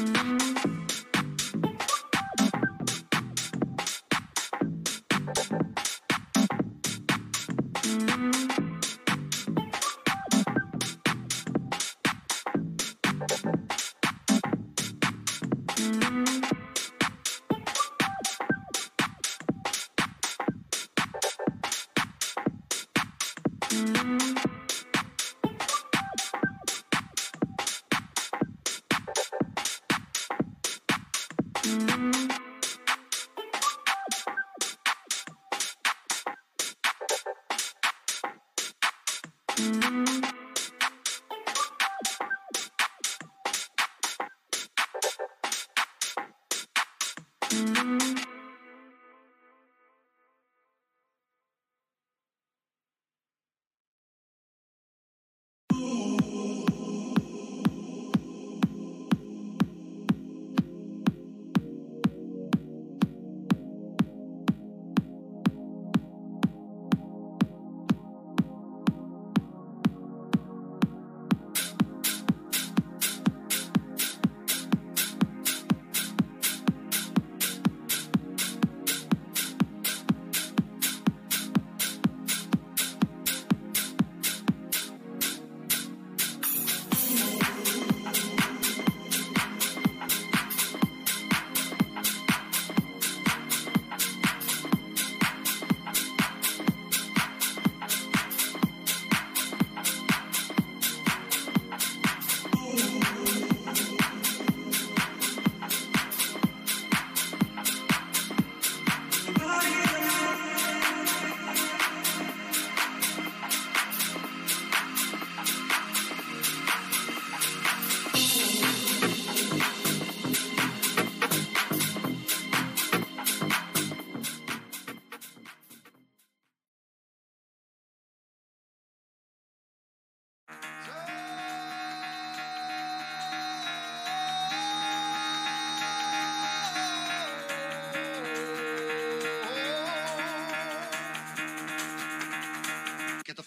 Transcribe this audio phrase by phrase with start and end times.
[0.00, 0.79] Mm-hmm.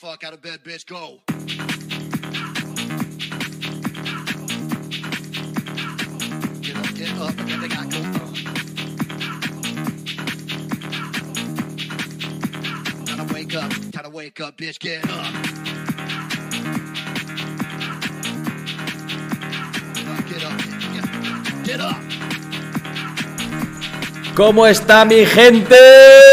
[0.04, 0.34] Fuck out.
[24.36, 26.33] ¿Cómo está mi gente?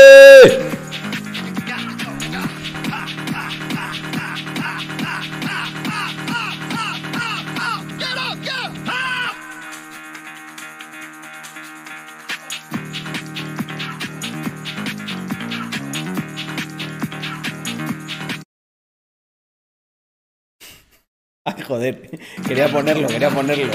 [21.70, 22.10] Joder.
[22.46, 23.72] Quería ponerlo, quería ponerlo.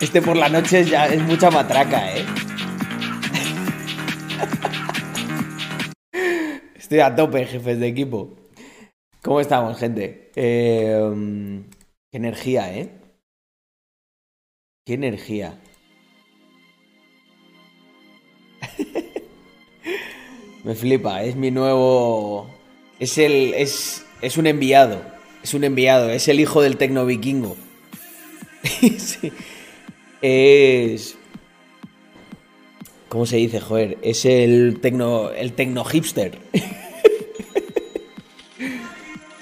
[0.00, 2.24] Este por la noche ya es mucha matraca, ¿eh?
[6.74, 8.34] Estoy a tope, jefes de equipo.
[9.22, 10.32] ¿Cómo estamos, gente?
[10.34, 11.64] Eh, um,
[12.10, 12.90] qué energía, ¿eh?
[14.84, 15.60] Qué energía.
[20.64, 22.48] Me flipa, es mi nuevo.
[22.98, 23.54] Es el.
[23.54, 25.02] Es, es un enviado.
[25.42, 27.56] Es un enviado, es el hijo del tecno vikingo.
[28.98, 29.32] Sí.
[30.20, 31.16] Es.
[33.08, 33.98] ¿Cómo se dice, joder?
[34.02, 35.30] Es el tecno.
[35.30, 36.38] El tecno hipster.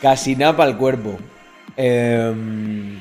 [0.01, 1.19] Casi nada para el cuerpo.
[1.77, 2.99] Em,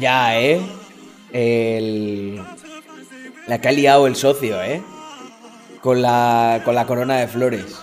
[0.00, 0.60] ya, ¿eh?
[1.32, 2.40] El...
[3.46, 4.82] La que ha liado el socio, ¿eh?
[5.84, 7.76] Con la, con la corona de flores.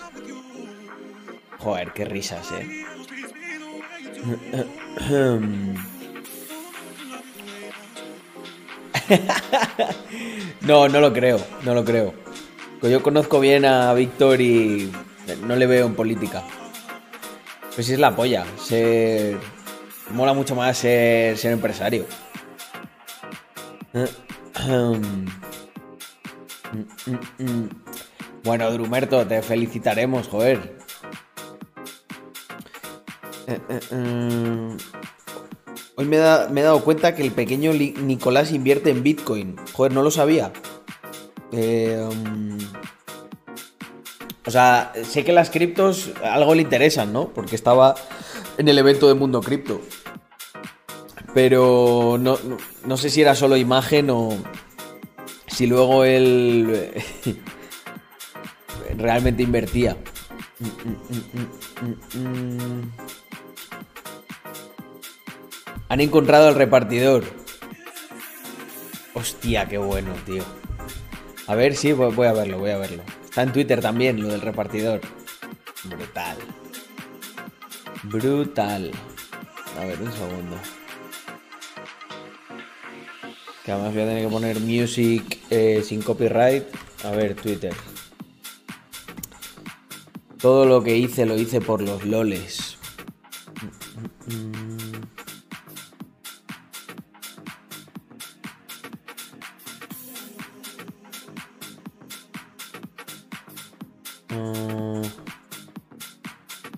[1.60, 2.84] Joder, qué risas, ¿eh?
[10.62, 12.12] No, no lo creo, no lo creo.
[12.82, 14.90] Yo conozco bien a Víctor y
[15.46, 16.42] no le veo en política.
[17.72, 18.44] Pues sí es la polla.
[18.60, 19.38] Ser...
[20.10, 22.04] Mola mucho más ser, ser empresario.
[28.44, 30.76] Bueno, Drumerto, te felicitaremos, joder.
[33.46, 34.76] Eh, eh, eh.
[35.96, 39.56] Hoy me, he dado cuenta que el pequeño Nicolás invierte en Bitcoin.
[39.72, 40.52] Joder, no lo sabía.
[44.44, 47.28] O sea, sé que las criptos algo le interesan, ¿no?
[47.28, 47.94] Porque estaba
[48.58, 49.80] en el evento de Mundo Cripto.
[51.34, 54.36] Pero no, no- no sé si era solo imagen o
[55.46, 56.90] si luego él
[58.96, 59.96] realmente invertía.
[65.88, 67.24] Han encontrado al repartidor.
[69.14, 70.42] Hostia, qué bueno, tío.
[71.46, 73.02] A ver, sí, voy voy a verlo, voy a verlo.
[73.24, 75.00] Está en Twitter también, lo del repartidor.
[75.84, 76.36] Brutal.
[78.04, 78.90] Brutal.
[79.78, 80.56] A ver, un segundo.
[83.64, 86.64] Que además voy a tener que poner music eh, sin copyright.
[87.04, 87.74] A ver, Twitter.
[90.42, 92.76] Todo lo que hice lo hice por los loles.
[94.26, 94.82] Mm.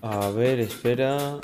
[0.03, 1.39] A ver, espera.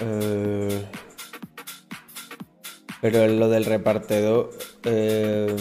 [0.00, 0.84] Eh,
[3.00, 4.50] pero lo del repartidor.
[4.84, 5.54] eh,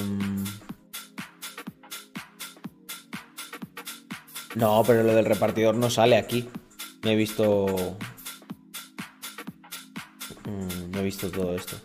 [4.55, 6.49] no, pero lo del repartidor no sale aquí.
[7.03, 7.97] Me he visto.
[10.47, 11.77] Mm, No he visto todo esto.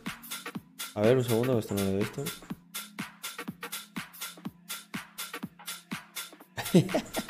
[0.94, 2.24] A ver, un segundo, esto no lo he visto.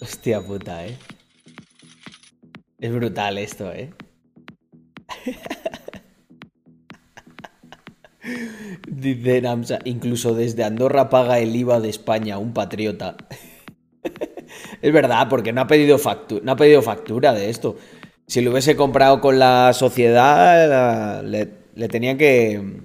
[0.00, 0.98] Hostia puta, eh.
[2.82, 3.90] Es brutal esto, eh.
[8.88, 13.16] Dice Namsa, incluso desde Andorra paga el IVA de España, un patriota.
[14.82, 17.76] es verdad, porque no ha pedido factura, de esto.
[18.26, 21.50] Si lo hubiese comprado con la sociedad, le,
[22.18, 22.80] que.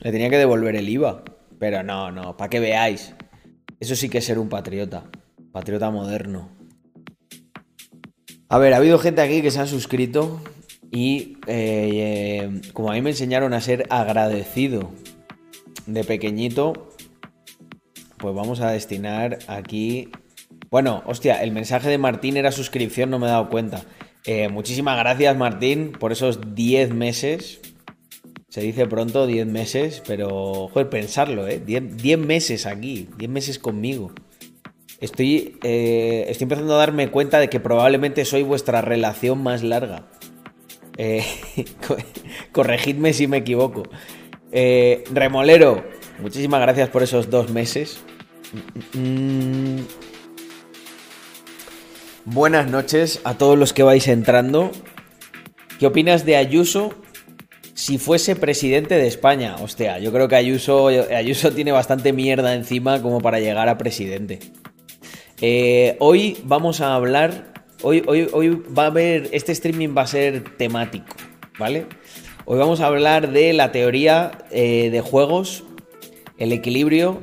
[0.00, 1.22] Le tenía que devolver el IVA.
[1.58, 3.14] Pero no, no, para que veáis.
[3.78, 5.04] Eso sí que es ser un patriota.
[5.52, 6.57] Patriota moderno.
[8.50, 10.40] A ver, ha habido gente aquí que se ha suscrito
[10.90, 14.90] y eh, como a mí me enseñaron a ser agradecido
[15.86, 16.88] de pequeñito,
[18.16, 20.08] pues vamos a destinar aquí...
[20.70, 23.82] Bueno, hostia, el mensaje de Martín era suscripción, no me he dado cuenta.
[24.24, 27.60] Eh, muchísimas gracias Martín por esos 10 meses.
[28.48, 31.60] Se dice pronto 10 meses, pero joder, pensarlo, ¿eh?
[31.60, 34.12] 10, 10 meses aquí, 10 meses conmigo.
[35.00, 40.08] Estoy, eh, estoy empezando a darme cuenta de que probablemente soy vuestra relación más larga.
[40.96, 41.24] Eh,
[41.86, 41.96] co-
[42.52, 43.84] corregidme si me equivoco.
[44.50, 45.84] Eh, Remolero,
[46.20, 48.00] muchísimas gracias por esos dos meses.
[48.94, 49.80] Mm,
[52.24, 54.70] Buenas noches a todos los que vais entrando.
[55.78, 56.92] ¿Qué opinas de Ayuso
[57.74, 59.56] si fuese presidente de España?
[59.62, 64.40] Hostia, yo creo que Ayuso, Ayuso tiene bastante mierda encima como para llegar a presidente.
[65.40, 67.52] Eh, hoy vamos a hablar.
[67.82, 69.28] Hoy, hoy, hoy va a haber.
[69.32, 71.14] Este streaming va a ser temático,
[71.58, 71.86] ¿vale?
[72.44, 75.62] Hoy vamos a hablar de la teoría eh, de juegos,
[76.38, 77.20] el equilibrio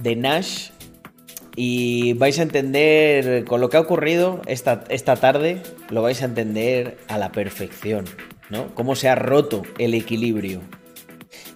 [0.00, 0.70] de Nash.
[1.56, 6.26] Y vais a entender, con lo que ha ocurrido esta, esta tarde, lo vais a
[6.26, 8.04] entender a la perfección,
[8.50, 8.74] ¿no?
[8.74, 10.60] Cómo se ha roto el equilibrio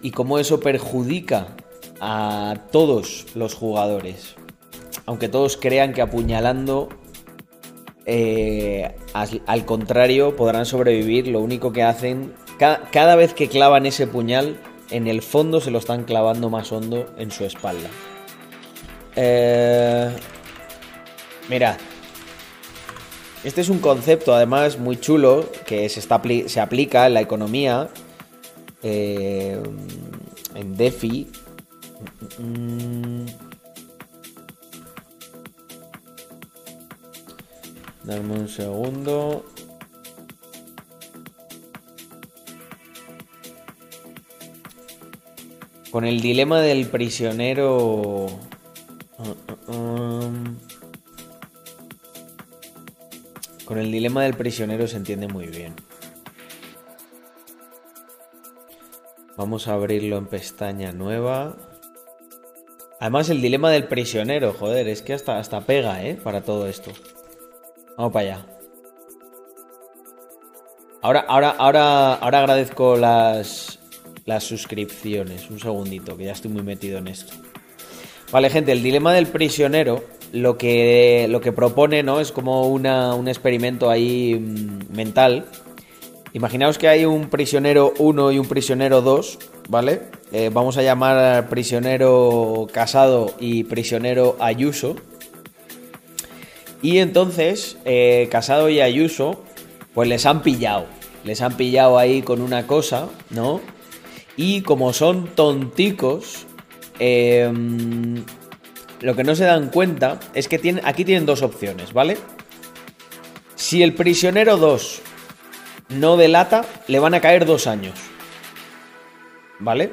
[0.00, 1.54] y cómo eso perjudica
[2.00, 4.36] a todos los jugadores
[5.06, 6.88] aunque todos crean que apuñalando,
[8.06, 8.94] eh,
[9.46, 14.60] al contrario, podrán sobrevivir, lo único que hacen, ca- cada vez que clavan ese puñal,
[14.90, 17.88] en el fondo se lo están clavando más hondo en su espalda.
[19.16, 20.10] Eh,
[21.48, 21.76] mirad,
[23.44, 26.00] este es un concepto además muy chulo que se,
[26.48, 27.88] se aplica en la economía,
[28.82, 29.60] eh,
[30.54, 31.28] en DeFi.
[32.38, 33.24] Mm,
[38.04, 39.44] Dame un segundo.
[45.90, 48.26] Con el dilema del prisionero...
[49.18, 49.34] Uh,
[49.68, 50.56] uh, um.
[53.64, 55.74] Con el dilema del prisionero se entiende muy bien.
[59.36, 61.56] Vamos a abrirlo en pestaña nueva.
[62.98, 66.14] Además, el dilema del prisionero, joder, es que hasta, hasta pega, ¿eh?
[66.14, 66.92] Para todo esto.
[68.00, 68.46] Vamos para allá.
[71.02, 73.78] Ahora, ahora, ahora, ahora agradezco las,
[74.24, 75.50] las suscripciones.
[75.50, 77.34] Un segundito, que ya estoy muy metido en esto.
[78.32, 80.02] Vale, gente, el dilema del prisionero
[80.32, 82.20] lo que, lo que propone, ¿no?
[82.20, 85.44] Es como una, un experimento ahí mm, mental.
[86.32, 89.38] Imaginaos que hay un prisionero 1 y un prisionero 2,
[89.68, 90.04] ¿vale?
[90.32, 94.96] Eh, vamos a llamar prisionero casado y prisionero Ayuso.
[96.82, 99.42] Y entonces, eh, Casado y Ayuso,
[99.94, 100.86] pues les han pillado.
[101.24, 103.60] Les han pillado ahí con una cosa, ¿no?
[104.36, 106.46] Y como son tonticos,
[106.98, 107.52] eh,
[109.00, 112.16] lo que no se dan cuenta es que tienen, aquí tienen dos opciones, ¿vale?
[113.54, 115.02] Si el prisionero 2
[115.90, 117.94] no delata, le van a caer dos años.
[119.58, 119.92] ¿Vale?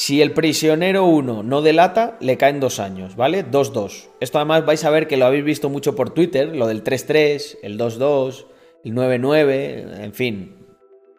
[0.00, 3.44] Si el prisionero 1 no delata, le caen dos años, ¿vale?
[3.44, 4.06] 2-2.
[4.20, 7.58] Esto además vais a ver que lo habéis visto mucho por Twitter, lo del 3-3,
[7.64, 8.46] el 2-2,
[8.84, 10.54] el 9-9, en fin.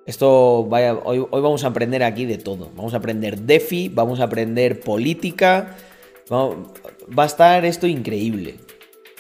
[0.05, 2.71] Esto, vaya, hoy, hoy, vamos a aprender aquí de todo.
[2.74, 5.75] Vamos a aprender DeFi, vamos a aprender política.
[6.31, 8.59] va a estar esto increíble.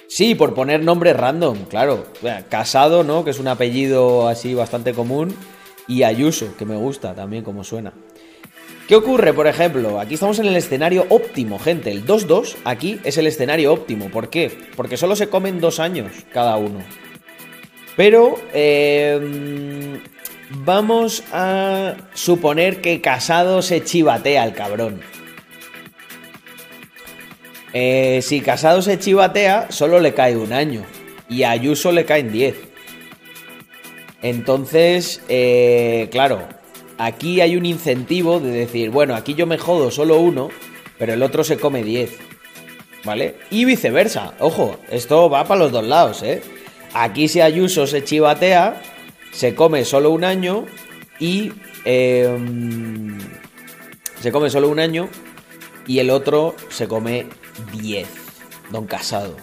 [0.07, 2.05] Sí, por poner nombres random, claro.
[2.47, 3.25] Casado, ¿no?
[3.25, 5.35] Que es un apellido así bastante común.
[5.85, 7.91] Y Ayuso, que me gusta también como suena.
[8.89, 9.99] ¿Qué ocurre, por ejemplo?
[9.99, 11.91] Aquí estamos en el escenario óptimo, gente.
[11.91, 14.09] El 2-2 aquí es el escenario óptimo.
[14.09, 14.51] ¿Por qué?
[14.75, 16.79] Porque solo se comen dos años cada uno.
[17.95, 19.99] Pero eh,
[20.49, 25.01] vamos a suponer que Casado se chivatea al cabrón.
[27.73, 30.81] Eh, si Casado se chivatea, solo le cae un año.
[31.29, 32.55] Y a Ayuso le caen 10.
[34.23, 36.47] Entonces, eh, claro,
[36.99, 40.49] aquí hay un incentivo de decir, bueno, aquí yo me jodo solo uno,
[40.99, 42.11] pero el otro se come 10.
[43.05, 43.37] ¿Vale?
[43.49, 44.33] Y viceversa.
[44.39, 46.43] Ojo, esto va para los dos lados, ¿eh?
[46.93, 48.81] Aquí si Ayuso se chivatea,
[49.31, 50.65] se come solo un año
[51.19, 51.53] y...
[51.85, 53.17] Em,
[54.21, 55.07] se come solo un año
[55.87, 57.27] y el otro se come
[57.71, 58.07] 10.
[58.69, 59.37] Don Casado.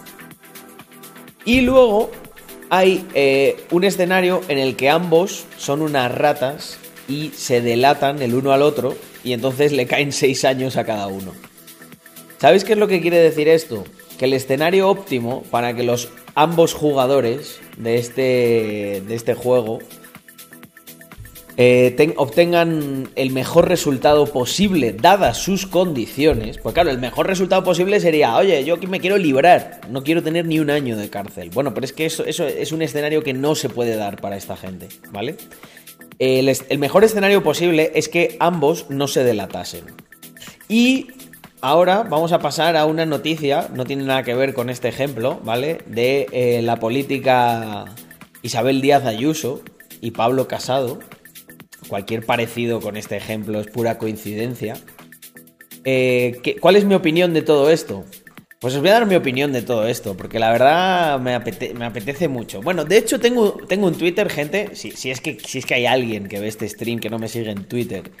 [1.45, 2.11] Y luego
[2.69, 8.33] hay eh, un escenario en el que ambos son unas ratas y se delatan el
[8.33, 11.33] uno al otro y entonces le caen 6 años a cada uno.
[12.39, 13.83] ¿Sabéis qué es lo que quiere decir esto?
[14.17, 19.79] Que el escenario óptimo para que los ambos jugadores de este, de este juego
[21.59, 26.59] eh, obtengan el mejor resultado posible, dadas sus condiciones.
[26.59, 30.45] Pues claro, el mejor resultado posible sería, oye, yo me quiero librar, no quiero tener
[30.45, 31.49] ni un año de cárcel.
[31.51, 34.37] Bueno, pero es que eso, eso es un escenario que no se puede dar para
[34.37, 35.35] esta gente, ¿vale?
[36.19, 39.85] El, mejor escenario posible es que ambos no se delatasen.
[40.67, 41.07] Y
[41.59, 45.39] Ahora vamos a pasar a una noticia, no tiene nada que ver con este ejemplo,
[45.43, 45.79] ¿vale?
[45.87, 47.85] De eh, la política
[48.43, 49.63] Isabel Díaz Ayuso
[49.99, 50.99] y Pablo Casado,
[51.87, 54.75] Cualquier parecido con este ejemplo es pura coincidencia.
[55.85, 58.03] Eh, ¿Cuál es mi opinión de todo esto?
[58.59, 62.27] Pues os voy a dar mi opinión de todo esto, porque la verdad me, apetece
[62.27, 62.61] mucho.
[62.61, 65.85] Bueno, de hecho tengo, tengo un Twitter, gente, si, es que, si es que hay
[65.85, 68.11] alguien que ve este stream que no me sigue en Twitter,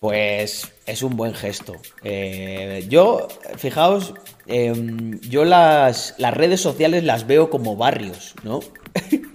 [0.00, 1.76] pues es un buen gesto.
[2.02, 3.28] Eh, yo,
[3.58, 4.14] fijaos,
[4.46, 8.60] em, yo las, las redes sociales las veo como barrios, ¿no?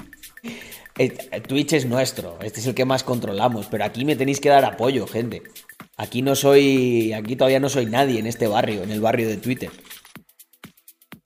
[0.97, 1.09] Eh,
[1.45, 4.63] Twitch es nuestro, este es el que más controlamos, pero aquí me tenéis que dar
[4.63, 5.43] apoyo, gente.
[5.97, 9.35] Aquí no soy, aquí todavía no soy nadie en este barrio, en el barrio de
[9.35, 9.71] Twitter.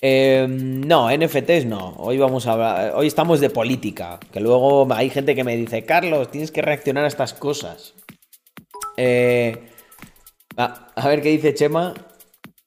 [0.02, 1.96] Em, no, NFTs no.
[1.98, 5.84] Hoy vamos a hablar, hoy estamos de política, que luego hay gente que me dice,
[5.84, 7.94] Carlos, tienes que reaccionar a estas cosas.
[8.96, 9.70] Eh,
[10.56, 11.94] a ver qué dice Chema.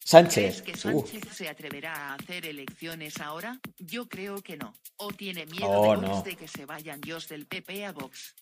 [0.04, 0.62] Sánchez.
[0.62, 3.58] ¿Crees que Sánchez se atreverá a hacer elecciones ahora?
[3.78, 4.74] Yo creo que no.
[4.96, 8.34] O tiene miedo de, Vox de que se vayan Dios del PP a Vox.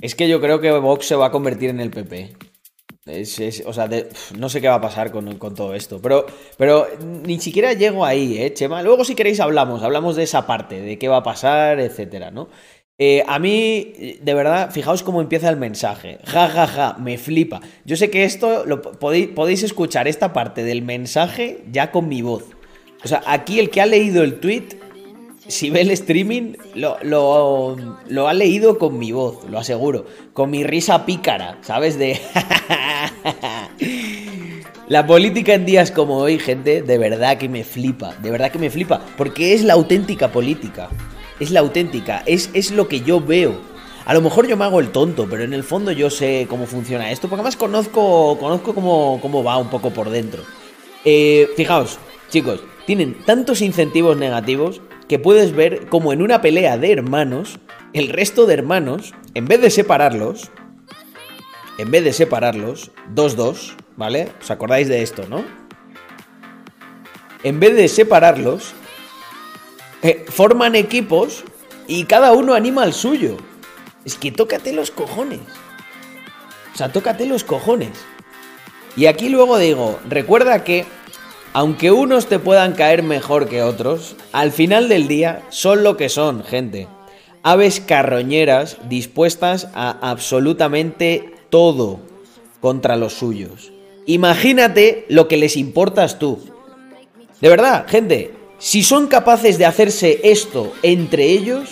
[0.00, 2.36] Es que yo creo que Vox se va a convertir en el PP.
[3.66, 3.88] O sea,
[4.36, 6.00] no sé qué va a pasar con, con, todo esto.
[6.02, 8.82] Pero, pero ni siquiera llego ahí, ¿eh, Chema?
[8.82, 9.82] Luego, si queréis, hablamos.
[9.82, 12.48] Hablamos de esa parte, de qué va a pasar, etcétera, ¿no?
[12.98, 16.18] Eh, a mí, de verdad, fijaos cómo empieza el mensaje.
[16.24, 17.60] Ja, ja, ja, me flipa.
[17.84, 22.22] Yo sé que esto lo podéis, podéis escuchar esta parte del mensaje ya con mi
[22.22, 22.44] voz.
[23.04, 24.68] O sea, aquí el que ha leído el tweet,
[25.48, 30.06] si ve el streaming, lo, lo, ha leído con mi voz, lo aseguro.
[30.32, 31.98] Con mi risa pícara, ¿sabes?
[31.98, 32.20] De...
[34.88, 38.58] La política en días como hoy, gente, de verdad que me flipa, de verdad que
[38.60, 40.88] me flipa, porque es la auténtica política
[41.40, 43.54] es la auténtica, es, es lo que yo veo.
[44.04, 46.66] A lo mejor yo me hago el tonto, pero en el fondo yo sé cómo
[46.66, 50.42] funciona esto, porque además conozco, conozco cómo, cómo va un poco por dentro.
[51.04, 51.98] Eh, fijaos,
[52.30, 57.58] chicos, tienen tantos incentivos negativos que puedes ver como en una pelea de hermanos,
[57.92, 60.50] el resto de hermanos, en vez de separarlos,
[61.78, 64.32] en vez de separarlos, 2-2, ¿vale?
[64.40, 65.44] ¿Os acordáis de esto, no?
[67.42, 68.74] En vez de separarlos,
[70.02, 71.44] eh, forman equipos
[71.86, 73.36] y cada uno anima al suyo.
[74.04, 75.40] Es que tócate los cojones.
[76.74, 77.90] O sea, tócate los cojones.
[78.96, 80.86] Y aquí luego digo, recuerda que,
[81.56, 86.10] aunque unos te puedan caer mejor que otros, al final del día son lo que
[86.10, 86.86] son, gente.
[87.42, 92.00] Aves carroñeras dispuestas a absolutamente todo
[92.60, 93.72] contra los suyos.
[94.04, 96.40] Imagínate lo que les importas tú.
[97.40, 101.70] De verdad, gente, si son capaces de hacerse esto entre ellos,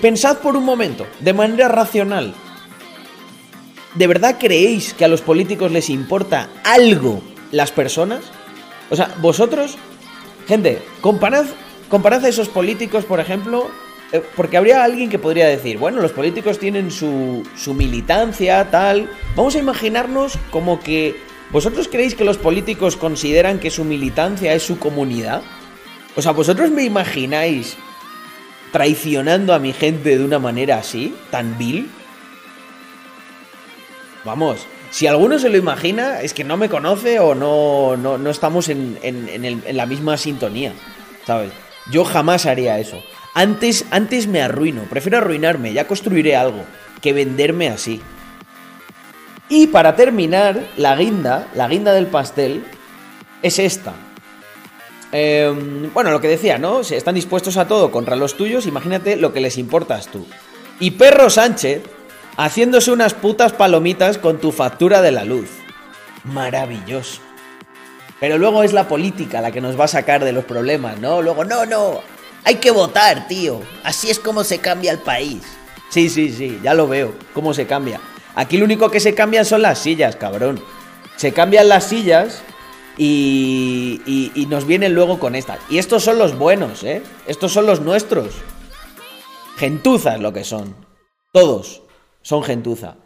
[0.00, 2.34] pensad por un momento, de manera racional.
[3.94, 8.24] ¿De verdad creéis que a los políticos les importa algo las personas?
[8.92, 9.78] O sea, vosotros,
[10.46, 11.46] gente, comparad,
[11.88, 13.70] comparad a esos políticos, por ejemplo,
[14.12, 19.08] eh, porque habría alguien que podría decir, bueno, los políticos tienen su, su militancia, tal.
[19.34, 21.16] Vamos a imaginarnos como que
[21.50, 25.40] vosotros creéis que los políticos consideran que su militancia es su comunidad.
[26.14, 27.78] O sea, vosotros me imagináis
[28.72, 31.88] traicionando a mi gente de una manera así, tan vil.
[34.22, 38.68] Vamos, si alguno se lo imagina, es que no me conoce o no, no, estamos
[38.68, 40.74] en, en, la misma sintonía,
[41.26, 41.50] ¿sabes?
[41.90, 43.02] Yo jamás haría eso.
[43.32, 46.64] Antes, antes me arruino, prefiero arruinarme, ya construiré algo,
[47.00, 48.02] que venderme así.
[49.48, 52.62] Y para terminar, la guinda, la guinda del pastel,
[53.40, 53.94] es esta.
[55.10, 56.84] Em, bueno, lo que decía, ¿no?
[56.84, 60.26] Si están dispuestos a todo contra los tuyos, imagínate lo que les importas tú.
[60.80, 61.82] Y Perro Sánchez
[62.36, 65.48] haciéndose unas putas palomitas con tu factura de la luz.
[66.24, 67.20] Maravilloso.
[68.20, 71.22] Pero luego es la política la que nos va a sacar de los problemas, ¿no?
[71.22, 72.00] Luego, no, no,
[72.44, 73.60] hay que votar, tío.
[73.82, 75.42] Así es como se cambia el país.
[75.90, 78.00] Sí, sí, sí, ya lo veo, cómo se cambia.
[78.34, 80.62] Aquí lo único que se cambian son las sillas, cabrón.
[81.16, 82.42] Se cambian las sillas
[82.96, 85.58] y, y, y, nos vienen luego con estas.
[85.68, 87.02] Y estos son los buenos, ¿eh?
[87.26, 88.28] Estos son los nuestros.
[89.56, 90.74] Gentuzas lo que son.
[91.32, 91.82] Todos
[92.22, 92.96] son gentuza.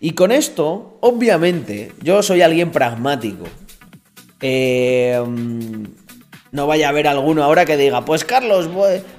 [0.00, 3.44] Y con esto, obviamente, yo soy alguien pragmático.
[4.40, 5.20] Eh,
[6.52, 8.70] no vaya a haber alguno ahora que diga, pues Carlos,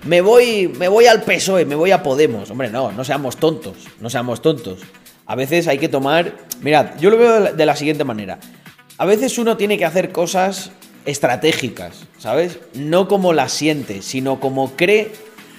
[0.06, 2.50] me, voy, me voy al PSOE, me voy a Podemos.
[2.50, 4.80] Hombre, no, no seamos tontos, no seamos tontos.
[5.26, 6.34] A veces hay que tomar...
[6.62, 8.40] Mirad, yo lo veo de la siguiente manera.
[8.98, 10.72] A veces uno tiene que hacer cosas
[11.06, 12.60] estratégicas, ¿sabes?
[12.74, 15.12] No como las siente, sino como cree,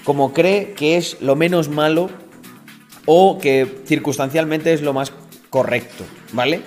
[0.03, 2.09] como cree que es lo menos malo
[3.05, 5.13] o que circunstancialmente es lo más
[5.49, 6.61] correcto, ¿vale?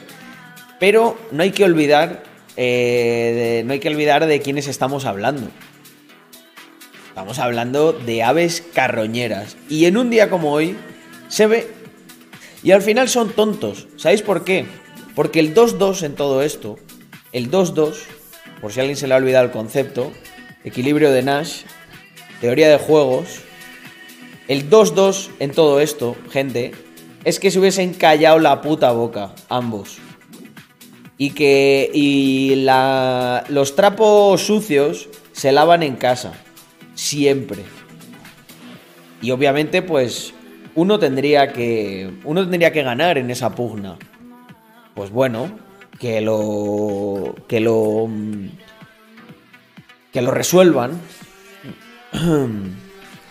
[0.81, 2.23] Pero no hay que olvidar,
[2.57, 5.49] eh, no hay que olvidar de quiénes estamos hablando.
[7.09, 9.57] Estamos hablando de aves carroñeras.
[9.69, 10.77] Y en un día como hoy
[11.29, 11.71] se ve.
[12.63, 13.87] Y al final son tontos.
[13.97, 14.67] ¿Sabéis por qué?
[15.15, 16.79] Porque el 2-2 en todo esto,
[17.33, 17.95] el 2-2,
[18.61, 20.11] por si a alguien se le ha olvidado el concepto,
[20.65, 21.63] equilibrio de Nash,
[22.41, 23.43] teoría de juegos,
[24.49, 26.73] el 2-2 en todo esto, gente,
[27.25, 29.99] es que se hubiesen callado la puta boca, ambos.
[31.19, 36.33] Y que y la, los trapos sucios se lavan en casa,
[36.95, 37.63] siempre.
[39.21, 40.35] Y obviamente, pues,
[40.75, 43.99] uno tendría que, uno tendría que ganar en esa pugna.
[44.95, 45.57] Pues bueno,
[46.01, 48.09] que lo, que lo,
[50.13, 51.01] que lo resuelvan.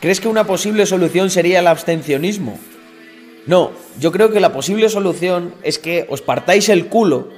[0.01, 2.59] ¿Crees que una posible solución sería el abstencionismo?
[3.45, 7.29] No, yo creo que la posible solución es que os partáis el culo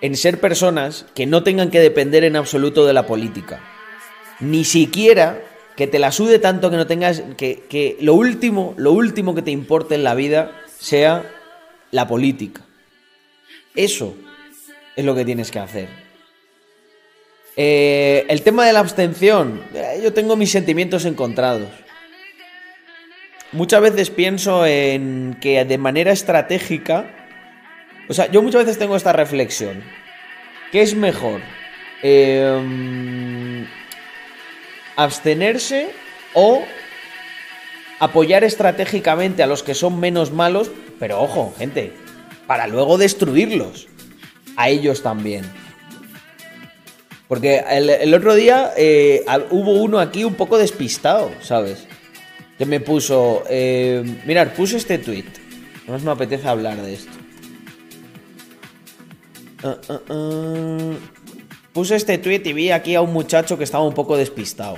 [0.00, 3.60] en ser personas que no tengan que depender en absoluto de la política.
[4.40, 5.40] Ni siquiera
[5.76, 9.42] que te la sude tanto que no tengas que, que lo último, lo último que
[9.42, 11.24] te importe en la vida sea
[11.92, 12.62] la política.
[13.76, 14.16] Eso
[14.96, 15.88] es lo que tienes que hacer.
[17.56, 21.68] Eh, el tema de la abstención, eh, yo tengo mis sentimientos encontrados.
[23.52, 27.10] Muchas veces pienso en que de manera estratégica,
[28.08, 29.82] o sea, yo muchas veces tengo esta reflexión.
[30.70, 31.40] ¿Qué es mejor?
[32.02, 33.66] Em,
[34.94, 35.90] abstenerse
[36.34, 36.62] o
[37.98, 41.92] apoyar estratégicamente a los que son menos malos, pero ojo, gente,
[42.46, 43.88] para luego destruirlos.
[44.56, 45.44] A ellos también.
[47.26, 51.86] Porque el, otro día eh, hubo uno aquí un poco despistado, ¿sabes?
[52.60, 55.24] Que me puso, eh, mirar, puse este tweet.
[55.88, 57.12] No me apetece hablar de esto.
[59.64, 59.78] Ah.
[61.72, 64.76] Puse este tweet y vi aquí a un muchacho que estaba un poco despistado.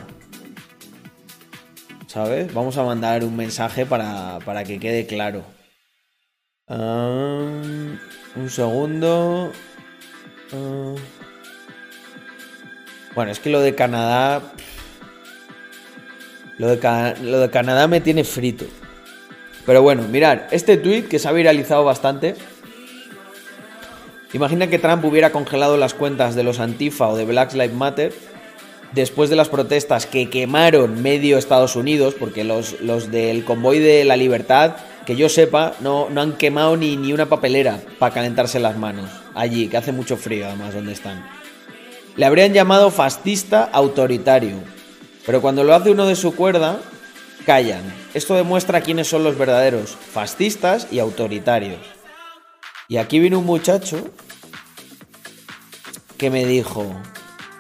[2.07, 2.55] ¿Sabes?
[2.55, 5.43] Vamos a mandar un mensaje para, para que quede claro.
[6.69, 7.99] un
[8.49, 9.51] segundo.
[13.17, 14.53] bueno, es que lo de Canadá
[16.63, 16.69] lo
[17.41, 18.67] de, Canadá me tiene frito.
[19.67, 22.37] Pero bueno, mirad, este tweet que se ha viralizado bastante.
[24.33, 28.13] Imagina que Trump hubiera congelado las cuentas de los Antifa o de Black Lives Matter
[28.93, 34.05] después de las protestas que quemaron medio Estados Unidos, porque los, los del convoy de
[34.05, 38.61] la libertad, que yo sepa, no, no han quemado ni, ni una papelera para calentarse
[38.61, 41.27] las manos allí, que hace mucho frío además donde están.
[42.15, 44.82] Le habrían llamado fascista autoritario.
[45.25, 46.81] Pero cuando lo hace uno de su cuerda,
[47.47, 47.83] callan.
[48.15, 51.81] Esto demuestra quiénes son los verdaderos fascistas y autoritarios.
[52.89, 54.11] Y aquí viene un muchacho
[56.19, 56.87] que me dijo,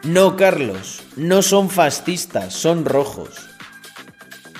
[0.03, 3.49] no Carlos, no son fascistas, son rojos.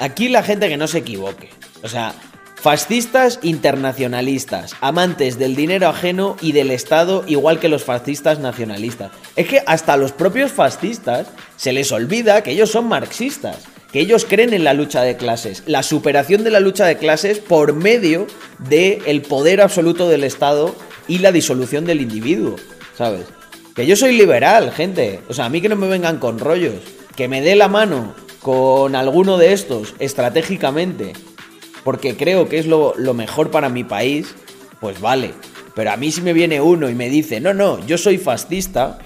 [0.01, 1.51] Aquí la gente que no se equivoque.
[1.83, 2.15] O sea,
[2.63, 9.11] Fascistas internacionalistas, amantes del dinero ajeno y del Estado, igual que los fascistas nacionalistas.
[9.35, 13.99] Es que hasta a los propios fascistas se les olvida que ellos son marxistas, que
[13.99, 17.75] ellos creen en la lucha de clases, la superación de la lucha de clases por
[17.75, 18.29] medio
[18.61, 20.73] del el poder absoluto del Estado
[21.09, 22.55] y la disolución del individuo,
[22.97, 23.27] ¿sabes?
[23.75, 25.19] Que yo soy liberal, gente.
[25.29, 26.77] O sea, a mí que no me vengan con rollos.
[27.17, 31.15] Que me dé la mano con alguno de estos estratégicamente
[31.85, 34.35] porque creo que es lo, mejor para mi país,
[34.81, 35.33] pues vale.
[35.75, 38.99] Pero a mí si me viene uno y me dice, no, no, yo soy fascista,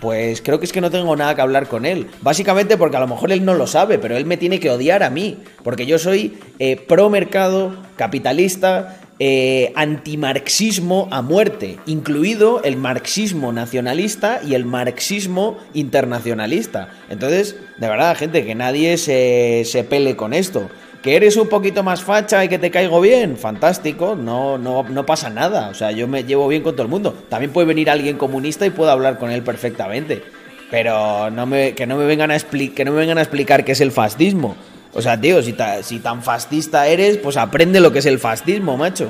[0.00, 2.08] pues creo que es que no tengo nada que hablar con él.
[2.22, 5.02] Básicamente porque a lo mejor él no lo sabe, pero él me tiene que odiar
[5.02, 5.38] a mí.
[5.62, 14.40] Porque yo soy eh, pro mercado, capitalista, eh, antimarxismo a muerte, incluido el marxismo nacionalista
[14.44, 16.88] y el marxismo internacionalista.
[17.08, 20.68] Entonces, de verdad, gente, que nadie se, se pele con esto.
[21.02, 23.36] ¿Que eres un poquito más facha y que te caigo bien?
[23.36, 25.68] Fantástico, no, no, no pasa nada.
[25.68, 27.12] O sea, yo me llevo bien con todo el mundo.
[27.28, 30.22] También puede venir alguien comunista y puedo hablar con él perfectamente.
[30.70, 34.56] Pero no me, que, no me vengan a explicar qué es el fascismo.
[34.94, 38.76] O sea, tío, si, si tan fascista eres, pues aprende lo que es el fascismo,
[38.76, 39.08] macho.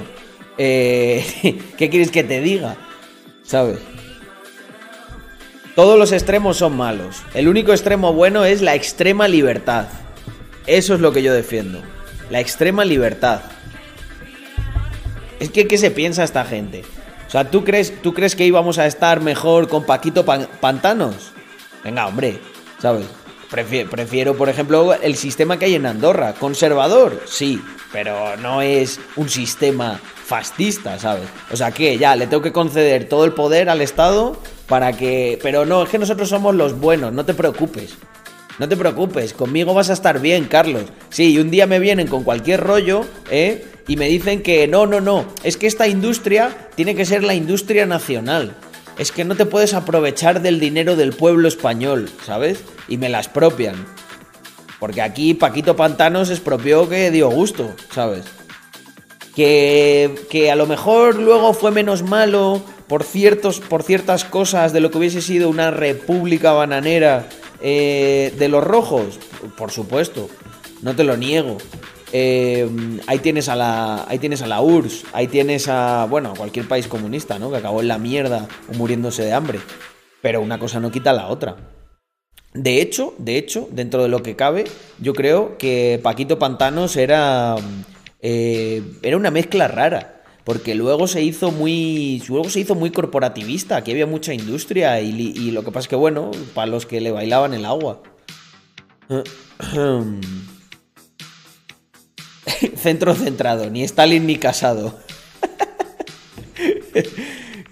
[0.56, 1.24] Eh,
[1.76, 2.76] ¿Qué quieres que te diga?
[3.42, 3.80] ¿Sabes?
[5.74, 7.22] Todos los extremos son malos.
[7.34, 9.86] El único extremo bueno es la extrema libertad.
[10.66, 11.82] Eso es lo que yo defiendo.
[12.30, 13.40] La extrema libertad.
[15.40, 16.84] Es que, ¿qué se piensa esta gente?
[17.26, 21.32] O sea, ¿tú crees, ¿tú crees que íbamos a estar mejor con Paquito Pantanos?
[21.82, 22.38] Venga, hombre,
[22.78, 23.06] ¿sabes?
[23.50, 26.34] Prefiero, prefiero, por ejemplo, el sistema que hay en Andorra.
[26.34, 27.22] ¿Conservador?
[27.26, 27.60] Sí,
[27.92, 31.28] pero no es un sistema fascista, ¿sabes?
[31.50, 35.38] O sea, que ya le tengo que conceder todo el poder al Estado para que...
[35.42, 37.96] Pero no, es que nosotros somos los buenos, no te preocupes.
[38.58, 40.84] No te preocupes, conmigo vas a estar bien, Carlos.
[41.08, 43.66] Sí, y un día me vienen con cualquier rollo, ¿eh?
[43.88, 47.34] Y me dicen que no, no, no, es que esta industria tiene que ser la
[47.34, 48.54] industria nacional.
[48.98, 52.62] Es que no te puedes aprovechar del dinero del pueblo español, ¿sabes?
[52.88, 53.86] Y me la expropian.
[54.78, 58.24] Porque aquí Paquito Pantanos expropió que dio gusto, ¿sabes?
[59.34, 64.80] Que, que a lo mejor luego fue menos malo por, ciertos, por ciertas cosas de
[64.80, 67.26] lo que hubiese sido una república bananera
[67.62, 69.18] eh, de los rojos,
[69.56, 70.28] por supuesto,
[70.82, 71.56] no te lo niego.
[72.12, 72.68] Eh,
[73.06, 76.86] ahí tienes a la ahí tienes a la URSS, ahí tienes a bueno, cualquier país
[76.86, 77.50] comunista, ¿no?
[77.50, 79.60] Que acabó en la mierda o muriéndose de hambre.
[80.20, 81.56] Pero una cosa no quita la otra.
[82.52, 84.64] De hecho, de hecho, dentro de lo que cabe,
[84.98, 87.56] yo creo que Paquito Pantanos era
[88.20, 90.11] eh, era una mezcla rara
[90.44, 95.50] porque luego se hizo muy luego se hizo muy corporativista aquí había mucha industria y,
[95.50, 98.02] lo que pasa es que bueno para los que le bailaban el agua.
[102.76, 104.98] Centro centrado ni Stalin ni casado.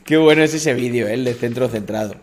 [0.05, 1.15] Qué bueno es ese vídeo ¿eh?
[1.15, 2.15] el de centro centrado.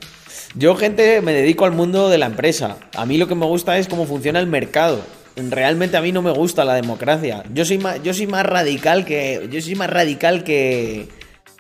[0.56, 2.78] Yo gente me dedico al mundo de la empresa.
[2.96, 5.02] A mí lo que me gusta es cómo funciona el mercado
[5.50, 7.44] realmente a mí no me gusta la democracia.
[7.54, 9.48] Yo soy más, yo soy más radical que.
[9.52, 11.08] Yo soy más radical que.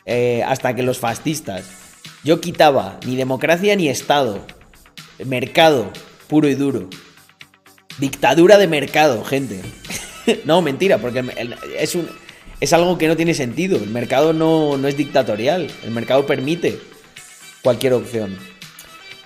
[0.05, 1.65] Eh, hasta que los fascistas.
[2.23, 4.45] Yo quitaba ni democracia ni Estado.
[5.23, 5.91] Mercado,
[6.27, 6.89] puro y duro.
[7.99, 9.61] Dictadura de mercado, gente.
[10.45, 11.23] no, mentira, porque
[11.77, 12.09] es un.
[12.59, 13.77] Es algo que no tiene sentido.
[13.77, 15.69] El mercado no, no es dictatorial.
[15.83, 16.79] El mercado permite
[17.61, 18.35] cualquier opción.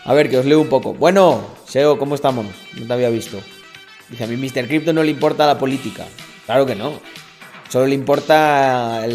[0.03, 0.93] A ver, que os leo un poco.
[0.93, 2.45] Bueno, Seo, ¿cómo estamos?
[2.75, 3.41] No te había visto.
[4.11, 4.67] Dice, a mí Mr.
[4.67, 6.05] Crypto no le importa la política.
[6.45, 6.99] Claro que no.
[7.69, 9.07] Solo le importa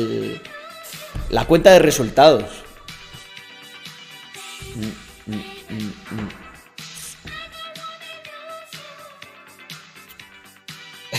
[1.28, 2.44] la cuenta de resultados.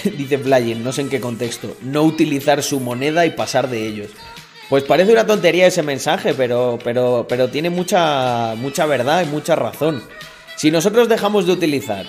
[0.17, 1.77] Dice Flyen, no sé en qué contexto.
[1.81, 4.09] No utilizar su moneda y pasar de ellos.
[4.69, 9.55] Pues parece una tontería ese mensaje, pero, pero, pero tiene mucha, mucha verdad y mucha
[9.55, 10.01] razón.
[10.55, 12.07] Si nosotros dejamos de utilizar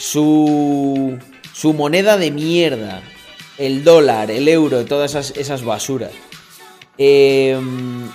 [0.00, 1.18] su,
[1.52, 3.02] su moneda de mierda,
[3.58, 6.12] el dólar, el euro, todas esas, esas basuras.
[6.96, 8.08] Em,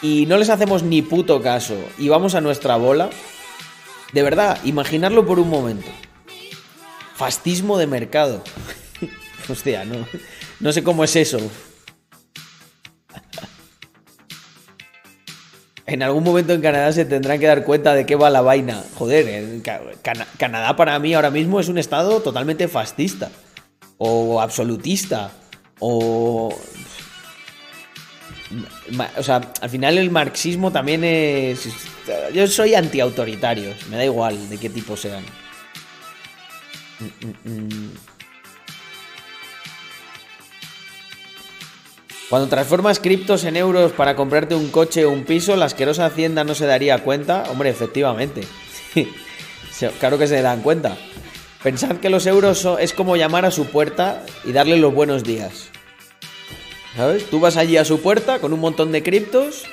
[0.00, 3.10] y no les hacemos ni puto caso y vamos a nuestra bola.
[4.12, 5.88] De verdad, imaginarlo por un momento.
[7.16, 8.44] Fascismo de mercado.
[9.48, 10.06] Hostia, no,
[10.60, 11.38] no sé cómo es eso.
[15.94, 18.82] En algún momento en Canadá se tendrán que dar cuenta de qué va la vaina.
[18.94, 19.60] Joder,
[20.38, 23.30] Canadá para mí ahora mismo es un estado totalmente fascista.
[23.98, 25.30] O absolutista.
[25.78, 26.56] O...
[29.16, 31.68] O sea, al final el marxismo también es.
[32.34, 35.24] Yo soy antiautoritarios, me da igual de qué tipo sean.
[37.00, 37.90] Mm, mm,
[42.32, 46.44] Cuando transformas criptos en euros para comprarte un coche o un piso, la asquerosa Hacienda
[46.44, 47.44] no se daría cuenta.
[47.50, 48.40] Hombre, efectivamente.
[50.00, 50.96] claro que se dan cuenta.
[51.62, 55.68] Pensad que los euros es como llamar a su puerta y darle los buenos días.
[56.96, 57.28] ¿Sabes?
[57.28, 59.64] Tú vas allí a su puerta con un montón de criptos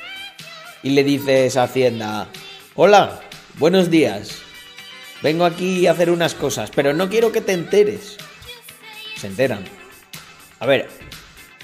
[0.84, 2.28] y le dices a Hacienda,
[2.76, 3.22] hola,
[3.58, 4.40] buenos días.
[5.24, 8.18] Vengo aquí a hacer unas cosas, pero no quiero que te enteres.
[9.16, 9.64] Se enteran.
[10.60, 10.99] A ver,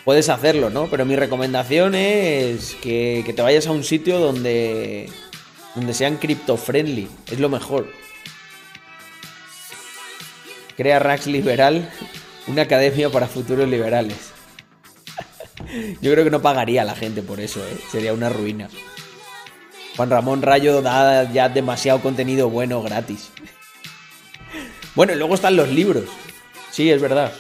[0.06, 0.88] puedes hacerlo, ¿no?
[0.88, 5.10] Pero mi recomendación es que, te vayas a un sitio donde,
[5.74, 7.10] donde sean cripto friendly.
[7.30, 7.88] Es lo mejor.
[10.78, 11.90] Crea Rax Liberal,
[12.48, 14.32] una academia para futuros liberales.
[16.02, 17.78] Yo creo que no pagaría a la gente por eso, ¿eh?
[17.92, 18.70] Sería una ruina.
[19.96, 23.32] Juan Ramón Rayo da ya demasiado contenido bueno gratis.
[24.96, 26.06] Bueno, y luego están los libros.
[26.72, 27.34] Sí, es verdad.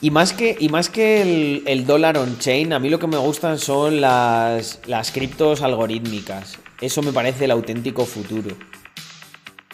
[0.00, 3.58] Y más que, y más que el, dólar on-chain, a mí lo que me gustan
[3.58, 6.58] son las, las criptos algorítmicas.
[6.80, 8.54] Eso me parece el auténtico futuro.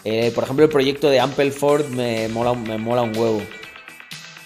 [0.05, 3.41] Eh, por ejemplo, el proyecto de Ampleford me mola, me mola un huevo.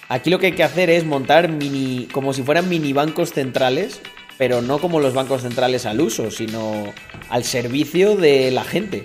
[0.10, 4.02] Aquí lo que hay que hacer es montar mini, como si fueran mini bancos centrales,
[4.38, 6.94] pero no como los bancos centrales al uso, sino
[7.30, 9.04] al servicio de la gente.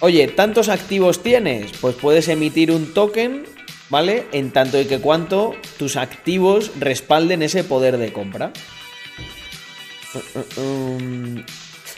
[0.00, 1.72] Oye, ¿tantos activos tienes?
[1.80, 3.44] Pues puedes emitir un token,
[3.88, 4.26] ¿vale?
[4.32, 8.52] En tanto y que cuanto tus activos respalden ese poder de compra.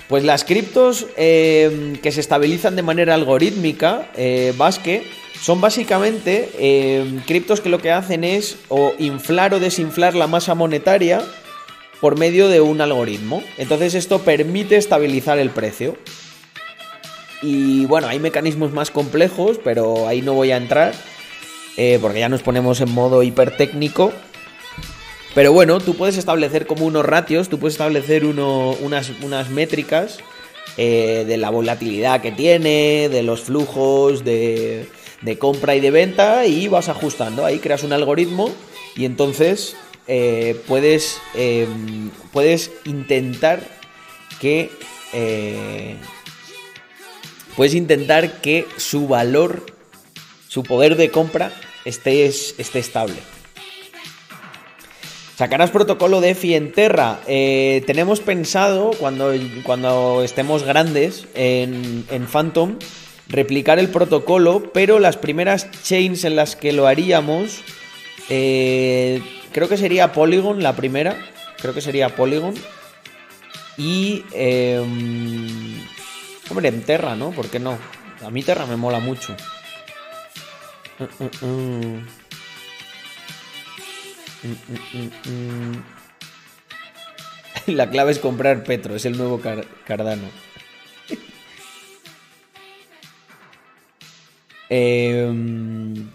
[0.09, 5.05] Pues las criptos eh, que se estabilizan de manera algorítmica, eh, Basque,
[5.41, 10.55] son básicamente eh, criptos que lo que hacen es o inflar o desinflar la masa
[10.55, 11.23] monetaria
[12.01, 13.43] por medio de un algoritmo.
[13.59, 15.97] Entonces esto permite estabilizar el precio.
[17.43, 20.95] Y bueno, hay mecanismos más complejos, pero ahí no voy a entrar,
[22.03, 24.13] porque ya nos ponemos en modo hipertécnico.
[25.35, 30.19] Pero bueno, tú puedes establecer como unos ratios, tú puedes establecer unas, unas métricas
[30.77, 34.89] eh, de la volatilidad que tiene, de los flujos de,
[35.39, 37.45] compra y de venta y vas ajustando.
[37.45, 38.51] Ahí creas un algoritmo
[38.97, 39.77] y entonces
[40.13, 43.61] eh, puedes, em, puedes intentar
[44.41, 44.73] que...
[45.13, 45.95] Eh,
[47.57, 49.67] puedes intentar que su valor,
[50.49, 51.53] su poder de compra
[51.85, 53.17] esté, esté estable.
[55.37, 57.21] Sacarás protocolo de EFI en Terra.
[57.29, 59.33] Eh, tenemos pensado, cuando,
[59.63, 62.79] cuando estemos grandes en, Phantom,
[63.29, 67.63] replicar el protocolo, pero las primeras chains en las que lo haríamos,
[68.29, 69.23] eh,
[69.53, 71.17] creo que sería Polygon la primera.
[71.61, 72.55] Creo que sería Polygon.
[73.77, 74.25] Y...
[74.33, 75.81] Em,
[76.51, 77.31] hombre, en Terra, ¿no?
[77.31, 77.79] ¿Por qué no?
[78.25, 79.35] A mí Terra me mola mucho.
[80.99, 82.07] Mm, mm,
[85.31, 85.83] mm.
[87.67, 89.41] La clave es comprar Petro, es el nuevo
[89.87, 90.29] Cardano.
[94.73, 96.09] Em,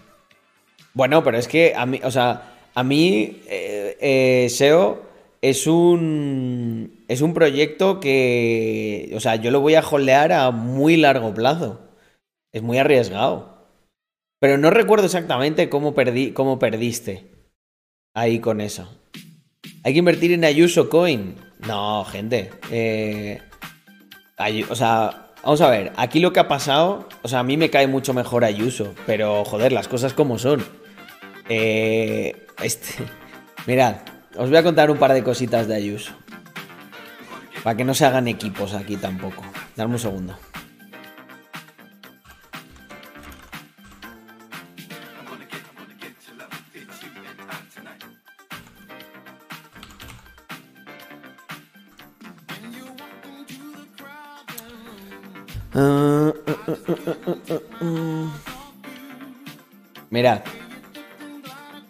[0.94, 5.02] bueno, pero es que a mí, o sea, a mí eh, eh, SEO
[5.40, 10.98] es un es un proyecto que, o sea, yo lo voy a holdear a muy
[10.98, 11.80] largo plazo.
[12.52, 13.56] Es muy arriesgado.
[14.40, 17.30] Pero no recuerdo exactamente cómo perdí, cómo perdiste
[18.14, 18.88] ahí con eso.
[19.82, 21.36] ¿Hay que invertir en Ayuso Coin?
[21.66, 22.50] No, gente.
[22.70, 23.40] Eh,
[24.68, 25.92] o sea, vamos a ver.
[25.96, 27.08] Aquí lo que ha pasado.
[27.22, 28.94] O sea, a mí me cae mucho mejor Ayuso.
[29.06, 30.62] Pero, joder, las cosas como son.
[31.48, 33.04] Eh, este,
[33.66, 33.96] mirad,
[34.36, 36.12] os voy a contar un par de cositas de Ayuso.
[37.62, 39.42] Para que no se hagan equipos aquí tampoco.
[39.76, 40.38] Dame un segundo.
[60.10, 60.40] Mirad.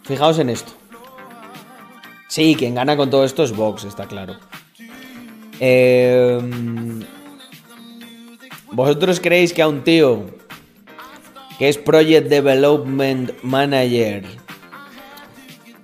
[0.07, 0.73] Fijaos en esto.
[2.29, 4.37] Sí, quien gana con todo esto es Vox, está claro.
[5.59, 7.03] Em,
[8.73, 10.27] ¿Vosotros creéis que a un tío
[11.59, 14.25] que es Project Development Manager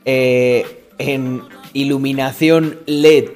[0.05, 1.43] eh, en
[1.73, 3.31] iluminación LED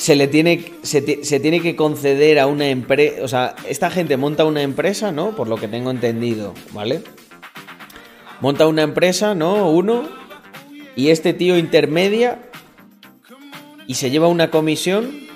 [0.00, 4.46] se le tiene, se, tiene que conceder a una empresa, o sea, esta gente monta
[4.46, 5.36] una empresa, ¿no?
[5.36, 7.02] Por lo que tengo entendido, ¿vale?
[8.40, 9.70] Monta una empresa, ¿no?
[9.70, 10.08] Uno,
[10.96, 12.40] y este tío intermedia
[13.86, 15.28] y se lleva una comisión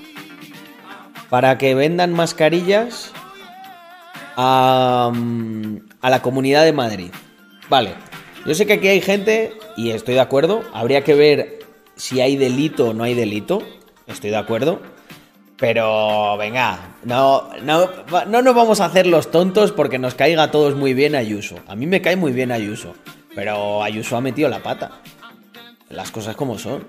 [1.29, 3.13] para que vendan mascarillas
[4.35, 7.11] a, mm, a la comunidad de Madrid.
[7.69, 7.91] Vale,
[8.47, 11.59] yo sé que aquí hay gente, y estoy de acuerdo, habría que ver
[11.97, 13.63] si hay delito o no hay delito
[14.07, 14.81] estoy de acuerdo.
[15.57, 17.89] Pero venga, no, no,
[18.27, 21.57] no nos vamos a hacer los tontos porque nos caiga a todos muy bien Ayuso.
[21.69, 22.95] A mí me cae muy bien Ayuso,
[23.35, 25.01] pero Ayuso ha metido la pata.
[25.91, 26.85] Las cosas como son.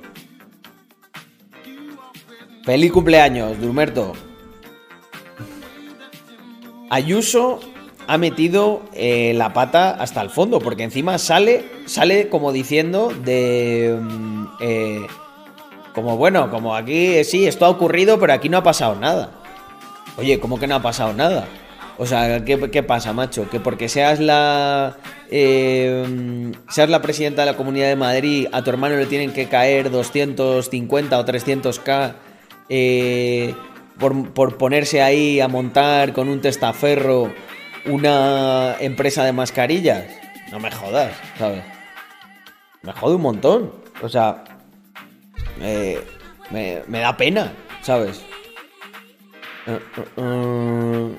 [2.64, 4.14] Feliz cumpleaños, Durmerto.
[6.90, 7.60] Ayuso
[8.08, 13.98] ha metido eh, la pata hasta el fondo, porque encima sale, sale como diciendo de...
[14.02, 15.08] Mm, eh,
[15.96, 19.32] como bueno, como aquí eh, sí, esto ha ocurrido, pero aquí no ha pasado nada.
[20.18, 21.48] Oye, ¿cómo que no ha pasado nada?
[21.98, 23.50] O sea, ¿qué, pasa, macho?
[23.50, 24.98] Que porque seas la.
[25.32, 29.48] Eh, seas la presidenta de la Comunidad de Madrid, a tu hermano le tienen que
[29.48, 32.14] caer 250 o 300k
[32.68, 33.56] eh,
[33.98, 37.32] por, por ponerse ahí a montar con un testaferro
[37.86, 40.06] una empresa de mascarillas.
[40.52, 41.64] No me jodas, ¿sabes?
[42.82, 43.72] Me jode un montón.
[44.02, 44.44] O sea,
[45.58, 48.22] me, da pena, ¿sabes?
[49.68, 51.16] Uh, uh, uh.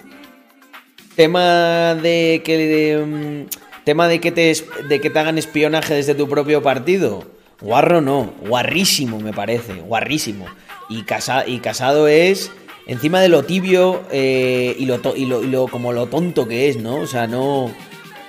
[1.16, 4.54] tema de que mm, tema de que te
[4.88, 7.24] de que te hagan espionaje desde tu propio partido.
[7.60, 10.46] Guarro no, guarrísimo me parece, guarrísimo.
[10.90, 11.04] Y,
[11.46, 12.50] y casado es
[12.86, 16.96] encima de lo tibio eh, y, lo y, lo, como lo tonto que es, ¿no?
[16.96, 17.72] O sea, no eh,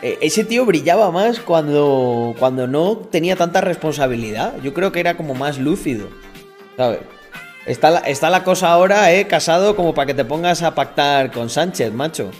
[0.01, 4.53] ese tío brillaba más cuando, cuando no tenía tanta responsabilidad.
[4.63, 6.07] Yo creo que era como más lúcido.
[6.75, 6.99] ¿Sabes?
[7.67, 11.33] Está la, está la cosa ahora, eh, casado, como para que te pongas a pactar
[11.33, 12.31] con Sánchez, macho.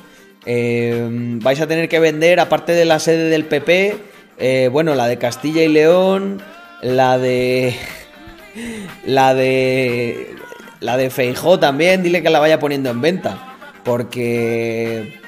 [0.46, 3.98] Eh, vais a tener que vender, aparte de la sede del PP,
[4.38, 6.42] eh, bueno, la de Castilla y León,
[6.82, 7.76] la de.
[9.06, 10.36] La de.
[10.80, 13.56] La de Feijó también, dile que la vaya poniendo en venta.
[13.84, 15.20] Porque.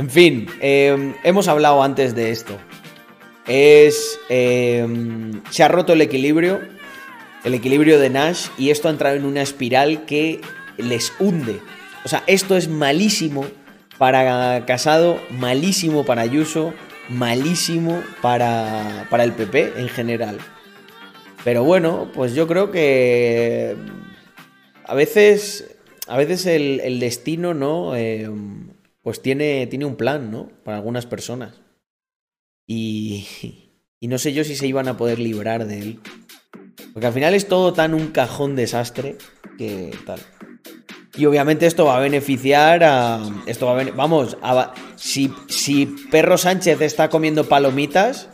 [0.00, 2.56] En fin, em, hemos hablado antes de esto.
[3.46, 4.18] Es.
[4.30, 6.58] Em, se ha roto el equilibrio.
[7.44, 8.46] El equilibrio de Nash.
[8.56, 10.40] Y esto ha entrado en una espiral que
[10.78, 11.60] les hunde.
[12.06, 13.44] O sea, esto es malísimo
[13.98, 16.72] para Casado, malísimo para Ayuso,
[17.10, 20.38] malísimo para, para el PP en general.
[21.44, 23.76] Pero bueno, pues yo creo que
[24.86, 25.76] a veces,
[26.06, 27.94] a veces el, destino, ¿no?
[27.94, 28.69] Em,
[29.02, 30.50] pues tiene, tiene un plan, ¿no?
[30.64, 31.60] Para algunas personas.
[32.66, 33.26] Y,
[34.00, 36.00] y no sé yo si se iban a poder librar de él.
[36.92, 39.16] Porque al final es todo tan un cajón desastre
[39.58, 40.20] que tal.
[41.16, 43.20] Y obviamente esto va a beneficiar a.
[43.46, 44.36] Esto va a Vamos,
[44.96, 48.30] si, si Perro Sánchez está comiendo palomitas,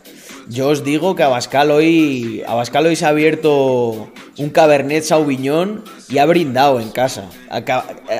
[0.48, 6.18] yo os digo que Abascal hoy, Abascal hoy se ha abierto un Cabernet Sauvignon y
[6.18, 7.28] ha brindado en casa.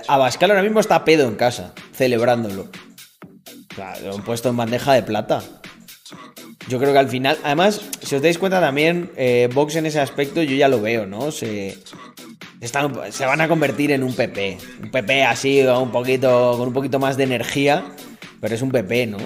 [0.09, 2.69] Abascal ahora mismo está pedo en casa, celebrándolo.
[4.05, 5.43] lo han puesto en bandeja de plata.
[6.69, 10.01] Yo creo que al final, además, si os dais cuenta también, eh, Vox en ese
[10.01, 11.31] aspecto yo ya lo veo, ¿no?
[11.31, 11.79] Se,
[12.61, 14.59] se van a convertir en un PP.
[14.83, 17.85] Un PP así, un poquito, con un poquito más de energía
[18.41, 19.19] pero es un PP, ¿no?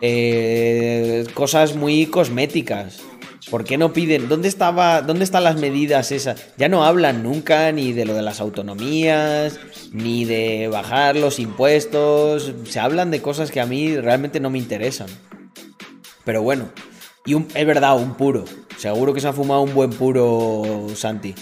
[0.00, 3.00] Eh, cosas muy cosméticas.
[3.50, 4.28] ¿Por qué no piden?
[4.28, 6.40] ¿Dónde, estaba, ¿Dónde están las medidas esas?
[6.56, 9.58] Ya no hablan nunca ni de lo de las autonomías,
[9.90, 12.52] ni de bajar los impuestos.
[12.68, 15.08] Se hablan de cosas que a mí realmente no me interesan.
[16.24, 16.70] Pero bueno,
[17.26, 18.44] y es verdad, un puro.
[18.78, 21.34] Seguro que se ha fumado un buen puro Santi.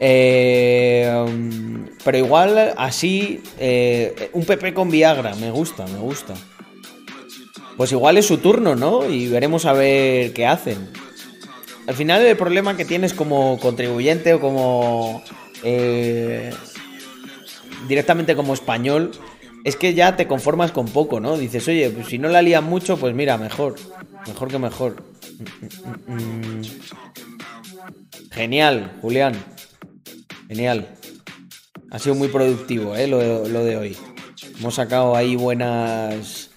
[0.00, 1.26] Eh,
[2.04, 6.34] pero igual así, eh, un PP con Viagra, me gusta, me gusta.
[7.76, 9.08] Pues igual es su turno, ¿no?
[9.08, 10.88] Y veremos a ver qué hacen.
[11.86, 15.22] Al final el problema que tienes como contribuyente o como...
[15.64, 16.50] Eh,
[17.88, 19.12] directamente como español,
[19.64, 21.36] es que ya te conformas con poco, ¿no?
[21.36, 23.76] Dices, oye, pues si no la lían mucho, pues mira, mejor.
[24.26, 25.02] Mejor que mejor.
[25.38, 26.62] Mm, mm, mm,
[28.30, 29.34] Genial, Julián.
[30.48, 30.88] Genial.
[31.90, 33.06] Ha sido muy productivo ¿eh?
[33.06, 33.96] lo, de hoy.
[34.58, 36.50] Hemos sacado ahí buenas.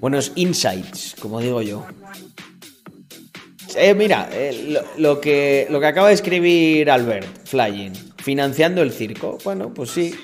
[0.00, 1.86] Buenos insights, como digo yo.
[3.76, 9.38] Eh, mira, eh, lo, que, lo que acaba de escribir Albert Flying, financiando el circo.
[9.44, 10.14] Bueno, pues sí.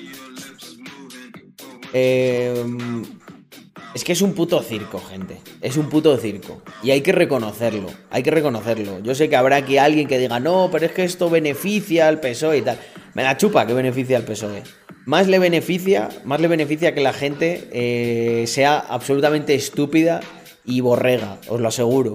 [3.95, 5.37] Es que es un puto circo, gente.
[5.61, 6.61] Es un puto circo.
[6.83, 7.87] Y hay que reconocerlo.
[8.09, 8.99] Hay que reconocerlo.
[8.99, 12.19] Yo sé que habrá aquí alguien que diga, no, pero es que esto beneficia al
[12.19, 12.77] PSOE y tal.
[13.13, 14.63] Me la chupa que beneficia al PSOE.
[15.05, 20.19] Más le beneficia, más le beneficia que la gente eh, sea absolutamente estúpida
[20.65, 22.11] y borrega, os lo aseguro.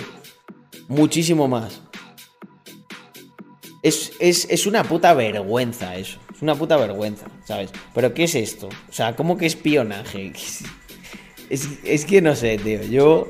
[0.89, 1.81] Muchísimo más.
[3.83, 6.18] Es, es, una puta vergüenza eso.
[6.35, 7.70] Es una puta vergüenza, ¿sabes?
[7.95, 8.68] Pero ¿qué es esto?
[8.68, 10.35] O sea, ¿cómo que espionaje?
[11.51, 12.82] Es, es que no sé, tío.
[12.84, 13.28] Yo,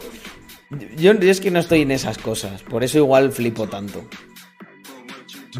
[0.96, 2.62] yo, es que no estoy en esas cosas.
[2.62, 4.04] Por eso igual flipo tanto.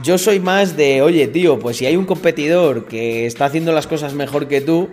[0.02, 3.88] Yo soy más de, oye, tío, pues si hay un competidor que está haciendo las
[3.88, 4.88] cosas mejor que tú,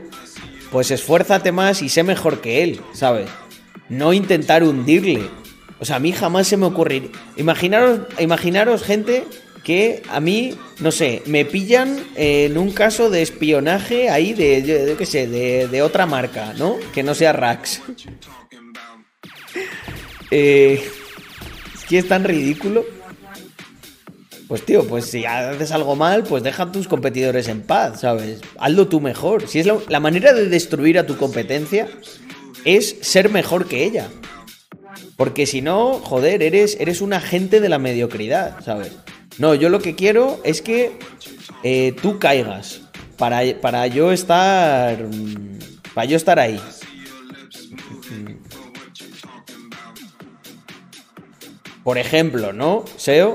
[0.71, 3.29] pues esfuérzate más y sé mejor que él, ¿sabes?
[3.89, 5.29] No intentar hundirle.
[5.79, 7.11] O sea, a mí jamás se me ocurriría.
[7.35, 9.23] Imaginaros, imaginaros gente
[9.67, 14.95] que a mí, no sé, me pillan en un caso de espionaje ahí de, yo,
[14.95, 16.77] qué sé, de, otra marca, ¿no?
[16.93, 17.81] Que no sea Rax.
[20.31, 20.81] eh,
[21.75, 22.85] es que es tan ridículo.
[24.47, 28.39] Pues tío, pues si haces algo mal, pues deja a tus competidores en paz, ¿sabes?
[28.57, 29.49] Hazlo tú mejor.
[29.49, 31.89] Si es la manera de destruir a tu competencia
[32.63, 34.07] es ser mejor que ella.
[35.17, 38.93] Porque si no, joder, eres, eres un agente de la mediocridad, ¿sabes?
[39.37, 40.97] No, yo lo que quiero es que
[41.63, 42.81] eh, tú caigas
[43.17, 44.97] para, para yo estar.
[45.93, 46.59] Para yo estar ahí.
[51.83, 52.83] Por ejemplo, ¿no?
[52.97, 53.33] SEO.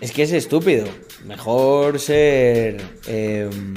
[0.00, 0.86] Es que es estúpido.
[1.24, 2.80] Mejor ser.
[3.06, 3.74] Em,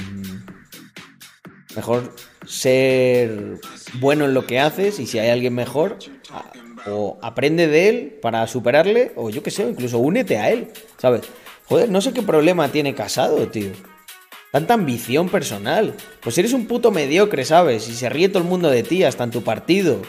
[1.76, 2.14] mejor
[2.46, 3.58] ser
[3.94, 5.98] bueno en lo que haces y si hay alguien mejor,
[6.86, 10.68] o aprende de él para superarle, o yo qué sé, incluso únete a él,
[10.98, 11.22] ¿sabes?
[11.66, 13.70] Joder, no sé qué problema tiene casado, tío.
[14.52, 15.94] Tanta ambición personal.
[16.20, 17.88] Pues eres un puto mediocre, ¿sabes?
[17.88, 20.00] Y se ríe todo el mundo de ti, hasta en tu partido.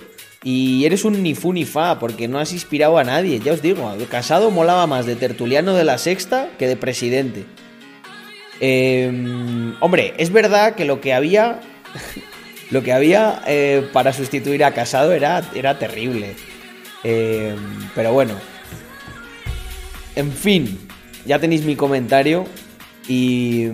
[0.44, 3.64] Y eres un ni fu ni fa, porque no has inspirado a nadie, ya os
[3.64, 3.92] digo.
[4.12, 7.46] Casado molaba más de tertuliano de la sexta que de presidente.
[8.60, 11.62] Em, hombre, es verdad que lo que había.
[12.70, 16.36] lo que había eh, para sustituir a Casado era, era terrible.
[17.08, 17.56] Eh,
[17.94, 18.34] pero bueno.
[20.16, 20.80] En fin,
[21.26, 22.46] ya tenéis mi comentario.
[23.08, 23.68] Y,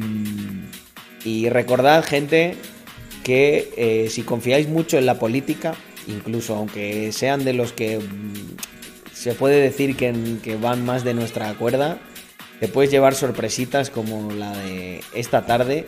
[1.24, 2.56] y recordad, gente,
[3.24, 5.76] que eh, si confiáis mucho en la política,
[6.08, 10.14] incluso aunque sean de los que mm, se puede decir que,
[10.44, 12.00] que van más de nuestra cuerda,
[12.60, 15.88] te puedes llevar sorpresitas como la de esta tarde.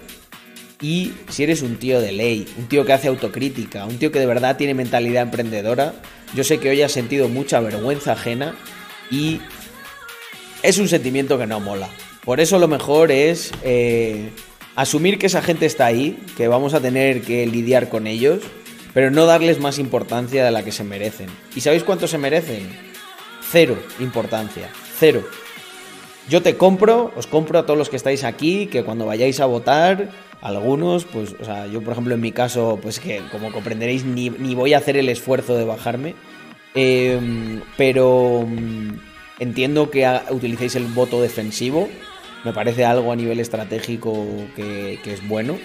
[0.82, 4.20] Y si eres un tío de ley, un tío que hace autocrítica, un tío que
[4.20, 5.94] de verdad tiene mentalidad emprendedora,
[6.34, 8.56] yo sé que hoy has sentido mucha vergüenza ajena
[9.12, 9.40] y
[10.62, 11.90] es un sentimiento que no mola.
[12.24, 14.30] Por eso lo mejor es eh,
[14.76, 18.40] asumir que esa gente está ahí, que vamos a tener que lidiar con ellos,
[18.94, 21.28] pero no darles más importancia de la que se merecen.
[21.56, 22.70] ¿Y sabéis cuánto se merecen?
[23.52, 25.24] Cero importancia, cero.
[26.30, 29.46] Yo te compro, os compro a todos los que estáis aquí, que cuando vayáis a
[29.46, 30.10] votar,
[30.42, 34.30] algunos, pues, o sea, yo por ejemplo en mi caso, pues que como comprenderéis, ni,
[34.30, 36.16] voy a hacer el esfuerzo de bajarme.
[36.76, 39.00] Em, pero mm,
[39.40, 41.90] entiendo que utilicéis el voto defensivo.
[42.44, 45.58] Me parece algo a nivel estratégico que, que es bueno.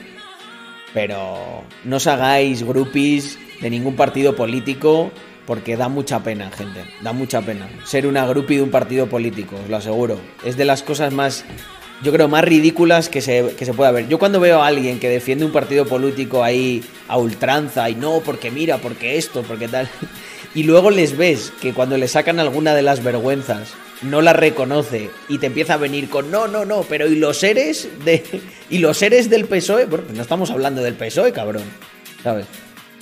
[0.94, 5.10] Pero no os hagáis groupies de ningún partido político
[5.48, 6.84] porque da mucha pena, gente.
[7.00, 7.70] Da mucha pena.
[7.86, 10.20] Ser una groupie de un partido político, os lo aseguro.
[10.44, 11.46] Es de las cosas más
[12.02, 14.08] yo creo, más ridículas que se, que se pueda ver.
[14.08, 18.20] Yo cuando veo a alguien que defiende un partido político ahí a ultranza y no,
[18.20, 19.88] porque mira, porque esto, porque tal,
[20.54, 23.72] y luego les ves que cuando le sacan alguna de las vergüenzas
[24.02, 27.38] no la reconoce y te empieza a venir con no, no, no, pero ¿y los
[27.38, 28.22] seres de
[28.68, 29.86] y los seres del PSOE?
[29.86, 31.64] Bueno, pues no estamos hablando del PSOE, cabrón.
[32.22, 32.46] ¿Sabes?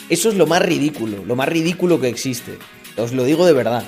[0.08, 2.58] Eso es lo más ridículo, lo más ridículo que existe.
[2.96, 3.84] Os lo digo de verdad.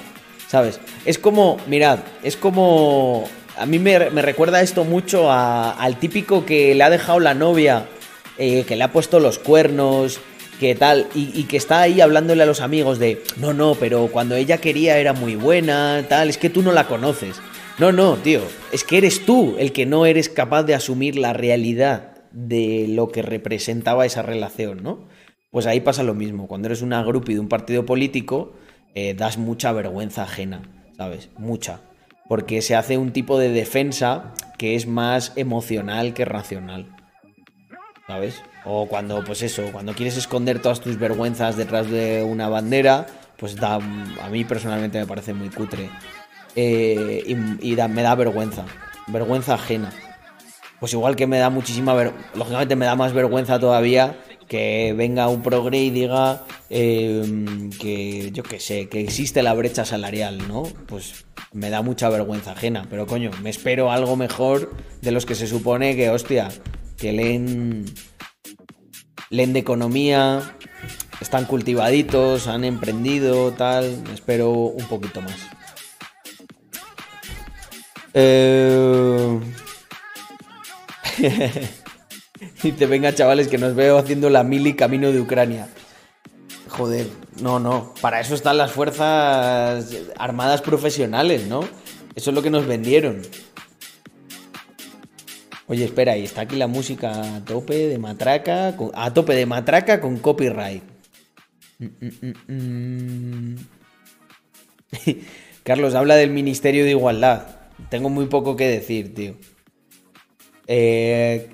[0.48, 0.80] ¿Sabes?
[1.04, 6.84] Es como, mirad, es como a mí me, recuerda esto mucho al típico que le
[6.84, 7.86] ha dejado la novia,
[8.38, 10.20] eh, que le ha puesto los cuernos,
[10.60, 14.36] que tal, y, que está ahí hablándole a los amigos de, no, no, pero cuando
[14.36, 17.40] ella quería era muy buena, tal, es que tú no la conoces.
[17.78, 18.40] No, no, tío,
[18.72, 23.08] es que eres tú el que no eres capaz de asumir la realidad de lo
[23.08, 25.06] que representaba esa relación, ¿no?
[25.50, 28.52] Pues ahí pasa lo mismo, cuando eres una grupi de un partido político,
[28.94, 30.62] eh, das mucha vergüenza ajena,
[30.96, 31.30] ¿sabes?
[31.38, 31.80] Mucha
[32.28, 36.94] porque se hace un tipo de defensa que es más emocional que racional.
[38.06, 38.42] ¿Sabes?
[38.64, 43.56] O cuando, pues eso, cuando quieres esconder todas tus vergüenzas detrás de una bandera, pues
[43.56, 45.90] da, a mí personalmente me parece muy cutre.
[46.54, 48.64] Eh, y, me da vergüenza,
[49.08, 49.90] vergüenza ajena.
[50.80, 51.94] Pues igual que me da muchísima,
[52.34, 54.16] lógicamente me da más vergüenza todavía
[54.48, 59.84] que venga un progre y diga em, que, yo qué sé, que existe la brecha
[59.84, 60.62] salarial, ¿no?
[60.86, 64.72] Pues me da mucha vergüenza ajena, pero coño, me espero algo mejor
[65.02, 66.48] de los que se supone que, hostia,
[66.96, 67.84] que leen,
[69.30, 70.56] leen de economía,
[71.20, 75.36] están cultivaditos, han emprendido, tal, me espero un poquito más.
[78.14, 79.40] Eh...
[82.78, 85.68] te venga, chavales, que nos veo haciendo la mili camino de Ucrania.
[86.68, 87.06] Joder,
[87.40, 87.94] no, no.
[88.00, 89.86] Para eso están las fuerzas
[90.16, 91.60] armadas profesionales, ¿no?
[92.14, 93.22] Eso es lo que nos vendieron.
[95.66, 100.00] Oye, espera, y está aquí la música a tope de matraca, a tope de matraca
[100.00, 100.82] con copyright.
[105.62, 107.46] Carlos, habla del Ministerio de Igualdad.
[107.90, 109.36] Tengo muy poco que decir, tío.
[110.66, 111.50] Eh,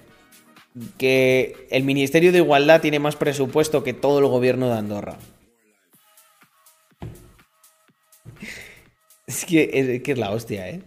[0.99, 5.19] que el Ministerio de Igualdad tiene más presupuesto que todo el gobierno de Andorra.
[9.27, 10.83] Es que es, la hostia, ¿eh?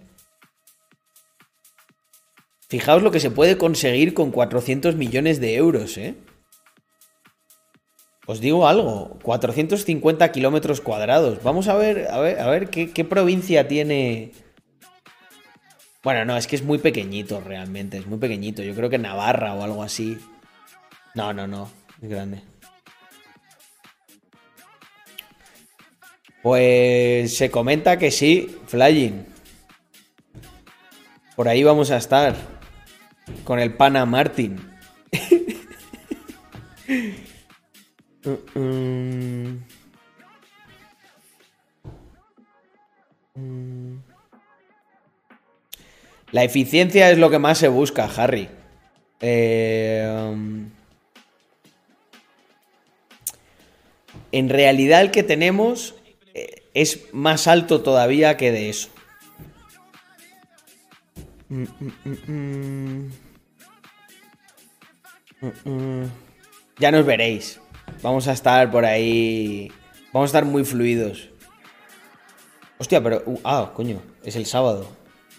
[2.70, 6.14] Fijaos lo que se puede conseguir con 400 millones de euros, ¿eh?
[8.28, 11.42] Os digo algo, 450 kilómetros cuadrados.
[11.42, 14.34] Vamos a ver, a ver, a ver qué provincia tiene
[16.08, 18.64] bueno, no, es que es muy pequeñito realmente, es muy pequeñito.
[18.64, 20.18] Yo creo que Navarra o algo así.
[21.16, 21.70] No, no, no,
[22.02, 22.42] es grande.
[26.42, 29.26] Pues se comenta que sí, Flying.
[31.36, 32.38] Por ahí vamos a estar.
[33.44, 34.58] Con el pana Martin.
[38.24, 39.64] Mm, mm.
[43.36, 43.77] Mm.
[46.32, 48.50] La eficiencia es lo que más se busca, Harry.
[49.20, 50.36] Eh,
[54.32, 55.96] en realidad el que tenemos
[56.34, 58.90] eh, es más alto todavía que de eso.
[61.50, 61.64] Mm,
[62.04, 63.12] mm,
[65.64, 66.12] mm,
[66.78, 67.62] ya nos veréis.
[68.02, 69.72] Vamos a estar por ahí.
[70.12, 71.30] Vamos a estar muy fluidos.
[72.78, 73.24] Hostia, pero.
[73.26, 74.97] Uh, ah, coño, es el sábado.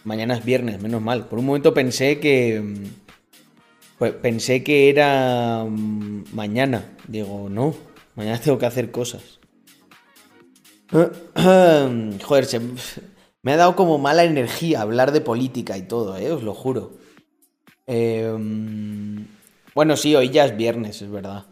[0.08, 1.26] Mañana es viernes, menos mal.
[1.26, 2.62] Por un momento pensé que.
[2.62, 6.96] Mm, pensé que era mm, mañana.
[7.06, 7.74] Digo, no,
[8.14, 9.38] mañana tengo que hacer cosas.
[10.90, 12.46] Joder,
[13.42, 16.32] me ha dado como mala energía hablar de política y todo, ¿eh?
[16.32, 16.96] os lo juro.
[17.86, 19.26] Em,
[19.74, 21.44] bueno, sí, hoy ya es viernes, es verdad.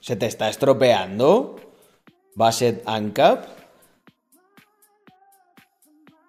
[0.00, 1.67] ¿Se te está estropeando?
[2.38, 3.46] Basset ANCAP.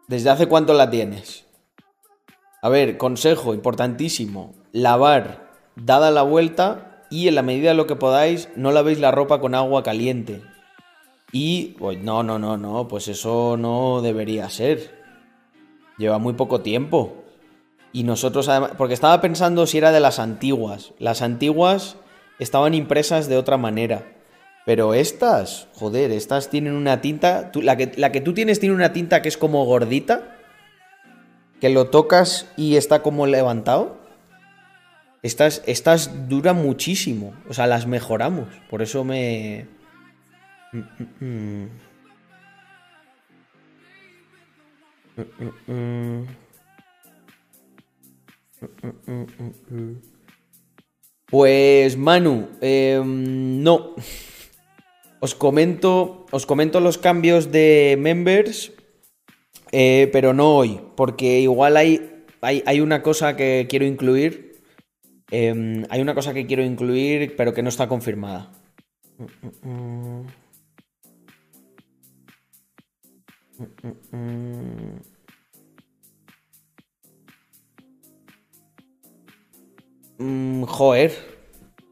[0.08, 1.46] ¿Desde hace cuánto la tienes?
[2.64, 4.56] A ver, consejo importantísimo.
[4.72, 9.12] Lavar dada la vuelta y en la medida de lo que podáis no lavéis la
[9.12, 10.42] ropa con agua caliente.
[11.32, 11.76] Y...
[11.78, 15.00] Pues, no, no, no, no, pues eso no debería ser.
[16.00, 17.24] Lleva muy poco tiempo.
[17.94, 18.72] Y nosotros además...
[18.80, 20.92] Porque estaba pensando si era de las antiguas.
[20.98, 21.98] Las antiguas
[22.40, 24.19] estaban impresas de otra manera.
[24.66, 27.52] Pero estas, joder, estas tienen una tinta.
[27.56, 30.36] la, que, la que tú tienes tiene una tinta que es como gordita.
[31.60, 33.98] Que lo tocas y está como levantado.
[35.22, 37.34] Estas, estas duran muchísimo.
[37.50, 38.48] O sea, las mejoramos.
[38.70, 39.68] Por eso me.
[51.26, 53.96] Pues Manu, em, no.
[55.22, 58.72] Os comento, os comento los cambios de members,
[59.72, 64.64] eh, pero no hoy, porque igual hay, hay, una cosa que quiero incluir.
[65.30, 68.52] Em, hay una cosa que quiero incluir, pero que no está confirmada.
[80.18, 81.12] Mm, joder.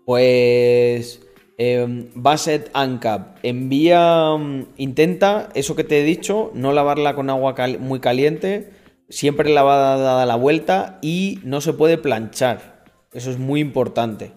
[0.06, 1.27] Pues.
[1.60, 7.56] Eh, Basset ANCAP, envía, mm, intenta eso que te he dicho, no lavarla con agua
[7.80, 8.70] muy caliente,
[9.10, 12.86] siempre lavada dada la vuelta y no se puede planchar.
[13.12, 14.32] Eso es muy importante.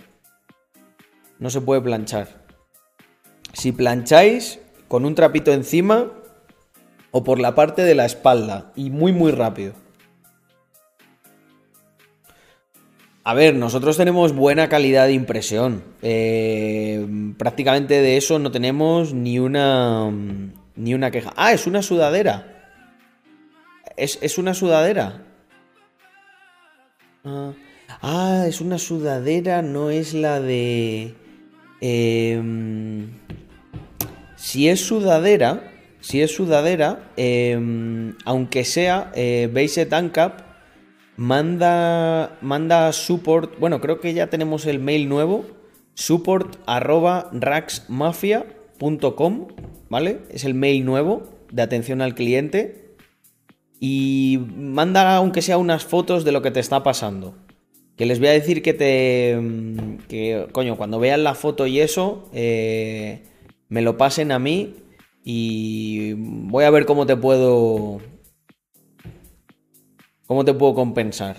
[1.38, 2.28] No se puede planchar.
[3.52, 6.12] Si plancháis con un trapito encima
[7.10, 9.74] o por la parte de la espalda y muy muy rápido.
[13.22, 15.84] A ver, nosotros tenemos buena calidad de impresión.
[16.00, 17.06] Eh,
[17.36, 20.10] prácticamente de eso no tenemos ni una,
[20.76, 21.32] ni una queja.
[21.36, 22.46] Ah, es una sudadera.
[23.96, 25.22] Es, una sudadera.
[27.22, 27.52] Ah,
[28.00, 31.14] ah, es una sudadera, no es la de...
[31.82, 33.10] Em,
[34.36, 40.49] si es sudadera, si es sudadera, em, aunque sea eh, Based Ancap,
[41.16, 45.44] manda, manda support, bueno, creo que ya tenemos el mail nuevo,
[45.94, 49.48] support arroba racksmafia.com,
[49.88, 50.20] ¿vale?
[50.30, 52.96] Es el mail nuevo de atención al cliente.
[53.78, 57.34] Y manda aunque sea unas fotos de lo que te está pasando.
[57.96, 59.38] Que les voy a decir que te...
[60.08, 63.22] Que, coño, cuando vean la foto y eso, eh,
[63.68, 64.76] me lo pasen a mí
[65.24, 68.00] y voy a ver cómo te puedo...
[70.30, 71.38] ¿Cómo te puedo compensar?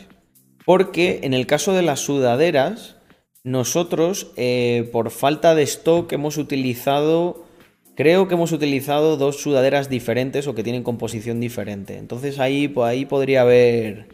[0.65, 2.97] Porque en el caso de las sudaderas,
[3.41, 7.45] nosotros, eh, por falta de stock, hemos utilizado.
[7.95, 11.97] Creo que hemos utilizado dos sudaderas diferentes o que tienen composición diferente.
[11.97, 14.09] Entonces ahí, pues ahí podría haber.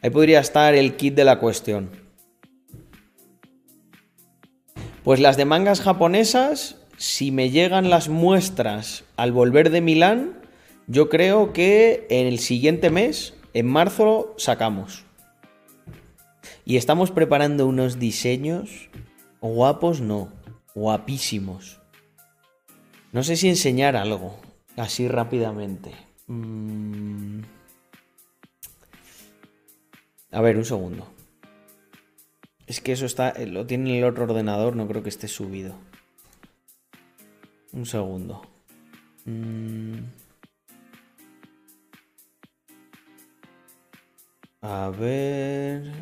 [0.00, 1.90] Ahí podría estar el kit de la cuestión.
[5.02, 10.40] Pues las de mangas japonesas, si me llegan las muestras al volver de Milán,
[10.86, 15.04] yo creo que en el siguiente mes, en marzo, sacamos.
[16.64, 18.90] Y estamos preparando unos diseños
[19.40, 20.32] guapos, no,
[20.74, 21.80] guapísimos.
[23.12, 24.36] No sé si enseñar algo,
[24.76, 25.92] así rápidamente.
[26.26, 27.42] Mm.
[30.32, 31.06] A ver, un segundo.
[32.66, 35.28] Es que eso está, eh, lo tiene en el otro ordenador, no creo que esté
[35.28, 35.76] subido.
[37.72, 38.42] Un segundo.
[39.26, 39.98] Mm.
[44.64, 45.92] A ver.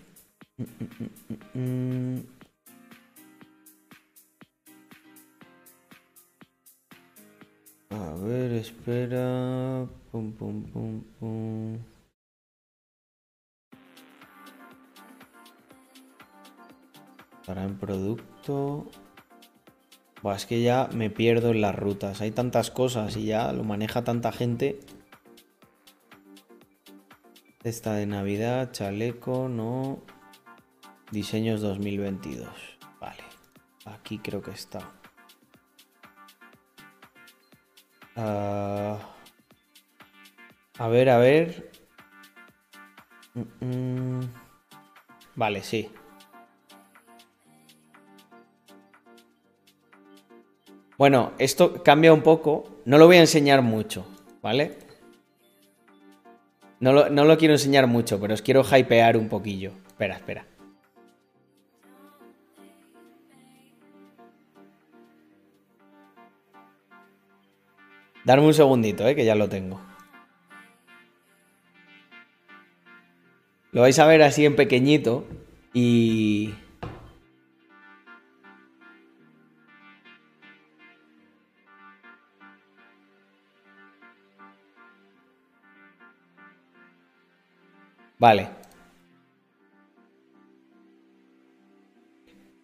[7.90, 9.88] A ver, espera.
[10.12, 11.78] Pum, pum, pum, pum.
[17.44, 18.86] Para en producto.
[20.22, 22.20] Buah, es que ya me pierdo en las rutas.
[22.20, 24.78] Hay tantas cosas y ya lo maneja tanta gente.
[27.64, 30.02] Esta de Navidad, chaleco, no.
[31.12, 32.48] Diseños 2022.
[33.00, 33.22] Vale.
[33.84, 34.90] Aquí creo que está.
[38.16, 38.98] Ah,
[40.76, 41.70] a ver, a ver.
[45.36, 45.88] Vale, sí.
[50.98, 52.80] Bueno, esto cambia un poco.
[52.86, 54.04] No lo voy a enseñar mucho,
[54.42, 54.81] ¿vale?
[56.82, 59.70] No lo, quiero enseñar mucho, pero os quiero hypear un poquillo.
[59.86, 60.44] Espera, espera.
[68.24, 69.80] Darme un segundito, eh, que ya lo tengo.
[73.70, 75.24] Lo vais a ver así en pequeñito
[75.72, 76.52] y...
[88.22, 88.48] Vale.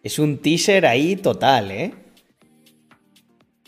[0.01, 1.93] Es un teaser ahí total, ¿eh?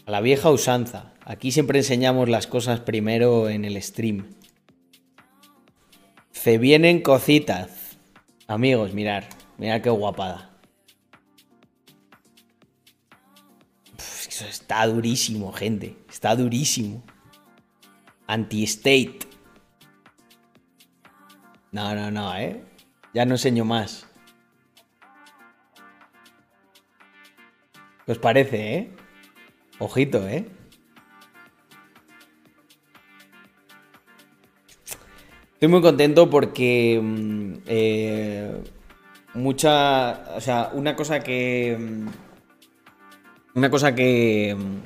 [0.06, 1.12] A la vieja usanza.
[1.26, 4.36] Aquí siempre enseñamos las cosas primero en el stream.
[6.32, 7.98] Se vienen cositas.
[8.48, 9.28] Amigos, mirar.
[9.58, 10.50] Mirad qué guapada.
[14.30, 15.98] eso está durísimo, gente.
[16.10, 17.04] Está durísimo.
[18.28, 19.31] Anti-state.
[21.72, 22.62] No, no, no, ¿eh?
[23.14, 24.06] Ya no enseño más.
[28.06, 28.92] ¿Qué os parece, eh?
[29.80, 30.46] Ojito, ¿eh?
[35.54, 38.64] Estoy muy contento porque mm, eh,
[39.36, 42.08] mucha, o sea, una cosa que, mm,
[43.56, 44.78] una cosa que, mm,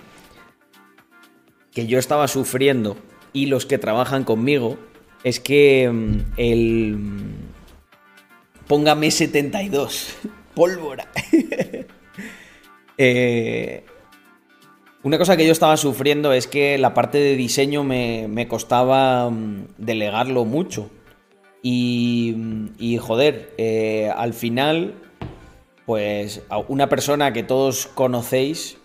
[1.71, 2.95] que yo estaba sufriendo
[3.33, 4.77] y los que trabajan conmigo
[5.25, 6.97] es que mm, el.
[6.97, 7.33] Mm,
[8.67, 10.15] póngame 72.
[10.55, 11.07] Pólvora.
[12.97, 13.83] Eh,
[15.03, 19.65] una cosa que yo estaba sufriendo es que la parte de diseño me, costaba mm,
[19.77, 20.89] delegarlo mucho.
[21.61, 22.37] Y,
[22.79, 24.93] y joder, eh, al final,
[25.85, 28.77] pues una persona que todos conocéis.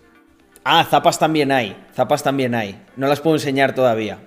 [0.65, 1.77] Ah, zapas también hay.
[1.95, 2.83] Zapas también hay.
[2.97, 4.19] No las puedo enseñar todavía.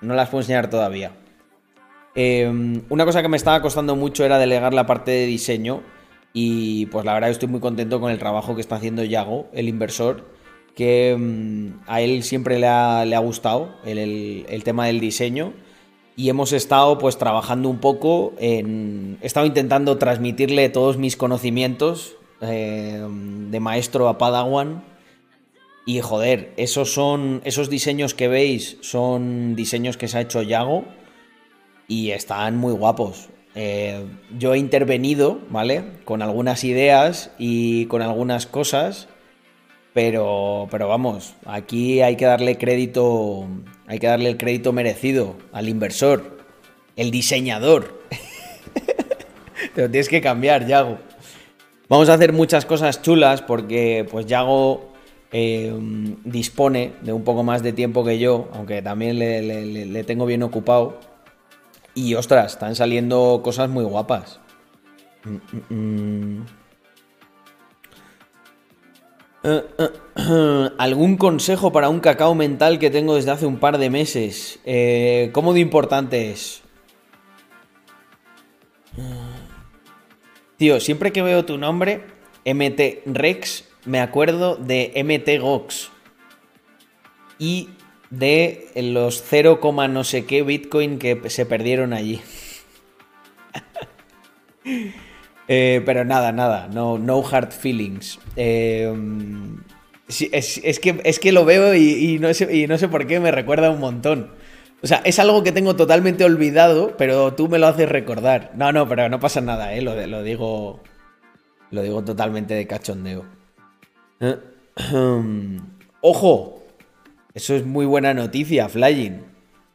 [0.00, 1.10] No las puedo enseñar todavía.
[2.14, 5.82] Em, una cosa que me estaba costando mucho era delegar la parte de diseño.
[6.32, 9.68] Y pues la verdad estoy muy contento con el trabajo que está haciendo Yago, el
[9.68, 10.24] inversor,
[10.74, 15.52] que em, a él siempre le ha, gustado el, tema del diseño.
[16.16, 19.18] y hemos estado pues trabajando un poco en...
[19.22, 23.06] He estado intentando transmitirle todos mis conocimientos eh,
[23.50, 24.82] de maestro a Padawan.
[25.86, 27.40] Y joder, esos son.
[27.44, 30.84] Esos diseños que veis son diseños que se ha hecho Yago.
[31.92, 33.28] Y están muy guapos.
[33.54, 34.02] Eh,
[34.38, 35.84] yo he intervenido, ¿vale?
[36.06, 39.08] Con algunas ideas y con algunas cosas.
[39.92, 43.46] Pero, pero vamos, aquí hay que darle crédito,
[43.86, 46.38] hay que darle el crédito merecido al inversor,
[46.96, 48.00] el diseñador.
[49.74, 50.96] Te lo tienes que cambiar, Yago.
[51.90, 54.94] Vamos a hacer muchas cosas chulas porque pues Yago
[55.30, 55.74] eh,
[56.24, 61.11] dispone de un poco más de tiempo que yo, aunque también le, tengo bien ocupado.
[61.94, 64.40] Y ostras, están saliendo cosas muy guapas.
[65.24, 66.46] Mm, mm, mm.
[69.44, 73.90] Eh, eh, ¿Algún consejo para un cacao mental que tengo desde hace un par de
[73.90, 74.60] meses?
[74.64, 76.62] Eh, ¿Cómo de importante es?
[80.56, 82.04] Tío, siempre que veo tu nombre,
[82.44, 85.90] MT Rex, me acuerdo de MT Gox.
[87.38, 87.70] Y
[88.12, 89.58] de los 0,
[89.88, 92.20] no sé qué Bitcoin que se perdieron allí.
[95.48, 98.20] Eh, pero nada, nada, no, no hard feelings.
[98.36, 98.90] Eh,
[100.08, 103.32] es, que, es que lo veo y, no sé, y no sé por qué me
[103.32, 104.30] recuerda un montón.
[104.82, 108.52] O sea, es algo que tengo totalmente olvidado, pero tú me lo haces recordar.
[108.54, 109.82] No, no, pero no pasa nada, ¿eh?
[109.82, 110.80] Lo, lo digo.
[111.70, 113.26] Lo digo totalmente de cachondeo.
[116.00, 116.61] ¡Ojo!
[117.34, 119.24] Eso es muy buena noticia, Flying.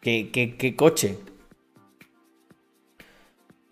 [0.01, 1.17] ¿Qué, coche?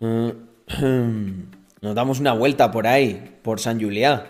[0.00, 4.24] Nos damos una vuelta por ahí, por San Julián.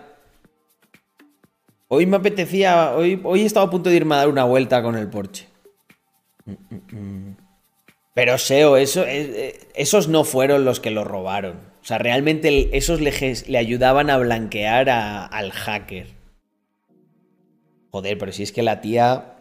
[1.88, 4.82] Hoy me apetecía, hoy, hoy he estado a punto de irme a dar una vuelta
[4.82, 5.46] con el Porsche.
[8.12, 11.58] Pero Seo, eso, eh, esos no fueron los que lo robaron.
[11.80, 13.12] O sea, realmente esos le,
[13.46, 16.08] le ayudaban a blanquear al hacker.
[17.90, 19.35] Joder, pero si es que la tía...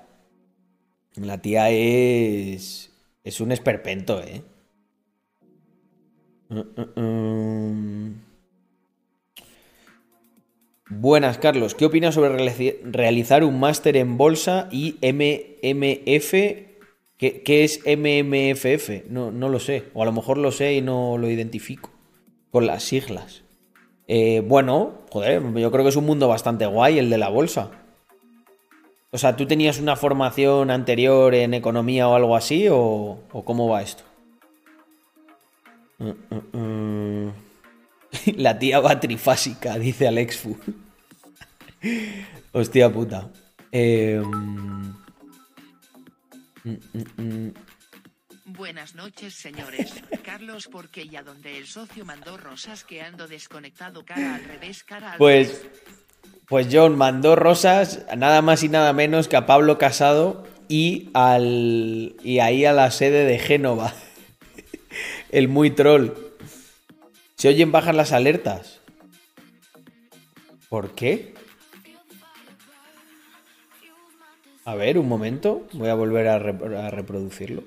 [1.17, 2.91] La tía es...
[3.23, 4.43] Es un esperpento, ¿eh?
[6.49, 8.25] Mm, mm, mm.
[10.89, 11.73] Buenas, Carlos.
[11.73, 16.31] ¿Qué opinas sobre realizar un máster en bolsa y MMF?
[17.17, 19.09] ¿Qué, es MMFF?
[19.09, 19.85] No, no, lo sé.
[19.95, 21.89] O a lo mejor lo sé y no lo identifico
[22.51, 23.43] con las siglas.
[24.07, 27.71] Eh, bueno, joder, yo creo que es un mundo bastante guay el de la bolsa.
[29.11, 32.67] O sea, ¿tú tenías una formación anterior en economía o algo así?
[32.69, 34.03] ¿O, o cómo va esto?
[35.99, 37.33] Mm, mm, mm.
[38.37, 40.57] La tía va trifásica, dice Alexfu.
[42.51, 43.29] Hostia puta.
[43.71, 44.93] Em,
[48.45, 49.93] Buenas noches, señores.
[50.23, 55.13] Carlos, porque ya donde el socio mandó rosas que ando desconectado cara al revés, cara
[55.13, 55.65] al Pues,
[56.47, 62.15] pues John mandó rosas nada más y nada menos que a Pablo Casado y al
[62.23, 63.93] y ahí a la sede de Génova
[65.31, 66.11] el muy troll.
[67.35, 68.79] Se oyen bajas las alertas.
[70.69, 71.33] ¿Por qué?
[74.65, 75.67] A ver, un momento.
[75.73, 76.39] Voy a volver a,
[76.89, 77.63] reproducirlo.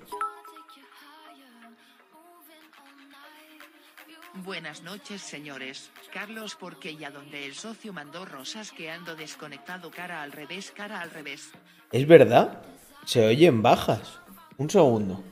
[4.49, 5.91] Buenas noches, señores.
[6.11, 11.03] Carlos, porque ya donde el socio mandó rosas que ando desconectado cara al revés, cara
[11.03, 11.51] al revés.
[11.93, 12.63] ¿Es verdad?
[13.05, 14.21] Se oyen bajas.
[14.57, 15.23] Un segundo.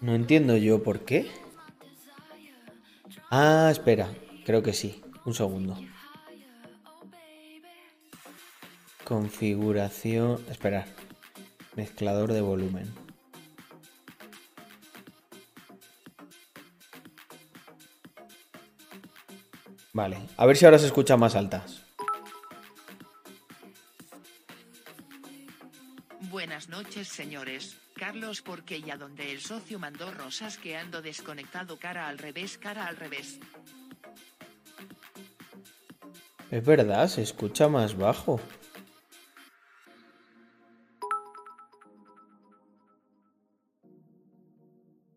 [0.00, 1.30] No entiendo yo por qué.
[3.30, 4.08] Ah, espera.
[4.44, 5.00] Creo que sí.
[5.24, 5.78] Un segundo.
[9.04, 10.44] Configuración.
[10.50, 10.84] Espera.
[11.76, 12.99] Mezclador de volumen.
[19.92, 20.18] Vale.
[20.36, 21.84] A ver si ahora se escucha más altas.
[26.30, 27.76] Buenas noches, señores.
[27.94, 32.86] Carlos porque ya donde el socio mandó rosas que ando desconectado cara al revés, cara
[32.86, 33.40] al revés.
[36.50, 38.40] Es verdad, se escucha más bajo.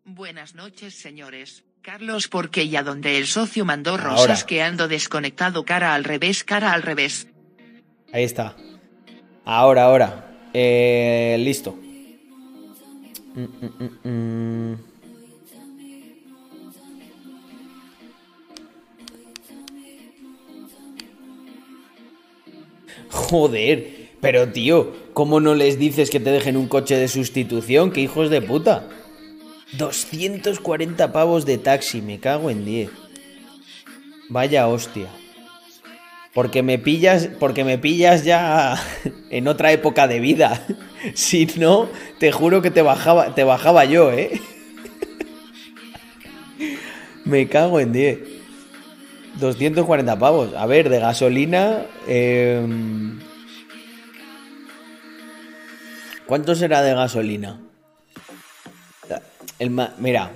[0.03, 1.63] Buenas noches, señores.
[1.84, 6.72] Carlos porque ya donde el socio mandó rosas que ando desconectado cara al revés, cara
[6.72, 7.28] al revés.
[8.14, 8.56] Ahí está.
[9.44, 10.32] Ahora, ahora.
[10.54, 11.78] Eh, listo.
[23.10, 27.92] Joder, pero tío, ¿Cómo no les dices que te dejen un coche de sustitución?
[27.92, 28.88] ¡Qué hijos de puta!
[29.78, 32.89] 240 pavos de taxi, me cago en 10.
[34.30, 35.07] Vaya hostia.
[36.34, 38.76] Porque me pillas, porque me pillas ya
[39.30, 40.65] en otra época de vida.
[41.15, 44.39] Si no, te juro que te bajaba, te bajaba yo, ¿eh?
[47.26, 48.19] Me cago en 10.
[49.38, 50.53] 240 pavos.
[50.53, 51.86] A ver, de gasolina.
[52.07, 53.19] Em,
[56.26, 57.59] ¿Cuánto será de gasolina?
[59.97, 60.32] Mira,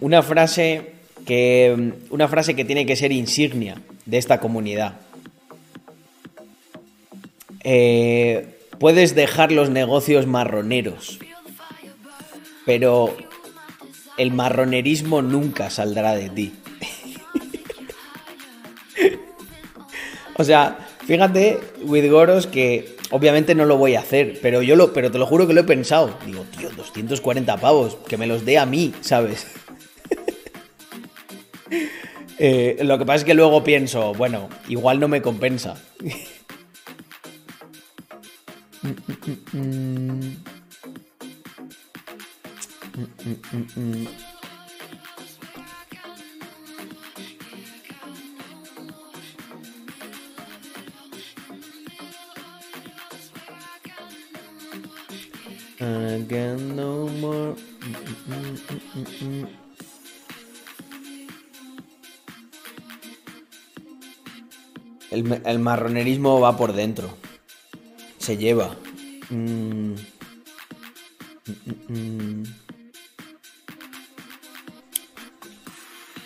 [0.00, 0.92] una frase
[1.24, 4.94] que una frase que tiene que ser insignia de esta comunidad.
[7.62, 11.18] Eh, puedes dejar los negocios marroneros,
[12.64, 13.14] pero
[14.16, 16.52] el marronerismo nunca saldrá de ti.
[20.36, 25.10] o sea, fíjate, Goros, que obviamente no lo voy a hacer, pero yo lo, pero
[25.10, 26.16] te lo juro que lo he pensado.
[26.24, 29.46] Digo, tío, 240 pavos, que me los dé a mí, ¿sabes?
[32.42, 35.76] Eh, lo que pasa es que luego pienso, bueno, igual no me compensa.
[55.80, 57.54] Again, no more.
[65.10, 67.16] El, marronerismo va por dentro.
[68.18, 68.76] Se lleva.
[69.30, 69.94] Mm.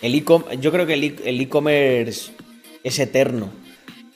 [0.01, 0.23] El e
[0.59, 2.33] yo creo que el e-commerce
[2.83, 3.49] es eterno.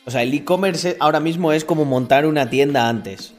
[0.06, 3.34] O sea, el e-commerce ahora mismo es como montar una tienda antes.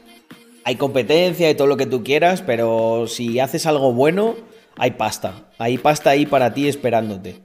[0.63, 4.35] Hay competencia y todo lo que tú quieras, pero si haces algo bueno,
[4.75, 5.51] hay pasta.
[5.57, 7.41] Hay pasta ahí para ti esperándote.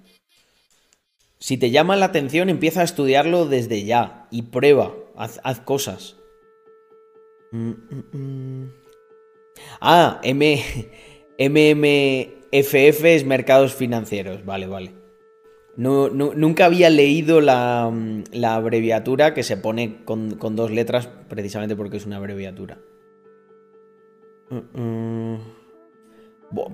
[1.38, 6.16] Si te llama la atención, empieza a estudiarlo desde ya y prueba, haz, cosas.
[7.52, 8.72] Mm, mm, mm.
[9.80, 10.64] Ah, MMFF
[13.04, 14.92] es mercados financieros, vale, vale.
[15.76, 17.92] nunca había leído la,
[18.44, 22.78] abreviatura que se pone con, dos letras precisamente porque es una abreviatura.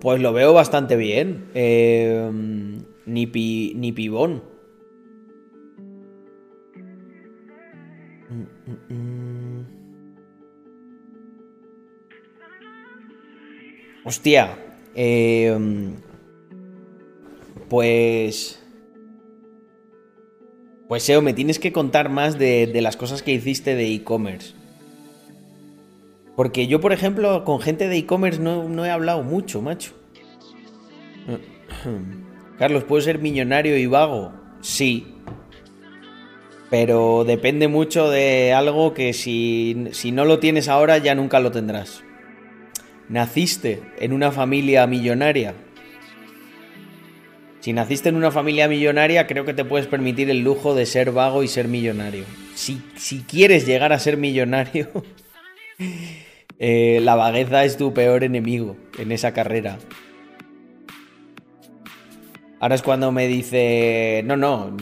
[0.01, 1.49] Pues lo veo bastante bien.
[1.55, 2.31] Eh,
[3.07, 3.27] ni,
[3.75, 4.43] ni pibón.
[14.05, 14.59] Hostia.
[14.95, 15.95] Em,
[17.69, 18.59] pues...
[20.89, 24.55] Pues Seo, me tienes que contar más de, las cosas que hiciste de e-commerce.
[26.37, 29.93] Porque yo, por ejemplo, con gente de e-commerce no, no he hablado mucho, macho.
[32.59, 34.33] Carlos, ¿puedo ser millonario y vago?
[34.61, 35.13] Sí,
[36.73, 39.77] pero depende mucho de algo que si,
[40.11, 42.03] no lo tienes ahora ya nunca lo tendrás.
[43.11, 45.53] ¿Naciste en una familia millonaria?
[47.61, 51.13] Si naciste en una familia millonaria, creo que te puedes permitir el lujo de ser
[51.13, 52.25] vago y ser millonario.
[52.55, 52.81] Si,
[53.29, 54.89] quieres llegar a ser millonario,
[56.59, 59.79] eh, la vagueza es tu peor enemigo en esa carrera.
[62.61, 64.77] Ahora es cuando me dice, no, no,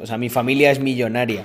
[0.00, 1.44] o sea, mi familia es millonaria.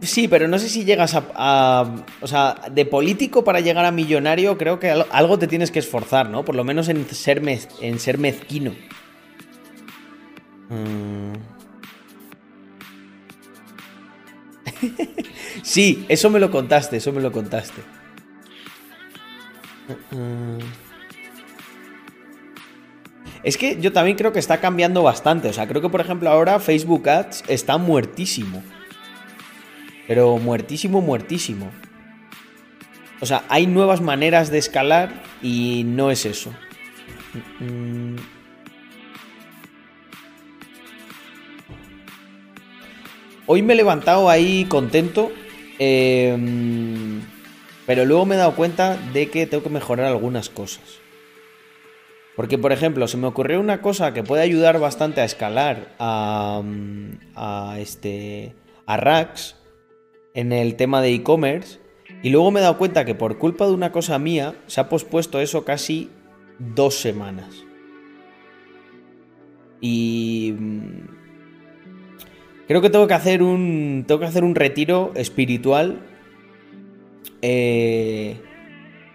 [0.00, 4.56] Sí, pero no sé si llegas a, O sea, de político para llegar a millonario,
[4.56, 6.44] creo que algo te tienes que esforzar, ¿no?
[6.44, 7.42] Por lo menos en ser,
[7.80, 8.74] en ser mezquino.
[10.68, 11.32] Mm.
[15.62, 17.82] sí, eso me lo contaste, eso me lo contaste.
[23.42, 25.48] Es que yo también creo que está cambiando bastante.
[25.48, 28.62] O sea, creo que por ejemplo ahora Facebook Ads está muertísimo.
[30.06, 31.70] Pero muertísimo, muertísimo.
[33.20, 36.52] O sea, hay nuevas maneras de escalar y no es eso.
[43.46, 45.32] Hoy me he levantado ahí contento.
[45.78, 47.22] Em,
[47.86, 51.00] pero luego me he dado cuenta de que tengo que mejorar algunas cosas.
[52.36, 56.62] Porque, por ejemplo, se me ocurrió una cosa que puede ayudar bastante a escalar a,
[57.78, 58.54] este,
[58.86, 59.56] a Rax
[60.34, 61.80] en el tema de e-commerce.
[62.22, 64.88] Y luego me he dado cuenta que por culpa de una cosa mía se ha
[64.88, 66.10] pospuesto eso casi
[66.58, 67.64] dos semanas.
[69.80, 70.54] Y...
[72.68, 74.04] Creo que tengo que hacer un.
[74.06, 76.00] Tengo que hacer un retiro espiritual.
[77.42, 78.36] eh,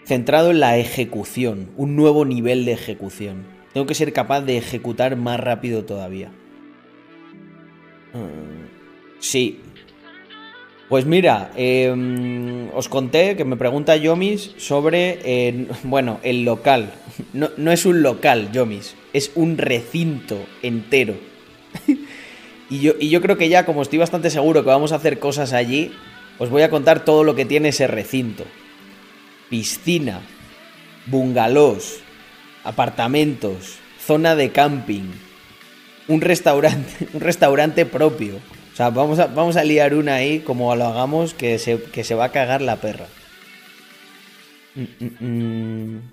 [0.06, 1.70] centrado en la ejecución.
[1.78, 3.45] Un nuevo nivel de ejecución.
[3.74, 6.30] Tengo que ser capaz de ejecutar más rápido todavía.
[8.14, 8.64] Mm,
[9.20, 9.60] Sí.
[10.89, 16.91] Pues mira, eh, os conté que me pregunta Yomis sobre, bueno, el local.
[17.34, 21.16] No, no es un local, Yomis, es un recinto entero.
[22.74, 25.91] y, yo, creo que ya, como estoy bastante seguro que vamos a hacer cosas allí,
[26.39, 28.45] os voy a contar todo lo que tiene ese recinto.
[29.49, 30.21] Piscina,
[31.05, 31.99] bungalows,
[32.63, 35.11] apartamentos, zona de camping,
[36.07, 38.38] un restaurante, un restaurante propio.
[38.74, 42.15] O sea, vamos a, a liar una ahí, como lo hagamos, que se, que se
[42.15, 43.05] va a cagar la perra.
[44.74, 46.11] Mm, mm, mm.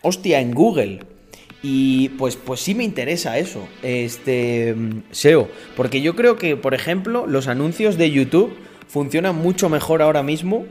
[0.00, 1.15] Hostia, en Google.
[1.62, 5.48] Y pues, pues sí me interesa eso, este mm, SEO.
[5.76, 8.54] Porque yo creo que, por ejemplo, los anuncios de YouTube
[8.88, 10.64] funcionan mucho mejor ahora mismo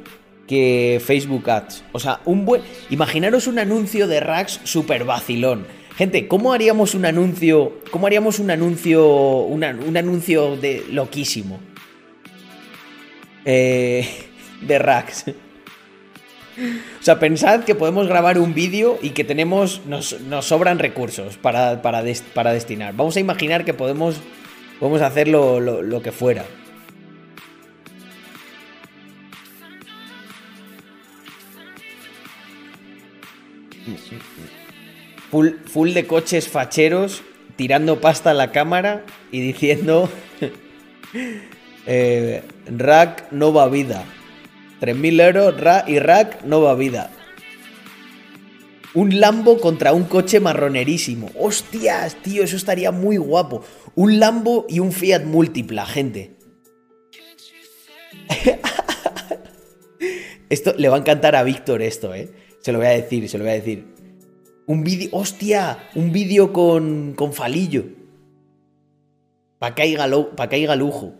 [0.47, 1.83] que Facebook Ads.
[1.91, 2.61] O sea, un buen.
[2.91, 5.65] Imaginaros un anuncio de Rax super vacilón.
[5.97, 7.73] Gente, ¿cómo haríamos un anuncio?
[7.89, 9.05] ¿Cómo haríamos un anuncio?
[9.41, 11.59] una- un anuncio de loquísimo.
[13.43, 14.07] Eh,
[14.61, 15.25] de Rax.
[16.57, 19.81] O sea, pensad que podemos grabar un vídeo y que tenemos.
[19.85, 22.03] Nos, nos sobran recursos para, para,
[22.33, 22.95] para destinar.
[22.95, 24.15] Vamos a imaginar que podemos.
[24.79, 26.45] Podemos hacer lo, lo- que fuera.
[35.31, 37.23] Full, full de coches facheros
[37.55, 40.09] tirando pasta a la cámara y diciendo.
[41.87, 44.03] eh, rack no va vida.
[44.81, 47.11] 3.000 euros ra- y rack no va vida.
[48.93, 51.29] Un Lambo contra un coche marronerísimo.
[51.37, 52.43] ¡Hostias, tío!
[52.43, 53.61] Eso estaría muy guapo.
[53.95, 56.35] Un Lambo y un Fiat múltipla, gente.
[60.49, 62.31] esto le va a encantar a Víctor esto, ¿eh?
[62.61, 63.85] Se lo voy a decir, se lo voy a decir.
[64.65, 65.09] Un vídeo...
[65.11, 65.89] ¡Hostia!
[65.95, 67.85] Un vídeo con, con falillo.
[69.59, 71.13] Pa' caiga, lo- pa' caiga lujo.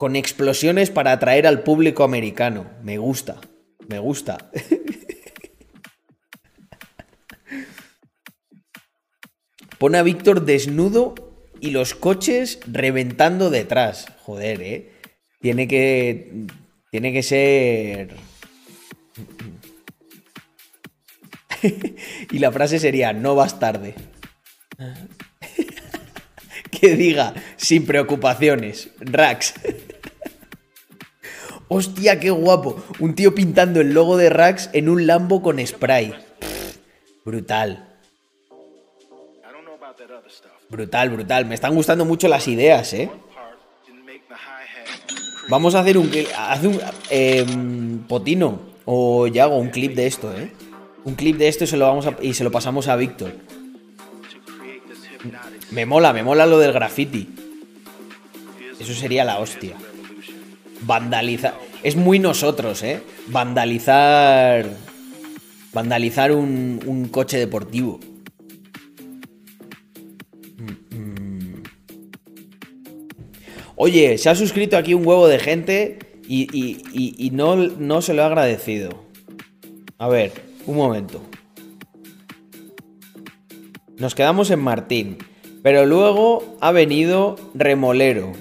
[0.00, 2.70] Con explosiones para atraer al público americano.
[2.82, 3.38] Me gusta.
[3.86, 4.50] Me gusta.
[9.78, 11.14] Pone a Víctor desnudo
[11.60, 14.06] y los coches reventando detrás.
[14.22, 14.92] Joder, eh.
[15.38, 16.46] Tiene que.
[16.90, 18.14] Tiene que ser.
[22.30, 23.94] y la frase sería: No vas tarde.
[26.80, 28.90] que diga, sin preocupaciones.
[29.00, 29.54] Rax.
[31.68, 32.82] Hostia, qué guapo.
[32.98, 36.14] Un tío pintando el logo de Rax en un Lambo con spray.
[37.24, 37.86] Brutal.
[40.68, 41.46] Brutal, brutal.
[41.46, 43.10] Me están gustando mucho las ideas, ¿eh?
[45.48, 46.10] Vamos a hacer un...
[46.36, 46.80] Haz un
[47.10, 50.52] em, Potino o Yago, un clip de esto, ¿eh?
[51.04, 53.32] Un clip de esto se lo, vamos a- y se lo pasamos a Víctor.
[55.70, 57.28] Me mola, me mola lo del graffiti.
[58.78, 59.76] Eso sería la hostia.
[60.82, 61.54] Vandalizar.
[61.82, 63.02] Es muy nosotros, ¿eh?
[63.28, 64.68] Vandalizar.
[65.72, 68.00] Vandalizar un, un coche deportivo.
[70.58, 71.62] Mm, mm.
[73.76, 78.02] Oye, se ha suscrito aquí un huevo de gente y, y- y- y no, no
[78.02, 79.04] se lo ha agradecido.
[79.98, 80.32] A ver,
[80.66, 81.22] un momento.
[83.98, 85.18] Nos quedamos en Martín.
[85.62, 88.32] Pero luego ha venido Remolero.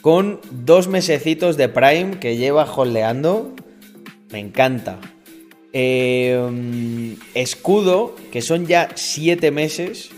[0.00, 3.54] Con dos mesecitos de Prime que lleva holdeando.
[4.30, 4.98] Me encanta.
[5.72, 10.10] Eh, escudo, que son ya siete meses.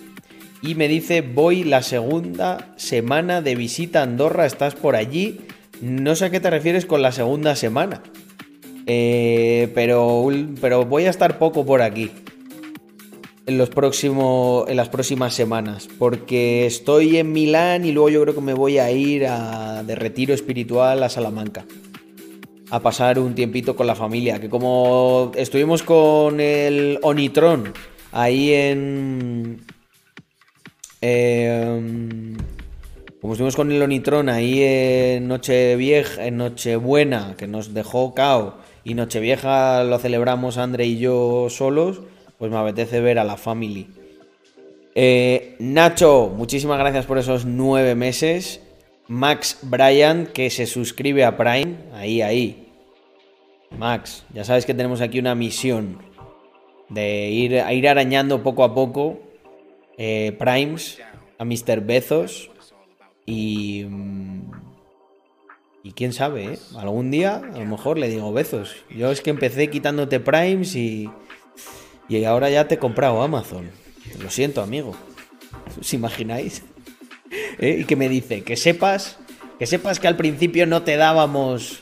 [0.62, 4.46] Y me dice, voy la segunda semana de visita a Andorra.
[4.46, 5.40] ¿Estás por allí?
[5.82, 8.02] No sé a qué te refieres con la segunda semana.
[8.86, 10.26] Eh, pero,
[10.60, 12.10] pero voy a estar poco por aquí
[13.46, 13.70] en los
[14.68, 18.78] en las próximas semanas porque estoy en Milán y luego yo creo que me voy
[18.78, 21.66] a ir a, de retiro espiritual a Salamanca
[22.70, 27.72] a pasar un tiempito con la familia que como estuvimos con el Onitron
[28.12, 29.60] ahí en
[31.02, 32.36] em,
[33.24, 38.92] como estuvimos con el Onitron ahí en Nochevieja, en Nochebuena, que nos dejó cao, y
[38.92, 42.02] Nochevieja lo celebramos André y yo solos,
[42.38, 43.88] pues me apetece ver a la family.
[44.94, 48.60] Eh, Nacho, muchísimas gracias por esos nueve meses.
[49.08, 52.68] Max Bryan, que se suscribe a Prime, ahí, ahí.
[53.78, 55.98] Max, ya sabes que tenemos aquí una misión
[56.88, 59.18] de ir, a ir arañando poco a poco
[59.98, 61.00] eh, Primes
[61.38, 61.80] a Mr.
[61.80, 62.50] Bezos.
[63.26, 63.84] Y.
[63.88, 64.40] mm,
[65.82, 66.58] Y quién sabe, ¿eh?
[66.76, 68.76] Algún día a lo mejor le digo besos.
[68.90, 71.10] Yo es que empecé quitándote primes y.
[72.08, 73.70] Y ahora ya te he comprado Amazon.
[74.22, 74.94] Lo siento, amigo.
[75.80, 76.62] ¿Os imagináis?
[77.58, 77.78] ¿Eh?
[77.80, 79.18] Y que me dice, que sepas.
[79.58, 81.80] Que sepas que al principio no te dábamos.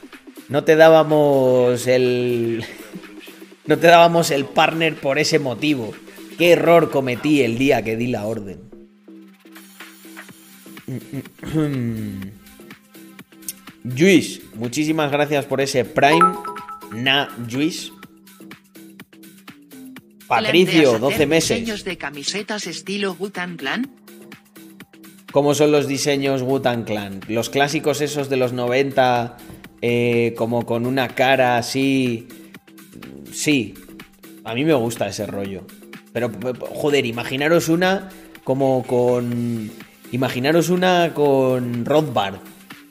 [0.49, 2.65] No te dábamos el.
[3.65, 5.93] No te dábamos el partner por ese motivo.
[6.37, 8.59] Qué error cometí el día que di la orden.
[13.85, 16.35] Luis, muchísimas gracias por ese Prime.
[16.93, 17.93] Na, Luis.
[20.33, 21.57] Patricio, ¿Planteas 12 hacer meses.
[21.59, 23.91] diseños de camisetas estilo Wu-Tang Clan?
[25.31, 27.21] ¿Cómo son los diseños Wu-Tang Clan?
[27.29, 29.37] Los clásicos esos de los 90,
[29.83, 32.29] eh, como con una cara así...
[33.31, 33.75] Sí,
[34.45, 35.67] a mí me gusta ese rollo.
[36.13, 36.31] Pero,
[36.71, 38.09] joder, imaginaros una
[38.45, 39.71] como con...
[40.13, 42.37] Imaginaros una con Rothbard,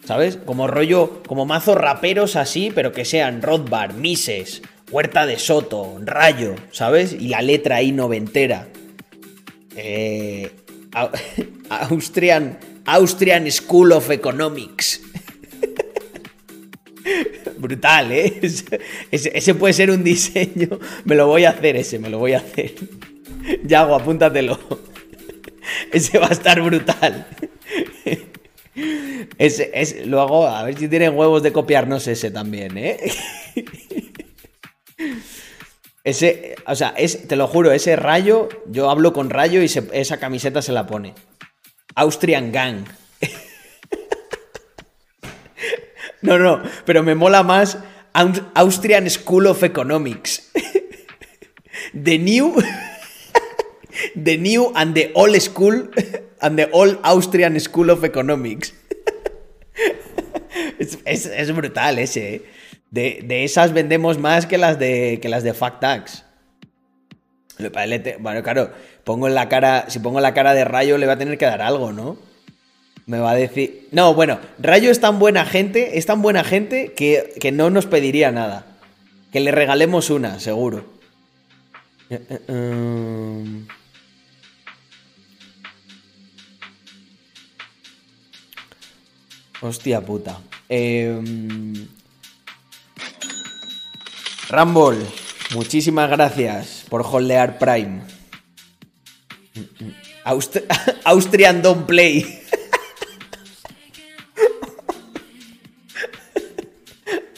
[0.06, 0.38] ¿sabes?
[0.38, 4.62] Como rollo, como mazos raperos así, pero que sean Rothbard, Mises,
[4.92, 7.14] Huerta de Soto, Rayo, ¿sabes?
[7.14, 8.68] Y la letra ahí noventera.
[9.76, 10.52] Eh,
[10.94, 11.10] Au-
[11.70, 15.02] Austrian, Austrian School of Economics.
[17.58, 18.40] Brutal, ¿eh?
[19.12, 20.80] Ese, puede ser un diseño.
[21.06, 22.74] Me lo voy a hacer ese, me lo voy a hacer.
[23.64, 24.60] Yago, apúntatelo.
[25.92, 27.28] Ese va a estar brutal.
[29.38, 32.98] Ese, luego, a ver si tienen huevos de copiarnos ese también, ¿eh?
[36.04, 36.96] Ese, o sea,
[37.28, 40.88] te lo juro, ese rayo, yo hablo con rayo y se- esa camiseta se la
[40.88, 41.14] pone.
[41.96, 42.86] Austrian Gang.
[46.22, 47.78] no, no, pero me mola más
[48.14, 50.52] Aus- Austrian School of Economics.
[51.94, 52.56] The new.
[54.16, 55.90] the new and the old school.
[56.42, 58.74] And the old Austrian School of Economics.
[60.80, 62.36] Es, es- es brutal ese.
[62.36, 62.42] ¿eh?
[62.92, 66.26] De, de esas vendemos más que las de, que las de Factax.
[68.20, 68.72] Bueno, claro,
[69.04, 69.86] pongo en la cara.
[69.88, 72.18] Si pongo la cara de Rayo, le va a tener que dar algo, ¿no?
[73.06, 73.88] Me va a decir.
[73.92, 77.86] No, bueno, Rayo es tan buena gente, es tan buena gente que, que no nos
[77.86, 78.66] pediría nada.
[79.32, 80.86] Que le regalemos una, seguro.
[82.10, 83.68] Eh, eh, em.
[89.62, 90.40] Hostia puta.
[90.68, 91.88] Em,
[94.52, 94.98] Rambol,
[95.56, 98.02] muchísimas gracias por holdear Prime.
[100.26, 100.64] Aust-
[101.06, 102.26] Austrian Don't Play.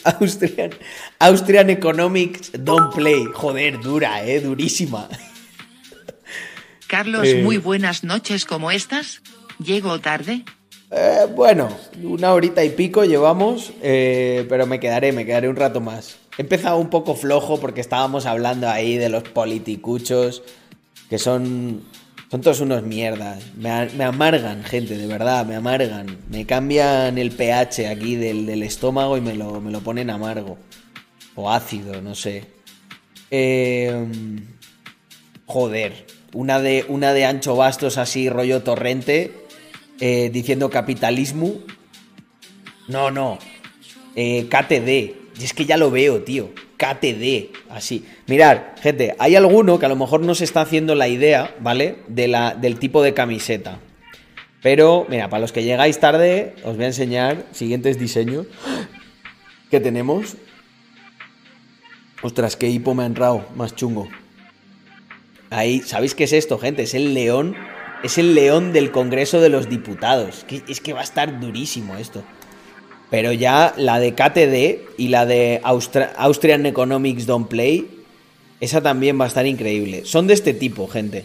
[0.04, 0.70] Austrian,
[1.18, 3.24] Austrian Economics Don't Play.
[3.32, 5.08] Joder, dura, eh, durísima.
[6.86, 7.42] Carlos, Eh.
[7.42, 9.22] muy buenas noches, ¿cómo estás?
[9.58, 10.44] ¿Llego tarde?
[10.90, 11.68] Eh, bueno,
[12.02, 16.16] una horita y pico llevamos, eh, pero me quedaré, me quedaré un rato más.
[16.36, 20.42] He empezado un poco flojo porque estábamos hablando ahí de los politicuchos,
[21.08, 21.82] que son,
[22.30, 23.44] son todos unos mierdas.
[23.56, 26.18] Me, amargan, gente, de verdad, me amargan.
[26.28, 30.58] Me cambian el pH aquí del, del estómago y me lo, me lo ponen amargo.
[31.36, 32.44] O ácido, no sé.
[33.30, 34.06] Eh,
[35.46, 39.32] joder, una de, una de Ancho Bastos así, rollo torrente,
[40.00, 41.54] eh, diciendo capitalismo.
[42.88, 43.38] No, no.
[44.16, 45.23] Eh, KTD.
[45.38, 46.50] Y es que ya lo veo, tío.
[46.76, 47.50] KTD.
[47.70, 48.04] Así.
[48.26, 51.96] Mirad, gente, hay alguno que a lo mejor no se está haciendo la idea, ¿vale?
[52.08, 53.78] De la, del tipo de camiseta.
[54.62, 58.46] Pero, mira, para los que llegáis tarde, os voy a enseñar siguientes diseños
[59.70, 60.36] que tenemos.
[62.22, 64.08] Ostras, qué hipo me ha entrado, más chungo.
[65.50, 66.84] Ahí, ¿sabéis qué es esto, gente?
[66.84, 67.54] Es el león.
[68.02, 70.46] Es el león del Congreso de los Diputados.
[70.68, 72.22] Es que va a estar durísimo esto.
[73.14, 77.88] Pero ya la de KTD y la de Austrian Economics Don't Play,
[78.58, 80.04] esa también va a estar increíble.
[80.04, 81.24] Son de este tipo, gente.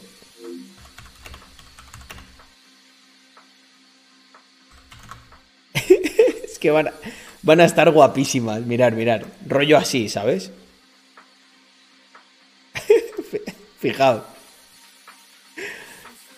[6.43, 6.93] es que van a,
[7.41, 8.61] van a estar guapísimas.
[8.61, 9.25] Mirar, mirar.
[9.47, 10.51] Rollo así, ¿sabes?
[13.79, 14.21] Fijaos.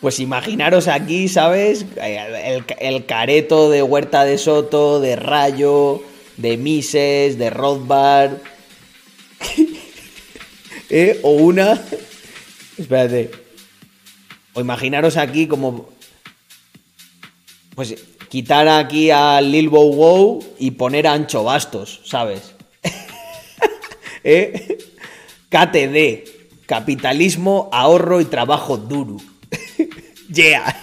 [0.02, 1.86] Pues imaginaros aquí, ¿sabes?
[1.96, 6.02] El, careto de Huerta de Soto, de Rayo,
[6.38, 8.38] de Mises, de Rothbard.
[10.90, 11.20] ¿Eh?
[11.22, 11.80] O una.
[12.80, 13.30] Espérate.
[14.54, 15.88] O imaginaros aquí como.
[17.76, 17.94] Pues
[18.28, 22.56] quitar aquí a Lil Bow Wow y poner a Ancho Bastos, ¿sabes?
[24.24, 24.80] ¿Eh?
[25.50, 26.66] KTD.
[26.66, 29.18] Capitalismo, ahorro y trabajo duro.
[30.34, 30.74] Yeah.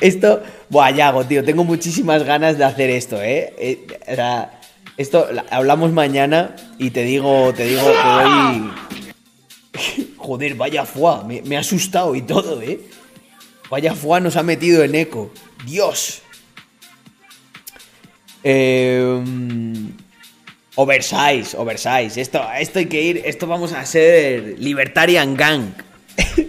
[0.00, 3.52] Esto, buah, Yago, tío, tengo muchísimas ganas de hacer esto, ¿eh?
[3.58, 3.86] Eh,
[4.96, 8.70] esto, la- hablamos mañana y te digo, te digo, te doy...
[10.16, 12.80] Joder, vaya fuá, me, me ha asustado y todo, ¿eh?
[13.70, 15.30] Vaya fuá nos ha metido en eco.
[15.66, 16.22] Dios.
[18.44, 19.22] Eh,
[20.76, 22.20] oversize, oversize.
[22.20, 25.72] Esto, esto hay que ir, esto vamos a ser Libertarian Gang.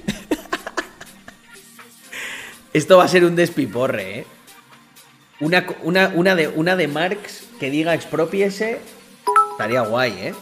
[2.74, 4.26] Esto va a ser un despiporre, ¿eh?
[5.40, 8.80] Una, una, una, de, una de Marx que diga expropiese
[9.52, 10.34] estaría guay, ¿eh?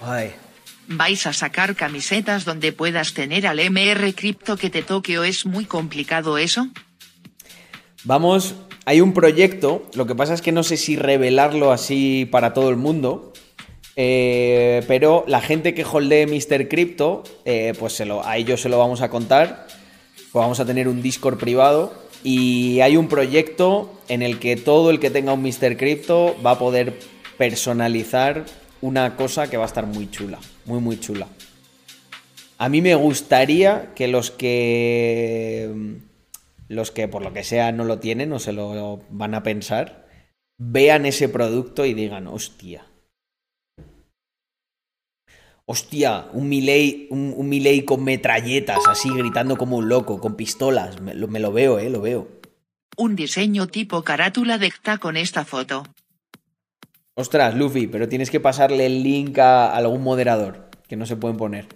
[0.00, 0.32] Ay.
[0.88, 5.46] ¿Vais a sacar camisetas donde puedas tener al MR Crypto que te toque o es
[5.46, 6.68] muy complicado eso?
[8.04, 8.54] Vamos,
[8.86, 12.70] hay un proyecto, lo que pasa es que no sé si revelarlo así para todo
[12.70, 13.29] el mundo,
[14.02, 16.68] eh, pero la gente que holdee Mr.
[16.68, 19.66] Crypto, eh, pues se lo, a ellos se lo vamos a contar,
[20.32, 21.92] pues vamos a tener un Discord privado
[22.24, 25.76] y hay un proyecto en el que todo el que tenga un Mr.
[25.76, 26.98] Crypto va a poder
[27.36, 28.46] personalizar
[28.80, 31.26] una cosa que va a estar muy chula, muy muy chula.
[32.56, 35.98] A mí me gustaría que los que
[36.68, 40.06] los que por lo que sea no lo tienen o se lo van a pensar,
[40.56, 42.86] vean ese producto y digan, hostia.
[45.72, 51.00] Hostia, un Milei, un, un Milei con metralletas, así gritando como un loco, con pistolas.
[51.00, 52.26] Me lo, me lo veo, eh, lo veo.
[52.96, 55.84] Un diseño tipo carátula de CTA con esta foto.
[57.14, 61.36] Ostras, Luffy, pero tienes que pasarle el link a algún moderador, que no se pueden
[61.36, 61.66] poner.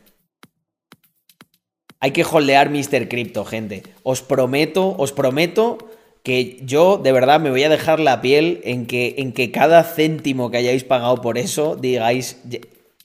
[2.01, 3.09] Hay que holdear Mr.
[3.09, 3.85] Crypto, gente.
[4.03, 5.79] Os prometo, os prometo
[6.25, 9.85] que yo de verdad me voy a dejar la piel en que, en que cada
[9.85, 12.63] céntimo que hayáis pagado por eso digáis, "Ye-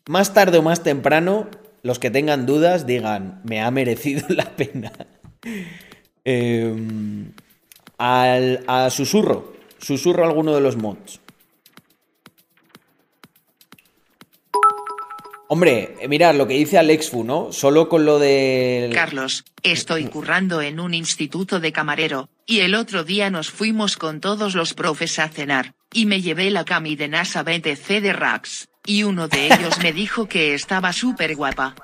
[0.07, 1.49] más tarde o más temprano,
[1.84, 4.91] los que tengan dudas digan, me ha merecido la pena.
[6.23, 7.31] Em,
[7.97, 11.19] al, a susurro, susurro alguno de los mods.
[15.51, 17.51] Hombre, mirad lo que dice Alexfu, ¿no?
[17.51, 18.93] Solo con lo del...
[18.93, 24.21] Carlos, estoy currando en un instituto de camarero, y el otro día nos fuimos con
[24.21, 28.68] todos los profes a cenar, y me llevé la cami de NASA BTC de Rax,
[28.90, 31.76] y uno de ellos me dijo que estaba súper guapa.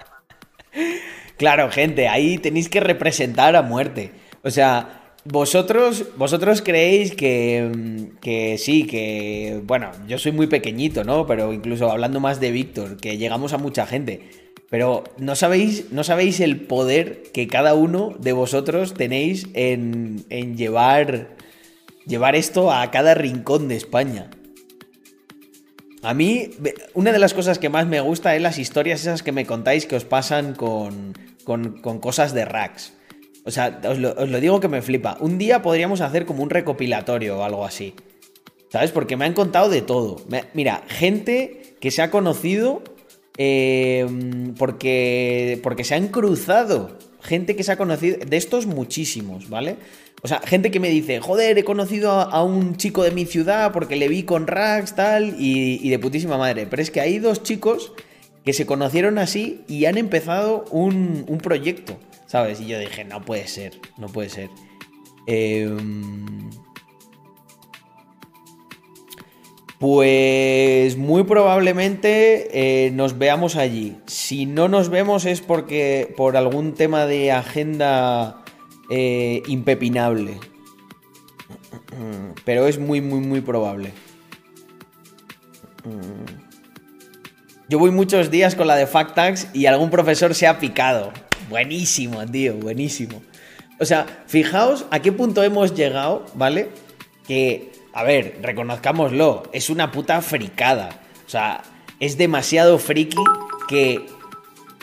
[1.38, 4.12] Claro, gente, ahí tenéis que representar a muerte.
[4.42, 11.04] O sea, vosotros, vosotros creéis que, mm, que sí, que, bueno, yo soy muy pequeñito,
[11.04, 11.28] ¿no?
[11.28, 14.54] Pero incluso hablando más de Víctor, que llegamos a mucha gente.
[14.72, 20.58] Pero no sabéis, no sabéis el poder que cada uno de vosotros tenéis en, en
[20.58, 21.36] llevar,
[22.08, 24.32] llevar esto a cada rincón de España.
[26.06, 26.52] A mí,
[26.94, 29.88] una de las cosas que más me gusta es las historias esas que me contáis
[29.88, 32.94] que os pasan con, con, cosas de racks.
[33.44, 35.18] O sea, os lo, digo que me flipa.
[35.20, 37.96] Un día podríamos hacer como un recopilatorio o algo así.
[38.72, 38.92] ¿Sabes?
[38.92, 40.18] Porque me han contado de todo.
[40.54, 42.84] Mira, gente que se ha conocido
[43.40, 44.06] eh,
[44.60, 47.00] porque, porque se han cruzado.
[47.22, 48.18] Gente que se ha conocido.
[48.24, 49.78] De estos muchísimos, ¿vale?
[50.26, 53.72] O sea, gente que me dice, joder, he conocido a, un chico de mi ciudad
[53.72, 56.66] porque le vi con Rax, tal, y, de putísima madre.
[56.66, 57.94] Pero es que hay dos chicos
[58.44, 62.60] que se conocieron así y han empezado un, un proyecto, ¿sabes?
[62.60, 64.50] Y yo dije, no puede ser, no puede ser.
[65.28, 66.50] Em,
[69.78, 73.98] Pues muy probablemente eh, nos veamos allí.
[74.08, 78.45] Si no nos vemos es porque por algún tema de agenda
[78.90, 80.40] eh, impepinable.
[82.44, 83.94] Pero es muy, muy, muy probable.
[87.68, 91.12] Yo voy muchos días con la de Factax y algún profesor se ha picado.
[91.50, 93.22] Buenísimo, tío, buenísimo.
[93.80, 96.70] O sea, fijaos a qué punto hemos llegado, ¿vale?
[97.28, 101.02] Que, a ver, reconozcámoslo, es una puta fricada.
[101.26, 101.64] O sea,
[102.00, 103.24] es demasiado friki
[103.68, 104.06] que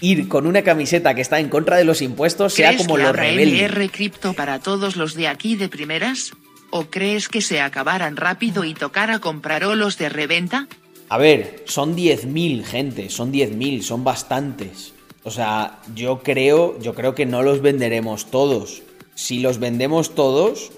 [0.03, 3.03] ir con una camiseta que está en contra de los impuestos sea ¿Crees como que
[3.03, 3.69] lo habrá rebelde.
[3.69, 6.33] MR cripto para todos los de aquí de primeras?
[6.71, 10.67] ¿O crees que se acabaran rápido y tocara comprar olos de reventa?
[11.09, 14.93] A ver, son 10.000 gente, son 10.000, son bastantes.
[15.23, 18.83] O sea, yo creo, yo creo que no los venderemos todos.
[19.15, 20.73] Si los vendemos todos,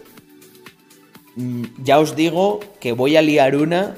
[1.36, 3.96] mm, ya os digo que voy a liar una.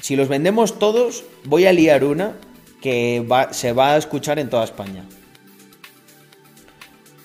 [0.00, 2.34] Si los vendemos todos, voy a liar una
[2.86, 5.04] que se va a escuchar en toda España.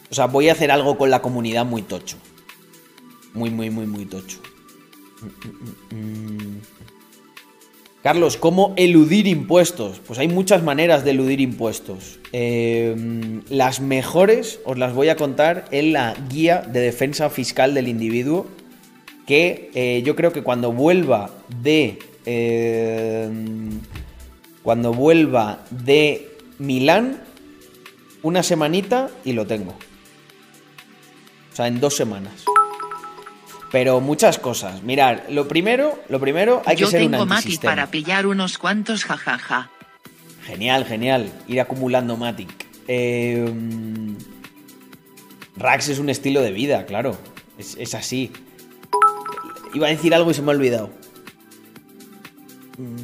[0.09, 2.17] O sea, voy a hacer algo con la comunidad muy tocho.
[3.35, 4.39] Muy, muy, muy, muy tocho.
[8.01, 10.01] Carlos, ¿cómo eludir impuestos?
[10.07, 12.17] Pues hay muchas maneras de eludir impuestos.
[12.33, 12.95] Eh,
[13.47, 18.47] las mejores os las voy a contar en la guía de defensa fiscal del individuo,
[19.27, 21.29] que eh, yo creo que cuando vuelva
[21.61, 21.99] de...
[22.25, 23.29] eh,
[24.63, 27.21] cuando vuelva de Milán,
[28.21, 29.71] una semanita y lo tengo.
[31.51, 32.45] O sea, en dos semanas.
[33.71, 34.83] Pero muchas cosas.
[34.83, 38.57] Mirad, lo primero, lo primero hay que Yo ser un tengo Matic para pillar unos
[38.57, 39.69] cuantos jajaja.
[40.45, 41.31] Genial, genial.
[41.47, 42.49] Ir acumulando Matic.
[42.87, 43.53] Eh,
[45.55, 47.17] Rax es un estilo de vida, claro.
[47.57, 48.31] Es, es así.
[49.73, 51.00] Iba a decir algo y se me ha olvidado.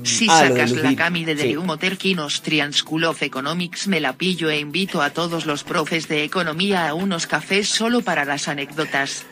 [0.03, 1.55] Si Ah, sacas la cami de Sí.
[1.57, 6.23] Humoterkin Austrian School of Economics me la pillo e invito a todos los profes de
[6.23, 9.25] economía a unos cafés solo para las anécdotas.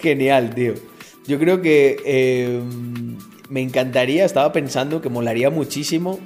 [0.00, 0.74] Genial, tío.
[1.26, 2.60] Yo creo que eh,
[3.48, 6.20] me encantaría, estaba pensando que molaría muchísimo.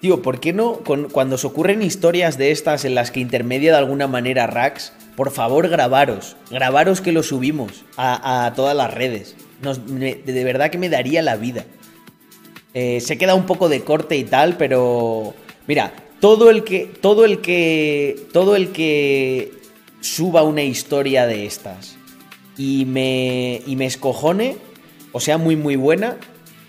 [0.00, 3.72] Tío, ¿por qué no, con- cuando os ocurren historias de estas en las que intermedia
[3.72, 8.94] de alguna manera Rax, por favor grabaros, grabaros que lo subimos a, a todas las
[8.94, 9.34] redes.
[9.62, 11.64] Nos- me- de verdad que me daría la vida.
[12.80, 15.34] Eh, se queda un poco de corte y tal, pero
[15.66, 19.50] mira, todo el que todo el que todo el que
[20.00, 21.96] suba una historia de estas
[22.56, 24.58] y me y me escojone,
[25.10, 26.18] o sea, muy muy buena,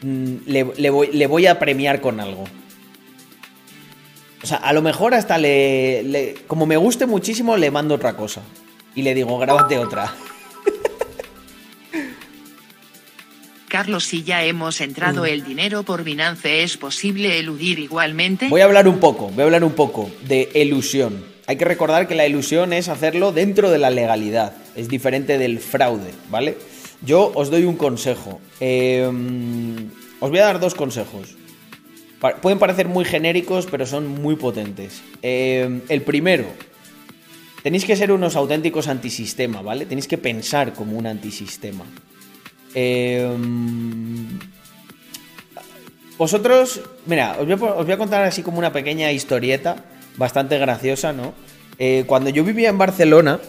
[0.02, 2.46] mm, le, voy, le voy a premiar con algo.
[4.42, 8.16] O sea, a lo mejor hasta le, le- como me guste muchísimo le mando otra
[8.18, 8.42] cosa
[8.96, 10.12] y le digo, grábate otra.
[13.70, 18.50] Carlos, si ya hemos entrado el dinero por Binance, ¿es posible eludir igualmente?
[18.50, 21.24] Voy a hablar un poco, voy a hablar un poco de elusión.
[21.46, 24.54] Hay que recordar que la ilusión es hacerlo dentro de la legalidad.
[24.76, 26.58] Es diferente del fraude, ¿vale?
[27.04, 28.42] Yo os doy un consejo.
[28.60, 29.08] Eh,
[30.20, 31.36] os voy a dar dos consejos.
[32.42, 35.02] Pueden parecer muy genéricos, pero son muy potentes.
[35.22, 36.46] Eh, el primero,
[37.62, 39.86] tenéis que ser unos auténticos antisistema, ¿vale?
[39.86, 41.86] Tenéis que pensar como un antisistema.
[42.76, 43.28] Eh,
[46.18, 47.48] vosotros, mira, os
[47.86, 49.86] voy, a, contar así como una pequeña historieta,
[50.18, 51.34] bastante graciosa, ¿no?
[51.78, 53.40] Eh, cuando yo vivía en Barcelona,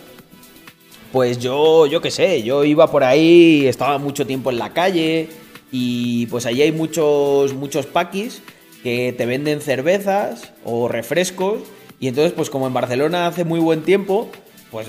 [1.12, 5.28] pues yo, yo qué sé, yo iba por ahí, estaba mucho tiempo en la calle
[5.72, 8.40] y pues allí hay muchos, muchos paquis
[8.84, 11.62] que te venden cervezas o refrescos
[11.98, 14.30] y entonces pues como en Barcelona hace muy buen tiempo,
[14.70, 14.86] pues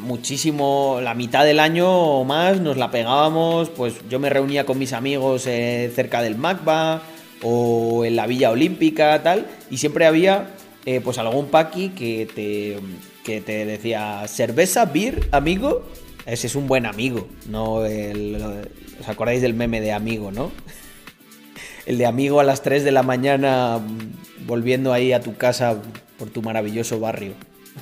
[0.00, 4.78] muchísimo, la mitad del año o más nos la pegábamos, pues yo me reunía con
[4.78, 7.02] mis amigos eh, cerca del MACBA
[7.42, 10.50] o en la Villa Olímpica, tal, y siempre había
[10.86, 12.78] eh, pues algún paqui que te,
[13.24, 15.86] que te decía cerveza, beer, amigo.
[16.26, 18.64] Ese es un buen amigo, no el,
[19.00, 20.52] ¿Os acordáis del meme de amigo, no?
[21.86, 25.80] El de amigo a las 3 de la mañana mm, volviendo ahí a tu casa
[26.18, 27.32] por tu maravilloso barrio.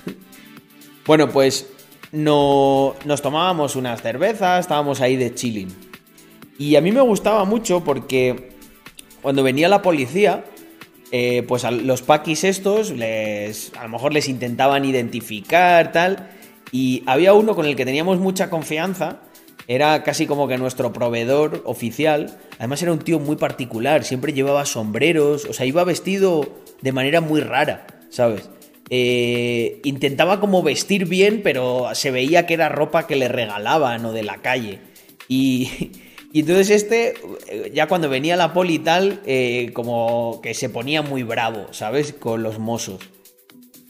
[1.06, 1.66] Bueno, pues
[2.12, 5.68] no, nos tomábamos unas cervezas, estábamos ahí de chilling.
[6.58, 8.50] Y a mí me gustaba mucho porque
[9.22, 10.44] cuando venía la policía,
[11.12, 16.30] eh, pues a los paquis estos, les, a lo mejor les intentaban identificar, tal.
[16.72, 19.20] Y había uno con el que teníamos mucha confianza,
[19.68, 22.38] era casi como que nuestro proveedor oficial.
[22.58, 27.20] Además era un tío muy particular, siempre llevaba sombreros, o sea, iba vestido de manera
[27.20, 28.50] muy rara, ¿sabes?
[28.90, 34.12] Eh, intentaba como vestir bien, pero se veía que era ropa que le regalaban o
[34.12, 34.80] de la calle.
[35.28, 35.92] Y,
[36.32, 37.14] y entonces este,
[37.48, 41.72] eh, ya cuando venía la poli y tal, eh, como que se ponía muy bravo,
[41.72, 42.12] ¿sabes?
[42.12, 43.00] Con los mozos.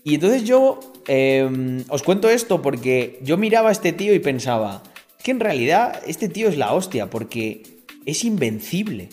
[0.05, 4.83] Y entonces yo eh, os cuento esto porque yo miraba a este tío y pensaba,
[5.19, 7.63] es que en realidad este tío es la hostia, porque
[8.07, 9.09] es invencible.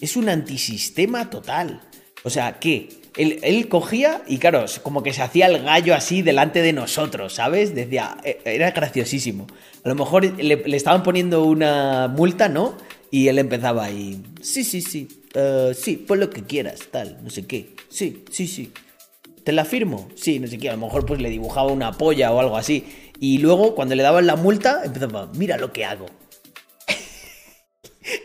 [0.00, 1.80] Es un antisistema total.
[2.22, 2.88] O sea, ¿qué?
[3.16, 7.74] Él, cogía y claro, como que se hacía el gallo así delante de nosotros, ¿sabes?
[7.74, 9.46] Decía, eh, era graciosísimo.
[9.84, 12.76] A lo mejor le, le estaban poniendo una multa, ¿no?
[13.10, 17.30] Y él empezaba ahí, sí, sí, sí, eh, sí, pon lo que quieras, tal, no
[17.30, 18.72] sé qué, sí, sí, sí.
[19.44, 20.08] ¿Te la firmo?
[20.16, 22.84] Sí, no sé qué, a lo mejor pues le dibujaba una polla o algo así.
[23.20, 26.06] Y luego, cuando le daban la multa, empezaba, mira lo que hago.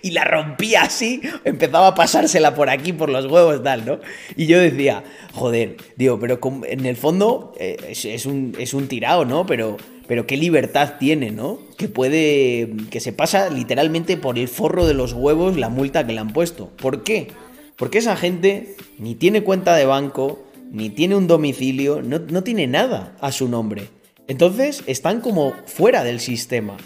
[0.01, 3.99] Y la rompía así, empezaba a pasársela por aquí, por los huevos, tal, ¿no?
[4.35, 5.03] Y yo decía,
[5.33, 9.45] joder, digo, pero en el fondo eh, es, es un, es un tirado, ¿no?
[9.45, 9.77] Pero,
[10.07, 11.59] pero qué libertad tiene, ¿no?
[11.77, 16.13] Que puede, que se pasa literalmente por el forro de los huevos la multa que
[16.13, 16.69] le han puesto.
[16.81, 17.29] ¿Por qué?
[17.75, 22.67] Porque esa gente ni tiene cuenta de banco, ni tiene un domicilio, no, no tiene
[22.67, 23.89] nada a su nombre.
[24.27, 26.77] Entonces están como fuera del sistema.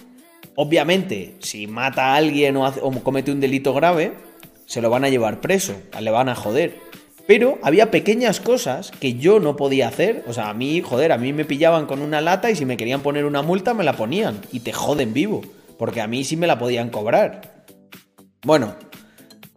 [0.55, 2.71] Obviamente, si mata a alguien o,
[3.03, 4.13] comete un delito grave,
[4.65, 6.79] se lo van a llevar preso, le van a joder.
[7.27, 10.23] Pero había pequeñas cosas que yo no podía hacer.
[10.27, 12.77] O sea, a mí, joder, a mí me pillaban con una lata y si me
[12.77, 14.41] querían poner una multa me la ponían.
[14.51, 15.41] Y te joden vivo.
[15.77, 17.65] Porque a mí sí me la podían cobrar.
[18.43, 18.75] Bueno,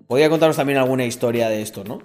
[0.07, 2.01] podría contaros también alguna historia de esto, ¿no?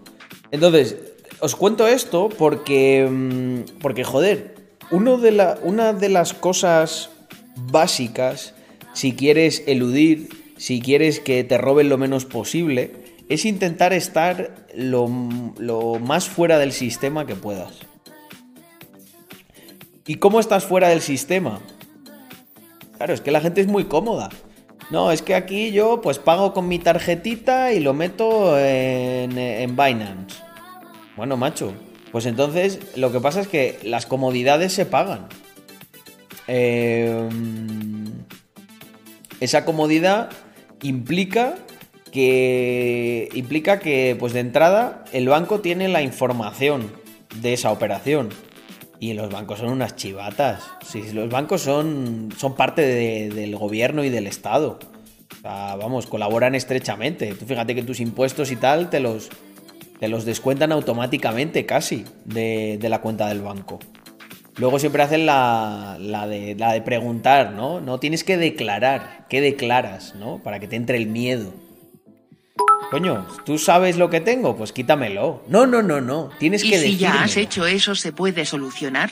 [0.52, 0.98] Entonces,
[1.40, 3.07] os cuento esto porque.
[3.10, 4.56] mm, Porque, joder,
[4.91, 7.10] una de las cosas
[7.56, 8.52] básicas,
[8.94, 12.91] si quieres eludir, si quieres que te roben lo menos posible,
[13.30, 15.10] es intentar estar lo,
[15.57, 17.80] lo más fuera del sistema que puedas.
[20.06, 21.61] ¿Y cómo estás fuera del sistema?
[22.98, 24.30] Claro, es que la gente es muy cómoda.
[24.91, 29.76] No, es que aquí yo pues pago con mi tarjetita y lo meto en, en
[29.76, 30.38] Binance.
[31.15, 31.74] Bueno, macho,
[32.11, 35.28] pues entonces lo que pasa es que las comodidades se pagan.
[36.48, 37.30] Eh,
[39.44, 40.30] esa comodidad
[40.82, 41.56] implica
[42.11, 46.91] que implica que pues de entrada el banco tiene la información
[47.41, 48.30] de esa operación
[48.99, 50.64] y los bancos son unas chivatas.
[50.86, 54.80] Sí, los bancos son son parte de- del gobierno y del estado.
[55.38, 57.34] O sea, vamos, colaboran estrechamente.
[57.34, 59.30] Tú fíjate que tus impuestos y tal te los
[59.99, 63.80] te los descuentan automáticamente casi de, de la cuenta del banco.
[64.57, 67.81] Luego siempre hacen la, la de, la de preguntar, ¿no?
[67.81, 69.25] No tienes que declarar.
[69.30, 70.41] ¿Qué declaras, no?
[70.43, 71.53] Para que te entre el miedo.
[72.91, 74.55] Coño, ¿tú sabes lo que tengo?
[74.55, 75.41] Pues quítamelo.
[75.47, 76.30] No, no, no, no.
[76.38, 79.09] Tienes Y que si ya has hecho eso, ¿se puede solucionar?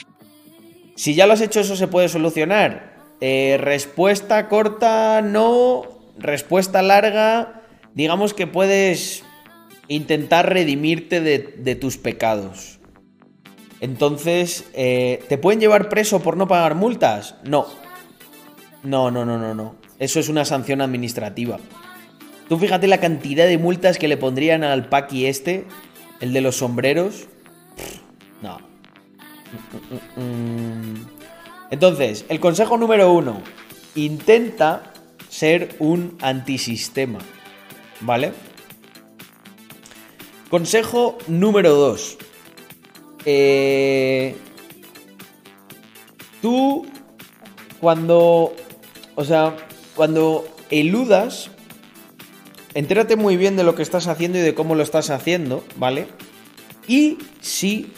[0.94, 2.92] Si ya lo has hecho, eso se puede solucionar.
[3.20, 5.82] Eh, respuesta corta, no.
[6.18, 7.62] Respuesta larga,
[7.94, 9.24] digamos que puedes
[9.88, 12.78] intentar redimirte de, de tus pecados.
[13.82, 17.34] Entonces, eh, ¿te pueden llevar preso por no pagar multas?
[17.42, 17.66] No.
[18.84, 19.74] No, no, no, no, no.
[19.98, 21.58] Eso es una sanción administrativa.
[22.48, 25.64] Tú fíjate la cantidad de multas que le pondrían al Paqui este,
[26.20, 27.26] el de los sombreros.
[28.40, 28.60] No.
[31.72, 33.42] Entonces, el consejo número uno.
[33.96, 34.92] Intenta
[35.28, 37.18] ser un antisistema.
[38.00, 38.32] ¿Vale?
[40.50, 42.16] Consejo número dos.
[43.24, 44.36] Eh,
[46.40, 46.86] tú,
[47.80, 48.54] cuando...
[49.14, 49.56] O sea,
[49.94, 51.50] cuando eludas,
[52.74, 56.06] entérate muy bien de lo que estás haciendo y de cómo lo estás haciendo, ¿vale?
[56.88, 57.92] Y si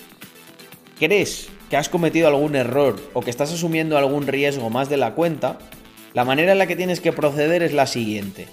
[0.98, 5.14] crees que has cometido algún error o que estás asumiendo algún riesgo más de la
[5.14, 5.58] cuenta,
[6.12, 8.48] la manera en la que tienes que proceder es la siguiente.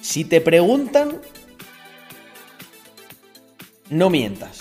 [0.00, 1.20] Si te preguntan,
[3.88, 4.60] no mientas.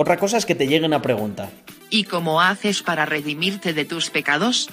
[0.00, 1.50] Otra cosa es que te lleguen a preguntar.
[1.90, 4.70] ¿Y cómo haces para redimirte de tus pecados?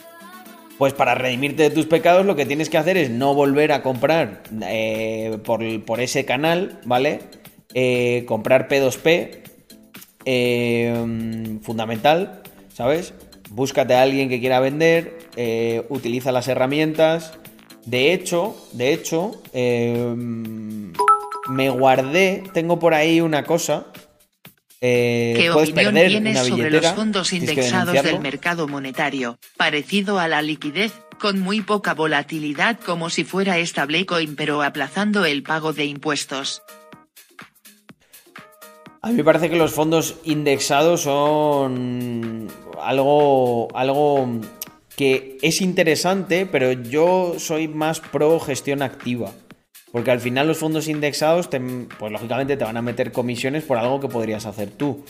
[0.78, 3.84] Pues para redimirte de tus pecados lo que tienes que hacer es no volver a
[3.84, 7.20] comprar eh, por, por ese canal, ¿vale?
[7.74, 9.42] Eh, comprar P2P,
[10.24, 12.42] eh, fundamental,
[12.74, 13.14] ¿sabes?
[13.50, 15.28] Búscate a alguien que quiera vender,
[15.90, 17.34] utiliza las herramientas.
[17.86, 19.42] De hecho, de hecho,
[21.50, 23.88] me guardé, tengo por ahí una cosa.
[24.82, 30.94] Eh, ¿Qué opinión tienes sobre los fondos indexados del mercado monetario, parecido a la liquidez,
[31.20, 36.62] con muy poca volatilidad como si fuera stablecoin pero aplazando el pago de impuestos?
[39.02, 42.48] A mí me parece que los fondos indexados son
[42.82, 44.30] algo, algo
[44.96, 49.32] que es interesante, pero yo soy más pro gestión activa.
[49.98, 54.00] Porque al final los fondos indexados, pues lógicamente te van a meter comisiones por algo
[54.00, 55.04] que podrías hacer tú.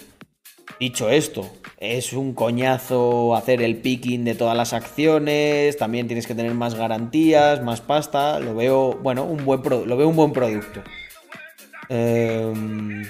[0.80, 1.46] Dicho esto,
[1.78, 6.76] es un coñazo hacer el picking de todas las acciones, también tienes que tener más
[6.76, 10.82] garantías, más pasta, lo veo, bueno, un buen pro- lo veo un buen producto.
[11.90, 13.04] Em,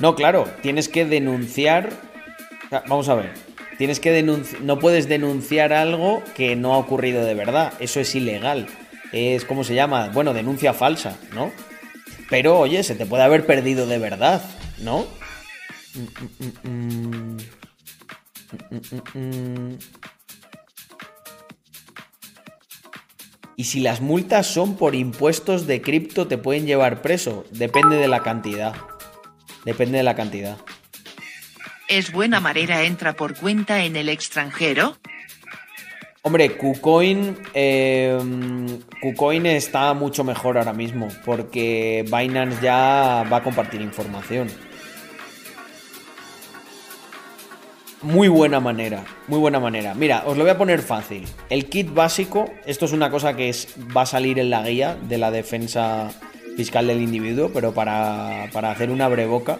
[0.00, 1.90] No, claro, tienes que denunciar.
[2.86, 3.47] Vamos a ver.
[3.78, 4.60] Tienes que denunciar.
[4.62, 7.72] No puedes denunciar algo que no ha ocurrido de verdad.
[7.78, 8.66] Eso es ilegal.
[9.12, 10.08] Es como se llama.
[10.08, 11.52] Bueno, denuncia falsa, ¿no?
[12.28, 14.42] Pero oye, se te puede haber perdido de verdad,
[14.80, 15.06] ¿no?
[23.56, 27.44] Y si las multas son por impuestos de cripto, te pueden llevar preso.
[27.50, 28.74] Depende de la cantidad.
[29.64, 30.58] Depende de la cantidad.
[31.88, 34.98] ¿Es buena manera entra por cuenta en el extranjero?
[36.20, 38.18] Hombre, KuCoin, eh,
[39.00, 44.48] KuCoin está mucho mejor ahora mismo porque Binance ya va a compartir información.
[48.02, 49.94] Muy buena manera, muy buena manera.
[49.94, 51.26] Mira, os lo voy a poner fácil.
[51.48, 54.94] El kit básico, esto es una cosa que es, va a salir en la guía
[54.94, 56.10] de la defensa
[56.54, 59.58] fiscal del individuo, pero para, para hacer una breboca.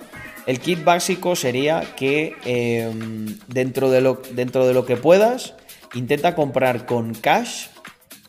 [0.49, 2.91] El kit básico sería que eh,
[3.49, 5.53] dentro, de lo, dentro de lo que puedas,
[5.93, 7.66] intenta comprar con cash.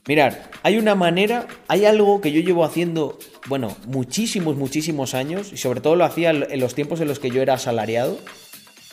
[0.05, 3.17] Mirad, hay una manera, hay algo que yo llevo haciendo,
[3.47, 7.29] bueno, muchísimos, muchísimos años, y sobre todo lo hacía en los tiempos en los que
[7.29, 8.19] yo era asalariado.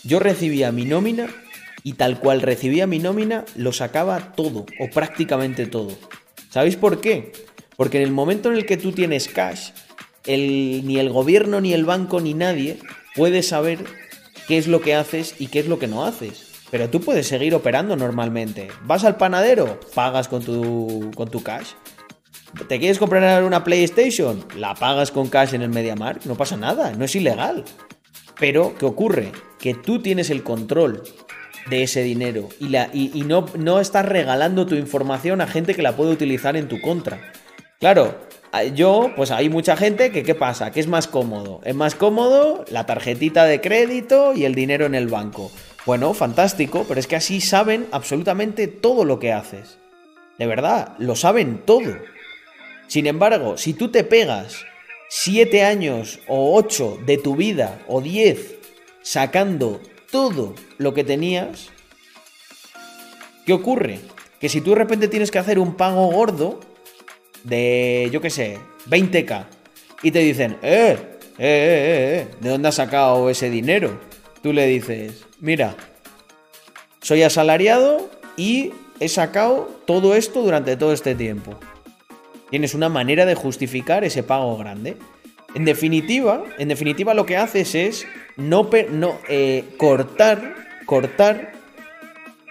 [0.05, 1.27] Yo recibía mi nómina
[1.83, 5.99] y tal cual recibía mi nómina, lo sacaba todo, o prácticamente todo.
[6.49, 7.33] ¿Sabéis por qué?
[7.77, 9.71] Porque en el momento en el que tú tienes cash,
[10.29, 12.79] ni el gobierno, ni el banco, ni nadie
[13.17, 13.85] puede saber
[14.47, 16.53] qué es lo que haces y qué es lo que no haces.
[16.71, 18.69] Pero tú puedes seguir operando normalmente.
[18.85, 21.71] Vas al panadero, pagas con tu, con tu cash.
[22.69, 24.45] ¿Te quieres comprar una PlayStation?
[24.57, 26.25] La pagas con cash en el MediaMarkt.
[26.27, 27.65] No pasa nada, no es ilegal.
[28.39, 29.33] Pero, ¿qué ocurre?
[29.59, 31.03] Que tú tienes el control
[31.71, 35.83] de ese dinero y, la, y no, no estás regalando tu información a gente que
[35.83, 37.33] la puede utilizar en tu contra.
[37.81, 38.26] Claro,
[38.65, 40.71] yo, pues hay mucha gente que, ¿qué pasa?
[40.71, 41.61] Que es más cómodo.
[41.65, 45.51] Es más cómodo la tarjetita de crédito y el dinero en el banco.
[45.85, 49.79] Bueno, fantástico, pero es que así saben absolutamente todo lo que haces.
[50.39, 51.97] De verdad, lo saben todo.
[52.89, 54.65] Sin embargo, si tú te pegas
[55.09, 58.57] siete años o ocho de tu vida o diez
[59.03, 59.81] sacando
[60.11, 61.71] todo lo que tenías,
[63.45, 64.01] ¿qué ocurre?
[64.41, 66.61] Que si tú de repente tienes que hacer un pago gordo
[67.47, 68.59] de, yo qué sé,
[68.89, 69.47] 20k
[70.03, 70.99] y te dicen, eh, eh,
[71.39, 74.01] eh, eh, ¿de dónde has sacado ese dinero?
[74.43, 75.77] Tú le dices, mira,
[77.01, 81.59] soy asalariado y he sacado todo esto durante todo este tiempo.
[82.51, 84.97] Tienes una manera de justificar ese pago grande.
[85.55, 88.07] En definitiva, en definitiva lo que haces es
[88.37, 90.55] no, no eh, cortar,
[90.85, 91.53] cortar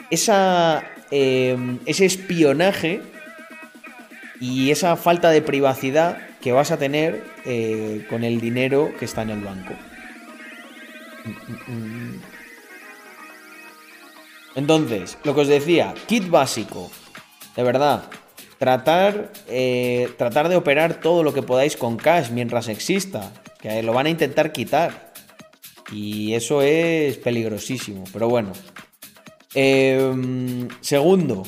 [0.10, 3.02] esa, eh, ese espionaje
[4.40, 9.22] y esa falta de privacidad que vas a tener eh, con el dinero que está
[9.22, 9.74] en el banco.
[14.56, 16.92] Entonces, lo que os decía, kit básico,
[17.56, 18.04] de verdad,
[18.58, 23.94] tratar, eh, tratar de operar todo lo que podáis con cash mientras exista, que lo
[23.94, 25.14] van a intentar quitar.
[25.92, 28.54] Y eso es peligrosísimo, pero bueno.
[29.54, 31.44] Em, segundo,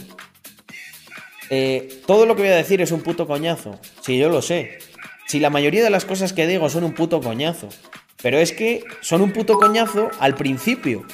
[1.49, 3.79] eh, todo lo que voy a decir es un puto coñazo.
[4.01, 4.79] Si yo lo sé.
[5.27, 7.69] Si la mayoría de las cosas que digo son un puto coñazo.
[8.21, 11.05] Pero es que son un puto coñazo al principio.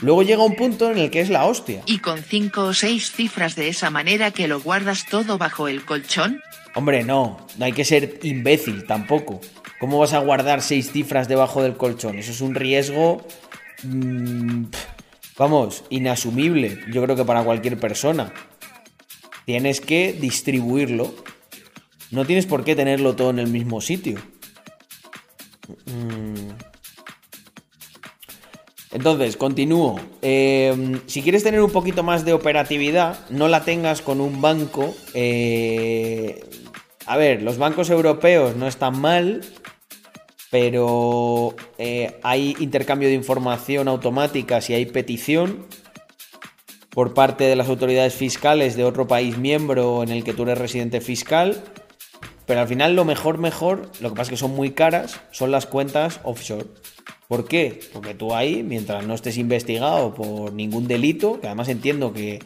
[0.00, 1.82] Luego llega un punto en el que es la hostia.
[1.86, 5.84] Y con cinco o seis cifras de esa manera que lo guardas todo bajo el
[5.84, 6.40] colchón.
[6.74, 9.40] Hombre, no, no hay que ser imbécil tampoco.
[9.78, 12.18] ¿Cómo vas a guardar seis cifras debajo del colchón?
[12.18, 13.24] Eso es un riesgo...
[13.82, 14.64] Mmm,
[15.36, 18.32] vamos, inasumible, yo creo que para cualquier persona.
[19.44, 21.14] Tienes que distribuirlo.
[22.10, 24.18] No tienes por qué tenerlo todo en el mismo sitio.
[28.92, 29.98] Entonces, continúo.
[30.22, 34.94] Eh, si quieres tener un poquito más de operatividad, no la tengas con un banco.
[35.14, 36.44] Eh,
[37.06, 39.42] a ver, los bancos europeos no están mal,
[40.50, 45.66] pero eh, hay intercambio de información automática si hay petición
[46.94, 50.58] por parte de las autoridades fiscales de otro país miembro en el que tú eres
[50.58, 51.62] residente fiscal.
[52.46, 55.50] Pero al final lo mejor, mejor, lo que pasa es que son muy caras, son
[55.50, 56.66] las cuentas offshore.
[57.26, 57.80] ¿Por qué?
[57.92, 62.38] Porque tú ahí, mientras no estés investigado por ningún delito, que además entiendo que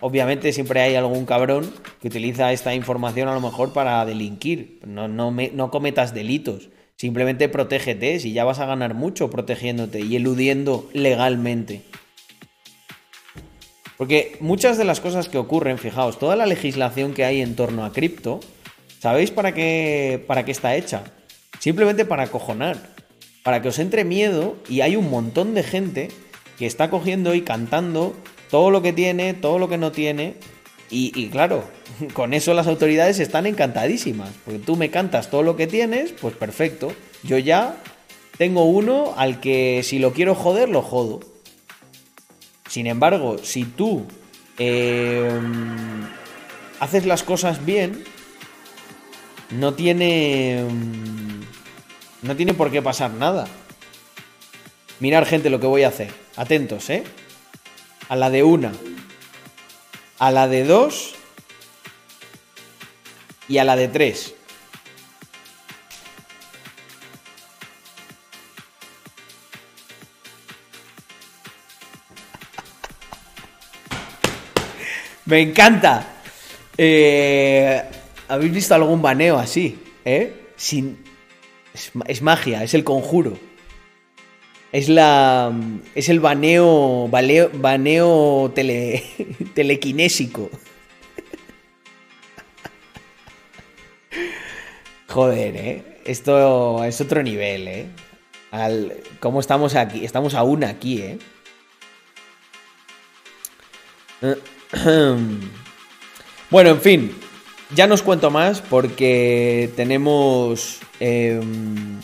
[0.00, 4.80] obviamente siempre hay algún cabrón que utiliza esta información a lo mejor para delinquir.
[4.86, 6.68] No, no, no cometas delitos.
[6.96, 11.82] Simplemente protégete, si ya vas a ganar mucho protegiéndote y eludiendo legalmente.
[13.98, 17.84] Porque muchas de las cosas que ocurren, fijaos, toda la legislación que hay en torno
[17.84, 18.38] a cripto,
[19.00, 21.02] ¿sabéis para qué, para qué está hecha?
[21.58, 22.78] Simplemente para acojonar,
[23.42, 26.08] para que os entre miedo y hay un montón de gente
[26.58, 28.14] que está cogiendo y cantando
[28.50, 30.34] todo lo que tiene, todo lo que no tiene.
[30.90, 31.64] Y, y, claro,
[32.14, 34.30] con eso las autoridades están encantadísimas.
[34.44, 36.92] Porque tú me cantas todo lo que tienes, pues perfecto.
[37.24, 37.76] Yo ya
[38.38, 41.20] tengo uno al que si lo quiero joder, lo jodo.
[42.68, 44.06] Sin embargo, si tú
[44.58, 45.30] eh,
[46.80, 48.04] haces las cosas bien,
[49.50, 50.64] no tiene.
[52.22, 53.46] No tiene por qué pasar nada.
[55.00, 56.12] Mirar, gente, lo que voy a hacer.
[56.36, 57.04] Atentos, ¿eh?
[58.08, 58.72] A la de una.
[60.18, 61.14] A la de dos.
[63.48, 64.34] Y a la de tres.
[75.28, 76.06] Me encanta.
[76.78, 77.82] Eh,
[78.28, 79.78] ¿Habéis visto algún baneo así?
[80.02, 80.52] ¿Eh?
[80.56, 81.04] Sin...
[82.06, 83.36] Es, magia, es el conjuro.
[84.72, 85.52] Es la.
[85.94, 87.08] Es el baneo.
[87.08, 89.04] Baneo, tele,
[89.54, 90.48] telequinésico.
[95.08, 96.00] Joder, eh.
[96.06, 97.86] Esto es otro nivel, eh.
[98.50, 100.06] Al, ¿Cómo estamos aquí?
[100.06, 101.18] Estamos aún aquí, eh.
[106.50, 107.14] Bueno, en fin.
[107.74, 110.78] Ya no os cuento más porque tenemos.
[111.00, 112.00] em,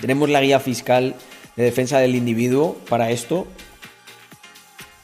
[0.00, 1.16] tenemos la guía fiscal
[1.56, 3.48] de defensa del individuo para esto.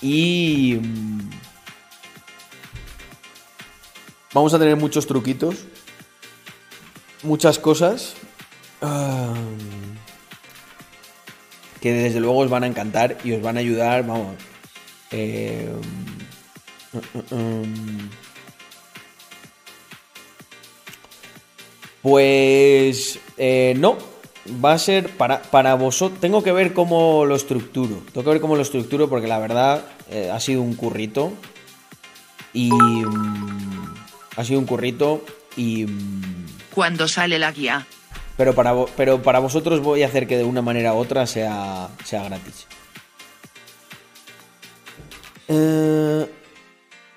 [0.00, 0.78] Y.
[0.80, 1.30] mm,
[4.32, 5.64] Vamos a tener muchos truquitos.
[7.24, 8.14] Muchas cosas.
[8.80, 9.34] ah,
[11.80, 14.36] que desde luego os van a encantar y os van a ayudar, vamos.
[15.10, 15.68] eh.
[22.02, 23.98] Pues eh, no,
[24.64, 26.20] va a ser para, para vosotros.
[26.20, 28.02] Tengo que ver cómo lo estructuro.
[28.12, 31.32] Tengo que ver cómo lo estructuro porque la verdad eh, ha sido un currito.
[32.52, 32.72] Y.
[32.72, 33.94] mm,
[34.36, 35.24] ha sido un currito
[35.56, 35.84] y.
[35.86, 37.86] mm, Cuando sale la guía.
[38.36, 41.90] pero para, pero para vosotros voy a hacer que de una manera u otra sea,
[42.04, 42.66] sea gratis.
[45.48, 46.26] Eh,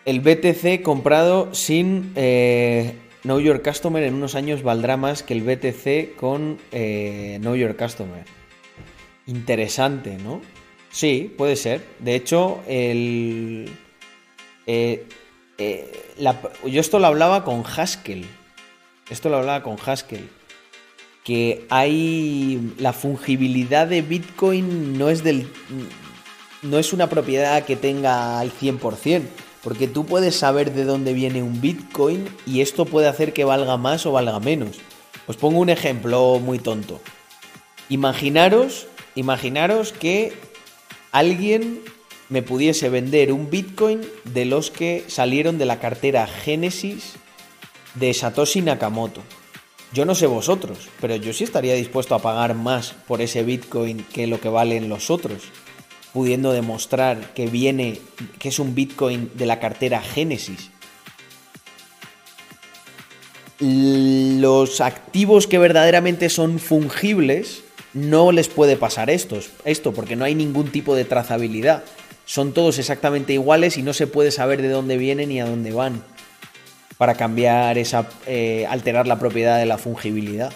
[0.05, 5.41] el BTC comprado sin eh, Know Your Customer en unos años valdrá más que el
[5.41, 8.25] BTC con eh, Know Your Customer.
[9.25, 10.41] Interesante, ¿no?
[10.91, 11.81] Sí, puede ser.
[11.99, 13.69] De hecho, el...
[14.67, 15.05] eh,
[15.57, 15.91] eh,
[16.65, 18.25] yo esto lo hablaba con Haskell.
[19.09, 20.29] Esto lo hablaba con Haskell
[21.23, 25.47] que hay la fungibilidad de Bitcoin no es del
[26.61, 29.21] no es una propiedad que tenga al 100%,
[29.63, 33.77] porque tú puedes saber de dónde viene un Bitcoin y esto puede hacer que valga
[33.77, 34.77] más o valga menos.
[35.25, 36.99] Os pongo un ejemplo muy tonto.
[37.89, 40.33] Imaginaros, imaginaros que
[41.11, 41.81] alguien
[42.29, 47.13] me pudiese vender un Bitcoin de los que salieron de la cartera Genesis
[47.95, 49.21] de Satoshi Nakamoto.
[49.93, 54.03] Yo no sé vosotros, pero yo sí estaría dispuesto a pagar más por ese Bitcoin
[54.11, 55.43] que lo que valen los otros,
[56.13, 57.99] pudiendo demostrar que viene,
[58.39, 60.69] que es un Bitcoin de la cartera Genesis.
[63.59, 67.63] Los activos que verdaderamente son fungibles
[67.93, 71.83] no les puede pasar estos, esto, porque no hay ningún tipo de trazabilidad.
[72.25, 75.71] Son todos exactamente iguales y no se puede saber de dónde vienen ni a dónde
[75.71, 76.03] van
[76.97, 78.07] para cambiar esa.
[78.27, 80.53] eh, alterar la propiedad de la fungibilidad.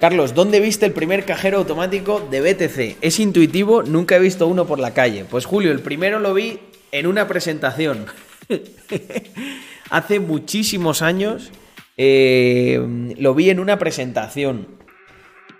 [0.00, 2.98] Carlos, ¿dónde viste el primer cajero automático de BTC?
[3.00, 5.24] Es intuitivo, nunca he visto uno por la calle.
[5.24, 6.58] Pues Julio, el primero lo vi
[6.92, 8.06] en una presentación.
[9.90, 11.50] Hace muchísimos años
[11.96, 14.76] eh, lo vi en una presentación.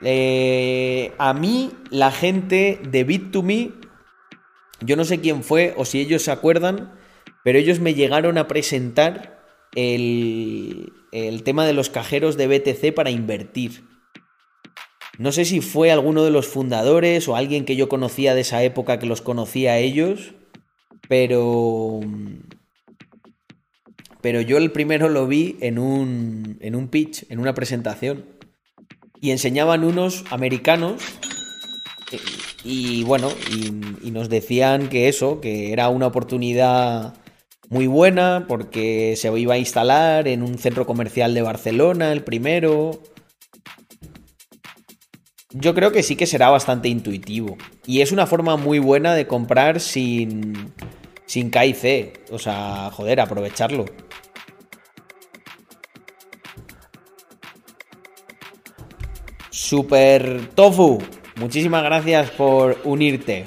[0.03, 3.73] Eh, a mí, la gente de Bit2Me
[4.81, 6.93] yo no sé quién fue o si ellos se acuerdan,
[7.43, 9.43] pero ellos me llegaron a presentar
[9.75, 13.86] el, el tema de los cajeros de BTC para invertir.
[15.19, 18.63] No sé si fue alguno de los fundadores o alguien que yo conocía de esa
[18.63, 20.35] época que los conocía a ellos,
[21.09, 22.01] pero...
[24.21, 28.25] Pero yo el primero lo vi en un, en un pitch, en una presentación.
[29.21, 31.01] Y enseñaban unos americanos
[32.13, 32.19] eh,
[32.65, 37.15] y bueno, y, y nos decían que eso, que era una oportunidad
[37.69, 43.03] muy buena porque se iba a instalar en un centro comercial de Barcelona, el primero.
[45.59, 47.57] Yo creo que sí que será bastante intuitivo.
[47.87, 50.75] Y es una forma muy buena de comprar sin,
[51.25, 52.31] sin KIC.
[52.31, 53.87] O sea, joder, aprovecharlo.
[59.49, 61.03] Super Tofu,
[61.37, 63.47] muchísimas gracias por unirte.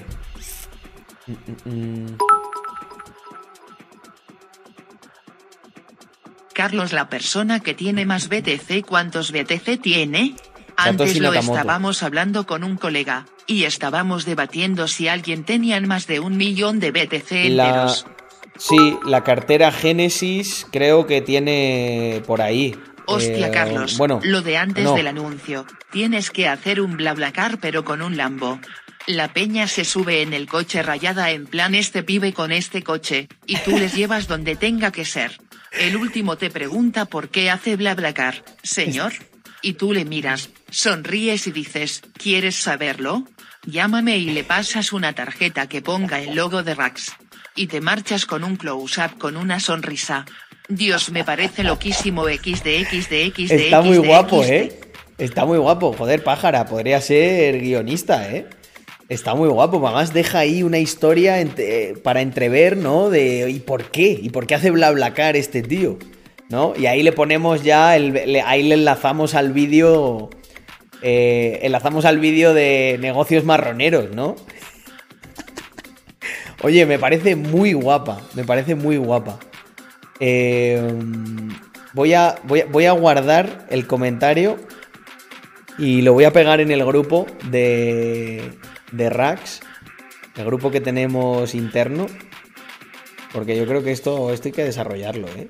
[6.54, 10.36] Carlos, la persona que tiene más BTC, ¿cuántos BTC tiene?
[10.84, 16.20] Antes lo estábamos hablando con un colega, y estábamos debatiendo si alguien tenía más de
[16.20, 17.68] un millón de BTC La...
[17.68, 18.06] enteros.
[18.58, 22.76] Sí, la cartera Genesis creo que tiene por ahí.
[23.06, 24.96] Hostia, Eh, Carlos, bueno, lo de antes no.
[24.96, 25.66] del anuncio.
[25.92, 28.60] Tienes que hacer un BlaBlaCar pero con un Lambo.
[29.08, 33.28] La peña se sube en el coche rayada en plan este pibe con este coche,
[33.48, 35.40] y tú les llevas donde tenga que ser.
[35.72, 39.14] El último te pregunta por qué hace BlaBlaCar, señor.
[39.62, 43.26] Y tú le miras, sonríes y dices, ¿quieres saberlo?
[43.66, 47.14] Llámame y le pasas una tarjeta que ponga el logo de Rax.
[47.56, 50.26] Y te marchas con un close-up con una sonrisa.
[50.70, 53.52] Dios, me parece loquísimo XD, XD, XD.
[53.52, 54.52] Está muy XD, guapo, XD.
[54.52, 54.80] ¿eh?
[55.18, 55.94] Está muy guapo.
[55.94, 58.48] Joder, pájara, podría ser guionista, ¿eh?
[59.10, 59.86] Está muy guapo.
[59.86, 61.44] Además, deja ahí una historia
[62.04, 63.10] para entrever, ¿no?
[63.10, 64.18] De ¿y por qué?
[64.22, 65.98] ¿Y por qué hace BlaBlaCar este tío?
[66.50, 66.74] ¿No?
[66.76, 70.30] Y ahí le ponemos ya, el, ahí le enlazamos al vídeo.
[71.02, 74.36] eh, enlazamos al vídeo de negocios marroneros, ¿no?
[76.64, 78.22] Oye, me parece muy guapa.
[78.34, 79.40] Me parece muy guapa.
[80.20, 80.82] Eh,
[81.94, 84.58] voy, a, voy, voy a guardar el comentario
[85.78, 88.52] y lo voy a pegar en el grupo de,
[88.92, 89.62] de Rax,
[90.36, 92.08] el grupo que tenemos interno,
[93.32, 95.48] porque yo creo que esto, esto hay que desarrollarlo, ¿eh?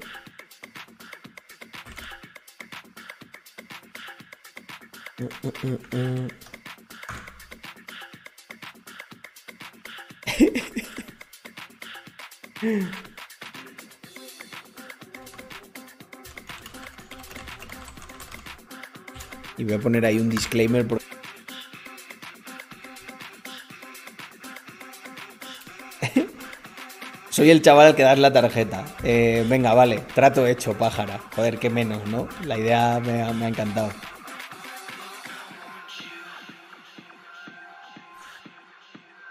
[19.57, 20.87] Y voy a poner ahí un disclaimer.
[20.87, 20.99] por-
[27.29, 28.83] Soy el chaval al que das la tarjeta.
[29.03, 31.19] Eh, venga, vale, trato hecho, pájara.
[31.35, 32.27] Joder, qué menos, ¿no?
[32.45, 33.91] La idea me ha encantado.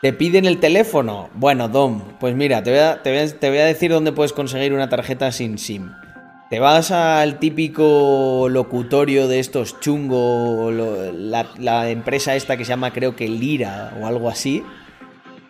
[0.01, 1.29] ¿Te piden el teléfono?
[1.35, 2.79] Bueno, Dom, pues mira, te voy,
[3.59, 5.91] a, decir dónde puedes conseguir una tarjeta sin SIM.
[6.51, 13.17] Te vas al típico locutorio de estos chungo, la, empresa esta que se llama creo
[13.17, 14.63] que Lira o algo así,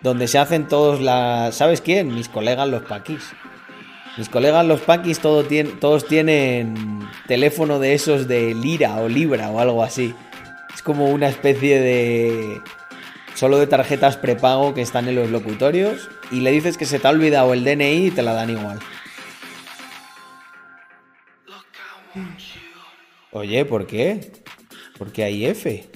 [0.03, 1.55] donde se hacen todos las...
[1.55, 2.15] ¿Sabes quién?
[2.15, 3.35] Mis colegas los paquis.
[4.17, 9.85] Mis colegas los paquis todos tienen teléfono de esos de Lira o Libra o algo
[9.85, 10.15] así.
[10.75, 12.63] Es como una especie de...
[13.39, 17.07] Solo de tarjetas prepago que están en los locutorios y le dices que se te
[17.07, 18.81] ha olvidado el DNI y te la dan igual.
[23.31, 24.33] Oye, ¿por qué?
[24.99, 25.89] Porque hay F.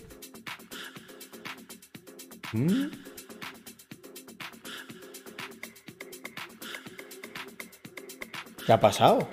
[2.52, 2.84] ¿Mm?
[8.64, 9.28] ¿Qué ha pasado?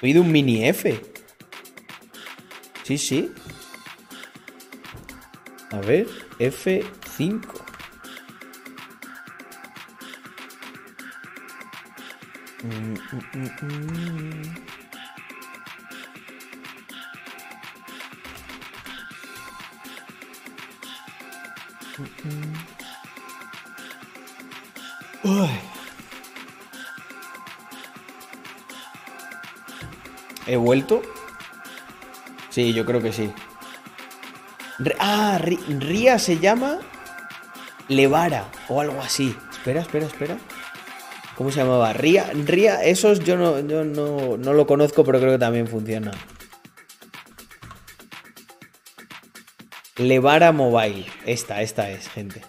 [0.00, 0.98] He oído un mini F.
[2.84, 3.30] Sí, sí.
[5.70, 7.64] A ver, F5.
[12.62, 14.64] Mm, mm, mm, mm.
[25.24, 25.48] Uy.
[30.46, 31.02] ¿He vuelto?
[32.50, 33.32] Sí, yo creo que sí.
[34.98, 36.78] Ah, Ría se llama
[37.88, 39.36] Levara o algo así.
[39.50, 40.38] Espera, espera, espera.
[41.36, 41.92] ¿Cómo se llamaba?
[41.92, 46.12] Ría, Ría, esos yo no, yo no, no lo conozco, pero creo que también funciona.
[49.96, 51.06] Levara Mobile.
[51.24, 52.42] Esta, esta es, gente.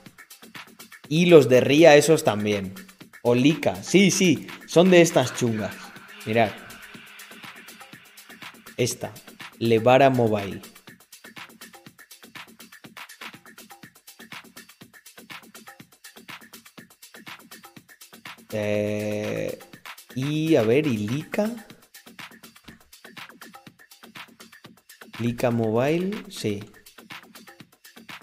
[1.10, 2.74] Y los de Ría, esos también.
[3.22, 3.76] Olica.
[3.84, 4.48] Sí, sí.
[4.68, 5.76] Son de estas chungas.
[6.26, 6.52] Mirad.
[8.78, 9.12] Esta.
[9.60, 10.62] Levara Mobile.
[18.58, 19.60] Eh,
[20.16, 21.52] y a ver, ¿y Lika?
[25.20, 26.64] Lika Mobile, sí.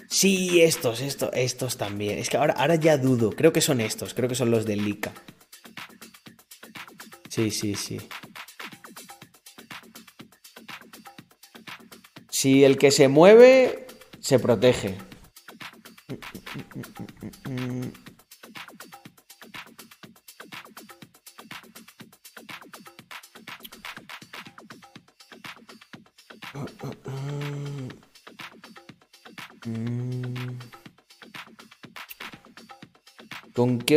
[0.09, 2.17] Sí, estos, estos, estos también.
[2.17, 3.31] Es que ahora, ahora ya dudo.
[3.31, 5.13] Creo que son estos, creo que son los de Lika.
[7.29, 7.99] Sí, sí, sí.
[12.29, 13.87] Si el que se mueve,
[14.19, 14.97] se protege.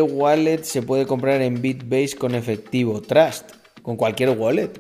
[0.03, 3.01] Wallet se puede comprar en Bitbase con efectivo?
[3.03, 3.53] Trust.
[3.83, 4.71] Con cualquier wallet.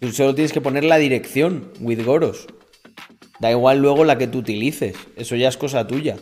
[0.00, 2.46] Tú solo tienes que poner la dirección, with Goros.
[3.40, 4.96] Da igual luego la que tú utilices.
[5.16, 6.16] Eso ya es cosa tuya.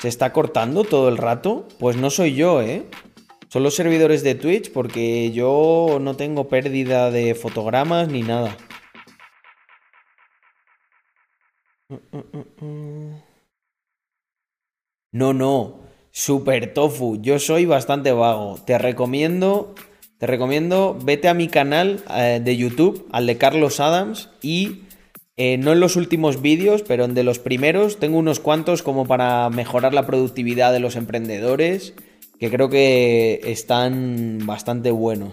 [0.00, 1.68] ¿Se está cortando todo el rato?
[1.78, 2.84] Pues no soy yo, ¿eh?
[3.48, 8.56] Son los servidores de Twitch porque yo no tengo pérdida de fotogramas ni nada.
[15.12, 15.81] No, no.
[16.12, 17.20] Super tofu.
[17.20, 18.58] Yo soy bastante vago.
[18.64, 19.74] Te recomiendo.
[20.18, 20.96] Te recomiendo.
[21.02, 24.28] Vete a mi canal eh, de YouTube, al de Carlos Adams.
[24.42, 24.82] Y
[25.38, 29.06] Eh, no en los últimos vídeos, pero en de los primeros tengo unos cuantos como
[29.06, 31.94] para mejorar la productividad de los emprendedores,
[32.38, 35.32] que creo que están bastante buenos.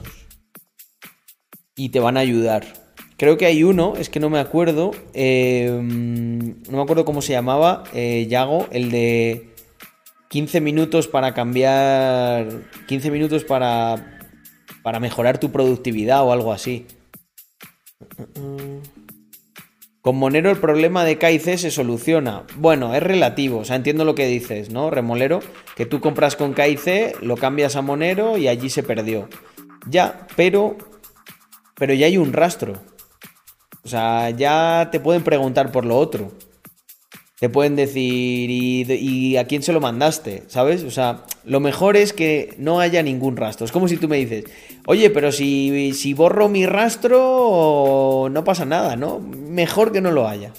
[1.76, 2.65] Y te van a ayudar.
[3.18, 7.34] Creo que hay uno, es que no me acuerdo, eh, no me acuerdo cómo se
[7.34, 9.48] llamaba, eh, Yago, el de
[10.30, 12.47] 15 minutos para cambiar,
[12.88, 14.19] 15 minutos para,
[14.84, 16.85] para mejorar tu productividad o algo así.
[20.01, 22.43] Con Monero el problema de KIC se soluciona.
[22.56, 25.39] Bueno, es relativo, o sea, entiendo lo que dices, ¿no, Remolero?
[25.76, 29.27] Que tú compras con KIC, lo cambias a Monero y allí se perdió.
[29.88, 30.77] Ya, pero.
[31.76, 32.73] Pero ya hay un rastro.
[33.84, 36.31] O sea, ya te pueden preguntar por lo otro.
[37.40, 40.44] Te pueden decir, ¿y, a quién se lo mandaste?
[40.48, 40.84] ¿Sabes?
[40.84, 43.66] O sea, lo mejor es que no haya ningún rastro.
[43.66, 44.44] Es como si tú me dices,
[44.86, 49.20] oye, pero si, si borro mi rastro, no pasa nada, ¿no?
[49.20, 50.52] Mejor que no lo haya.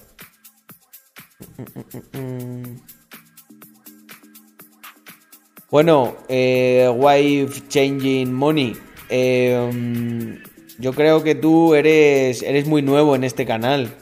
[5.71, 8.73] Bueno, eh, Wife Changing Money.
[9.11, 10.41] Eh,
[10.79, 13.95] yo creo que tú eres, eres muy nuevo en este canal,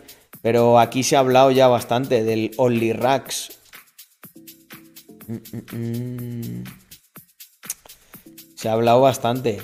[0.43, 3.59] pero aquí se ha hablado ya bastante del Only Racks.
[8.55, 9.60] Se ha hablado bastante.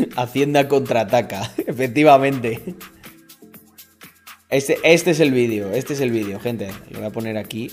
[0.16, 2.76] Hacienda contraataca, efectivamente.
[4.48, 6.70] Este, este es el vídeo, este es el vídeo, gente.
[6.90, 7.70] Lo voy a poner aquí.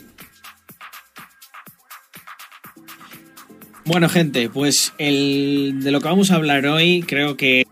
[3.87, 7.65] Bueno, gente, pues el de lo que vamos a hablar hoy creo que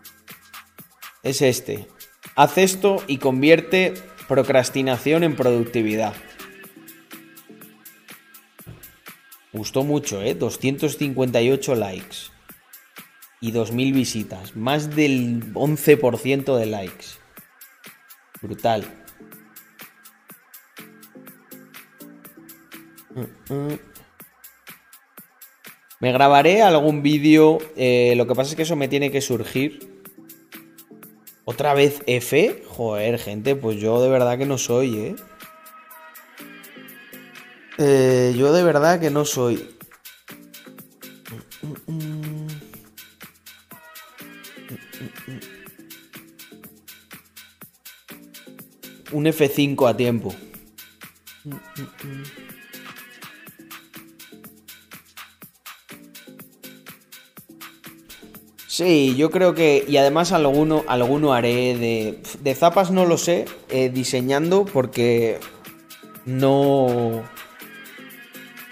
[1.22, 1.88] Es este.
[2.36, 3.92] Haz esto y convierte
[4.26, 6.14] procrastinación en productividad.
[9.52, 10.34] Gustó mucho, ¿eh?
[10.34, 12.16] 258 likes.
[13.42, 14.56] Y 2.000 visitas.
[14.56, 17.06] Más del 11% de likes.
[18.40, 18.86] Brutal.
[26.00, 27.58] Me grabaré algún vídeo.
[27.76, 29.96] eh, lo que pasa es que eso me tiene que surgir.
[31.44, 32.62] ¿Otra vez F?
[32.66, 35.16] Joder, gente, pues yo de verdad que no soy, ¿eh?
[37.78, 39.68] Eh, yo de verdad que no soy.
[49.12, 50.34] Un F5 a tiempo.
[58.76, 59.86] Sí, yo creo que.
[59.88, 62.18] Y además alguno, alguno haré de.
[62.40, 63.46] De zapas no lo sé.
[63.70, 65.38] eh, diseñando porque.
[66.26, 67.22] No.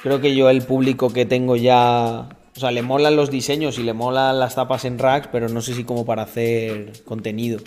[0.02, 2.28] Creo que yo el público que tengo ya.
[2.55, 5.62] O sea, le molan los diseños y le molan las zapas en racks, pero no
[5.62, 7.60] sé si como para hacer contenido.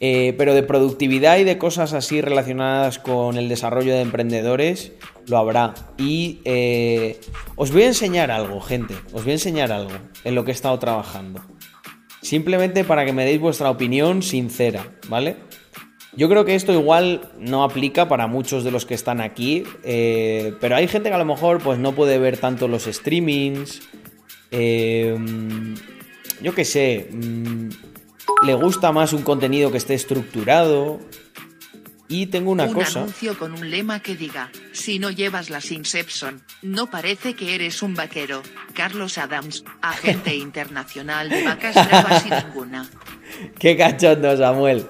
[0.00, 4.90] Eh, pero de productividad y de cosas así relacionadas con el desarrollo de emprendedores,
[5.26, 5.74] lo habrá.
[5.98, 7.20] Y eh,
[7.56, 8.94] os voy a enseñar algo, gente.
[9.12, 9.92] Os voy a enseñar algo
[10.24, 11.40] en lo que he estado trabajando.
[12.22, 15.36] Simplemente para que me deis vuestra opinión sincera, ¿vale?
[16.16, 20.54] Yo creo que esto igual no aplica para muchos de los que están aquí, eh,
[20.60, 23.82] pero hay gente que a lo mejor pues no puede ver tanto los streamings.
[24.50, 25.16] eh,
[26.40, 27.08] yo qué sé.
[27.10, 27.68] mm,
[28.46, 31.00] le gusta más un contenido que esté estructurado.
[32.06, 33.00] Y tengo una un cosa.
[33.00, 37.82] anuncio con un lema que diga, si no llevas las Inception, no parece que eres
[37.82, 38.42] un vaquero.
[38.74, 42.88] Carlos Adams, agente internacional de vacas bravas y ninguna.
[43.58, 44.86] Qué cachondo, Samuel.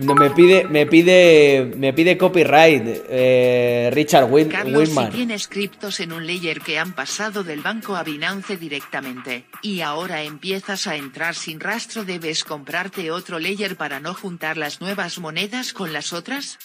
[0.00, 5.12] No, me pide, me pide, me pide copyright, eh, Richard Win- Carlos, si Winman.
[5.12, 10.22] tienes criptos en un layer que han pasado del banco a Binance directamente, y ahora
[10.22, 15.74] empiezas a entrar sin rastro, debes comprarte otro layer para no juntar las nuevas monedas
[15.74, 16.58] con las otras?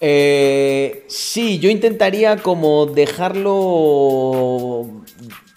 [0.00, 4.86] Eh, sí, yo intentaría como dejarlo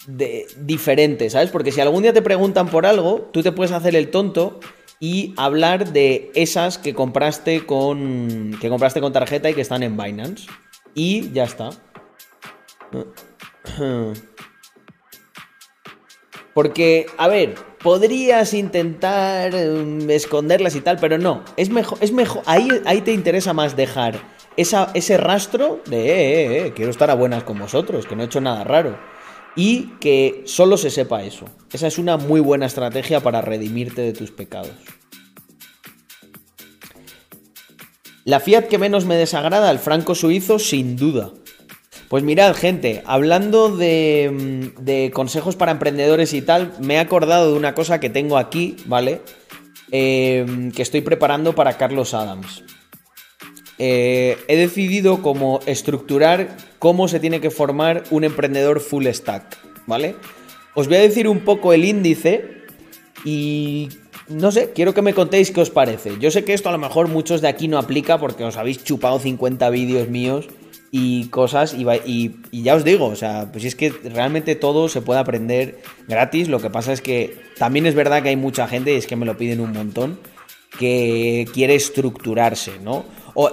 [0.06, 1.50] de- diferente, ¿sabes?
[1.50, 4.58] Porque si algún día te preguntan por algo, tú te puedes hacer el tonto
[5.00, 9.96] y hablar de esas que compraste con que compraste con tarjeta y que están en
[9.96, 10.48] Binance
[10.94, 11.70] y ya está.
[16.54, 21.44] Porque, a ver, podrías intentar mm, esconderlas y tal, pero no.
[21.56, 22.42] Es mejor, es mejor.
[22.46, 24.18] Ahí, ahí te interesa más dejar
[24.56, 28.22] esa- ese rastro de eh, eh, eh, quiero estar a buenas con vosotros, que no
[28.22, 28.98] he hecho nada raro.
[29.56, 31.46] Y que solo se sepa eso.
[31.72, 34.72] Esa es una muy buena estrategia para redimirte de tus pecados.
[38.24, 41.32] La Fiat que menos me desagrada, el franco suizo, sin duda.
[42.08, 44.30] Pues mirad, gente, hablando de,
[44.78, 48.38] mm, de consejos para emprendedores y tal, me he acordado de una cosa que tengo
[48.38, 49.22] aquí, ¿vale?
[49.90, 52.62] Eh, que estoy preparando para Carlos Adams.
[53.78, 59.56] Eh, he decidido cómo estructurar cómo se tiene que formar un emprendedor full stack,
[59.86, 60.16] ¿vale?
[60.74, 62.44] Os voy a decir un poco el índice
[63.24, 63.88] y
[64.28, 66.12] no sé, quiero que me contéis qué os parece.
[66.20, 68.82] Yo sé que esto a lo mejor muchos de aquí no aplica porque os habéis
[68.84, 70.46] chupado 50 vídeos míos
[70.90, 71.86] y cosas y-
[72.50, 76.48] y ya os digo, o sea, pues es que realmente todo se puede aprender gratis,
[76.48, 79.16] lo que pasa es que también es verdad que hay mucha gente, y es que
[79.16, 80.18] me lo piden un montón,
[80.78, 83.04] que quiere estructurarse, ¿no?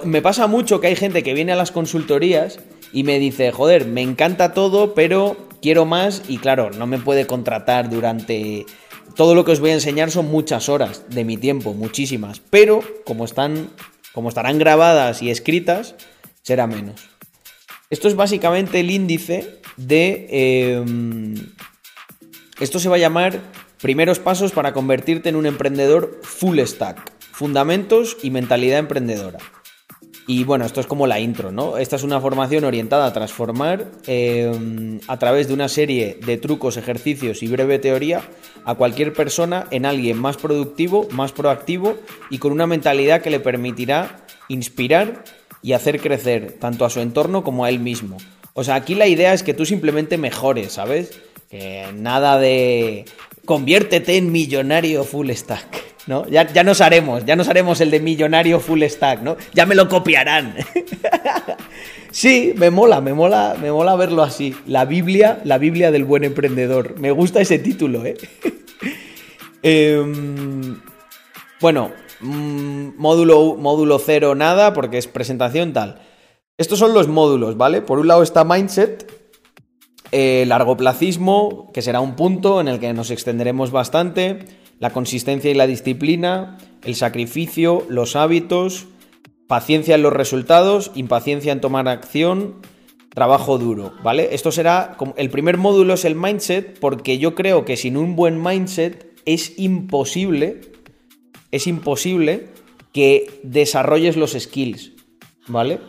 [0.04, 2.58] Me pasa mucho que hay gente que viene a las consultorías
[2.92, 7.26] y me dice, joder, me encanta todo, pero quiero más y claro, no me puede
[7.26, 8.66] contratar durante...
[9.14, 12.80] Todo lo que os voy a enseñar son muchas horas de mi tiempo, muchísimas, pero
[13.04, 13.70] como están,
[14.12, 15.94] como estarán grabadas y escritas,
[16.42, 17.08] será menos.
[17.88, 20.26] Esto es básicamente el índice de...
[20.30, 20.84] eh,
[22.58, 23.40] esto se va a llamar
[23.80, 27.12] primeros pasos para convertirte en un emprendedor full stack.
[27.30, 29.38] Fundamentos y mentalidad emprendedora.
[30.28, 31.78] Y bueno, esto es como la intro, ¿no?
[31.78, 36.76] Esta es una formación orientada a transformar eh, a través de una serie de trucos,
[36.76, 38.22] ejercicios y breve teoría
[38.64, 41.96] a cualquier persona en alguien más productivo, más proactivo
[42.28, 45.22] y con una mentalidad que le permitirá inspirar
[45.62, 48.16] y hacer crecer tanto a su entorno como a él mismo.
[48.52, 51.20] O sea, aquí la idea es que tú simplemente mejores, ¿sabes?
[51.50, 53.04] Que nada de
[53.44, 56.26] conviértete en millonario full stack, ¿no?
[56.28, 59.36] Ya, ya nos haremos, ya nos haremos el de millonario full stack, ¿no?
[59.52, 60.54] Ya me lo copiarán.
[62.10, 64.54] sí, me mola, me mola, me mola verlo así.
[64.66, 66.98] La Biblia, la Biblia del buen emprendedor.
[66.98, 68.16] Me gusta ese título, ¿eh?
[69.62, 70.80] Em,
[71.60, 76.02] bueno, mm, módulo, módulo cero nada, porque es presentación tal.
[76.56, 77.82] Estos son los módulos, ¿vale?
[77.82, 79.10] Por un lado está Mindset,
[80.12, 84.46] eh, largoplacismo, que será un punto en el que nos extenderemos bastante,
[84.78, 88.86] la consistencia y la disciplina, el sacrificio, los hábitos,
[89.46, 92.56] paciencia en los resultados, impaciencia en tomar acción,
[93.14, 94.34] trabajo duro, ¿vale?
[94.34, 98.42] Esto será, el primer módulo es el mindset, porque yo creo que sin un buen
[98.42, 100.60] mindset es imposible,
[101.50, 102.48] es imposible
[102.92, 104.92] que desarrolles los skills,
[105.48, 105.80] ¿vale?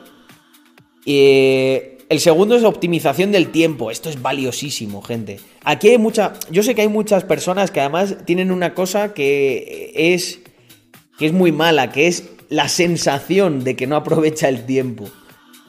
[1.06, 3.92] Eh, el segundo es optimización del tiempo.
[3.92, 5.40] Esto es valiosísimo, gente.
[5.64, 6.34] Aquí hay mucha.
[6.50, 10.40] Yo sé que hay muchas personas que además tienen una cosa que es.
[11.18, 15.06] que es muy mala, que es la sensación de que no aprovecha el tiempo.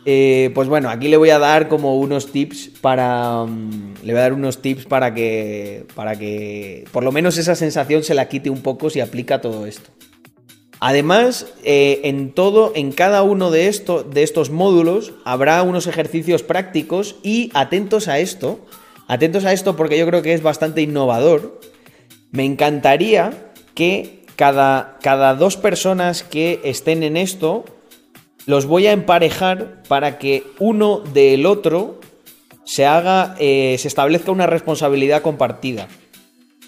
[0.05, 3.45] Eh, pues bueno, aquí le voy a dar como unos tips para.
[3.45, 5.87] mm, le voy a dar unos tips para que.
[5.97, 6.85] para que.
[6.93, 9.91] por lo menos esa sensación se la quite un poco si aplica todo esto.
[10.81, 16.43] Además, eh, en todo, en cada uno de, esto, de estos módulos habrá unos ejercicios
[16.43, 18.61] prácticos y atentos a esto,
[19.09, 21.61] atentos a esto porque yo creo que es bastante innovador.
[22.31, 27.65] Me encantaría que cada, cada dos personas que estén en esto
[28.47, 32.01] los voy a emparejar para que uno del otro
[32.65, 35.89] se haga, eh, se establezca una responsabilidad compartida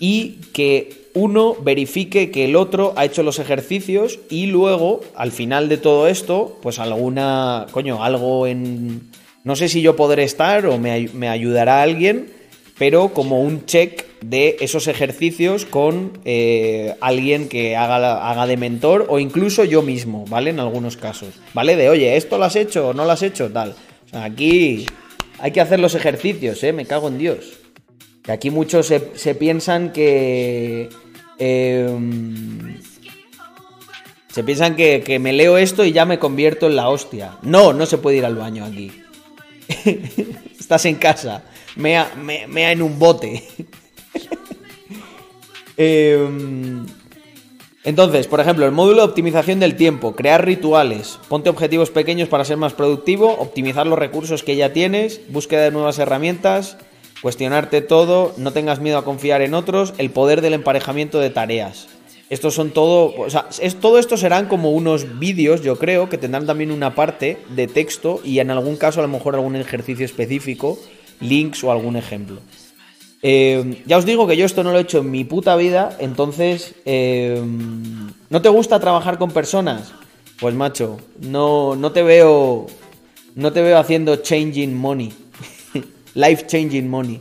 [0.01, 5.69] y que uno verifique que el otro ha hecho los ejercicios y luego, al final
[5.69, 9.11] de todo esto, pues alguna, coño, algo en...
[9.43, 12.31] No sé si yo podré estar o me, me ayudará alguien,
[12.79, 19.07] pero como un check de esos ejercicios con eh, alguien que haga, haga de mentor
[19.09, 20.51] o incluso yo mismo, ¿vale?
[20.51, 21.77] En algunos casos, ¿vale?
[21.77, 23.51] De, oye, ¿esto lo has hecho o no lo has hecho?
[23.51, 23.75] Tal.
[24.13, 24.87] Aquí
[25.39, 26.73] hay que hacer los ejercicios, ¿eh?
[26.73, 27.60] Me cago en Dios.
[28.31, 30.89] Aquí muchos se, se piensan que.
[31.39, 32.77] em,
[34.33, 37.39] se piensan que, que me leo esto y ya me convierto en la hostia.
[37.43, 38.93] No, no se puede ir al baño aquí.
[40.59, 41.43] Estás en casa.
[41.77, 43.43] Mea, me- mea en un bote.
[45.77, 46.85] Em,
[47.85, 52.45] entonces, por ejemplo, el módulo de optimización del tiempo, crear rituales, ponte objetivos pequeños para
[52.45, 56.77] ser más productivo, optimizar los recursos que ya tienes, búsqueda de nuevas herramientas,
[57.23, 61.89] cuestionarte todo, no tengas miedo a confiar en otros, el poder del emparejamiento de tareas.
[62.31, 66.17] Estos son todo, o sea, es, todo esto serán como unos vídeos, yo creo, que
[66.17, 70.05] tendrán también una parte de texto y en algún caso a lo mejor algún ejercicio
[70.05, 70.79] específico,
[71.19, 72.41] links o algún ejemplo.
[73.23, 75.97] Eh, ya os digo que yo esto no lo he hecho en mi puta vida,
[75.99, 77.43] entonces, eh,
[78.31, 79.93] ¿no te gusta trabajar con personas?
[80.41, 82.69] Pues macho, no, no te veo,
[83.35, 85.13] no te veo haciendo changing money,
[86.15, 87.21] life changing money,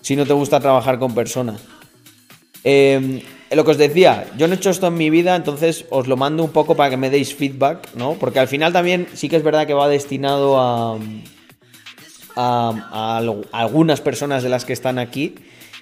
[0.00, 1.60] si no te gusta trabajar con personas.
[2.64, 6.06] Eh, lo que os decía, yo no he hecho esto en mi vida, entonces os
[6.06, 8.14] lo mando un poco para que me deis feedback, ¿no?
[8.14, 10.98] Porque al final también sí que es verdad que va destinado a,
[12.36, 13.20] a
[13.52, 15.34] algunas personas de las que están aquí.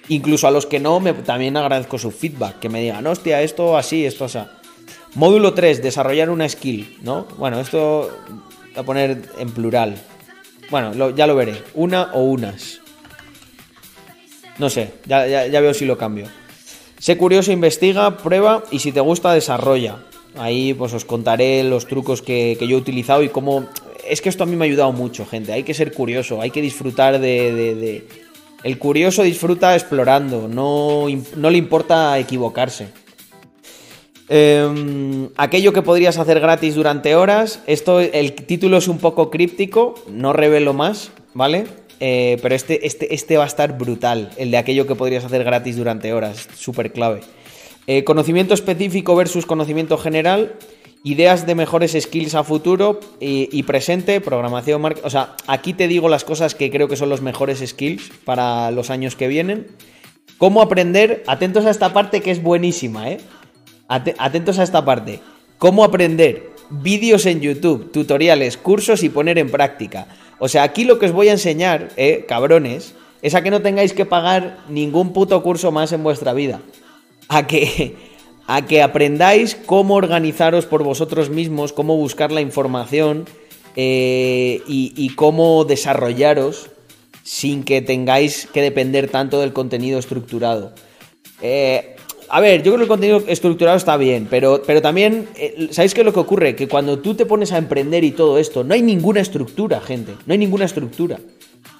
[0.09, 2.59] Incluso a los que no, me, también agradezco su feedback.
[2.59, 4.39] Que me digan, hostia, esto así, esto así.
[5.15, 7.27] Módulo 3, desarrollar una skill, ¿no?
[7.37, 8.09] Bueno, esto
[8.73, 9.95] voy a poner en plural.
[10.71, 11.61] Bueno, ya lo veré.
[11.75, 12.79] Una o unas.
[14.57, 16.27] No sé, ya, ya- veo si lo cambio.
[16.97, 19.97] Sé curioso, investiga, prueba y si te gusta, desarrolla.
[20.37, 23.67] Ahí pues os contaré los trucos que, que yo he utilizado y cómo...
[24.07, 25.51] Es que esto a mí me ha ayudado mucho, gente.
[25.51, 27.53] Hay que ser curioso, hay que disfrutar de...
[27.53, 28.07] de- de-
[28.63, 32.89] El curioso disfruta explorando, no, no le importa equivocarse.
[34.29, 37.61] Em, aquello que podrías hacer gratis durante horas.
[37.67, 41.65] Esto, el título es un poco críptico, no revelo más, ¿vale?
[41.99, 45.43] Eh, pero este, este, este va a estar brutal, el de aquello que podrías hacer
[45.43, 47.21] gratis durante horas, súper clave.
[47.87, 50.55] Eh, conocimiento específico versus conocimiento general.
[51.03, 55.07] Ideas de mejores skills a futuro y, y presente, programación, marketing.
[55.07, 58.69] O sea, aquí te digo las cosas que creo que son los mejores skills para
[58.69, 59.67] los años que vienen.
[60.37, 63.17] Cómo aprender, atentos a esta parte que es buenísima, ¿eh?
[63.91, 65.19] Ate- Atentos a esta parte.
[65.57, 70.07] Cómo aprender vídeos en YouTube, tutoriales, cursos y poner en práctica.
[70.39, 73.61] O sea, aquí lo que os voy a enseñar, eh, cabrones, es a que no
[73.61, 76.61] tengáis que pagar ningún puto curso más en vuestra vida.
[77.27, 77.95] A que,
[78.47, 83.25] a que aprendáis cómo organizaros por vosotros mismos, cómo buscar la información
[83.75, 86.69] eh, y, y cómo desarrollaros
[87.23, 90.73] sin que tengáis que depender tanto del contenido estructurado.
[91.41, 91.90] Eh,
[92.33, 95.93] a ver, yo creo que el contenido estructurado está bien, pero, pero también, eh, ¿sabéis
[95.93, 96.55] qué es lo que ocurre?
[96.55, 100.13] Que cuando tú te pones a emprender y todo esto, no hay ninguna estructura, gente,
[100.25, 101.19] no hay ninguna estructura.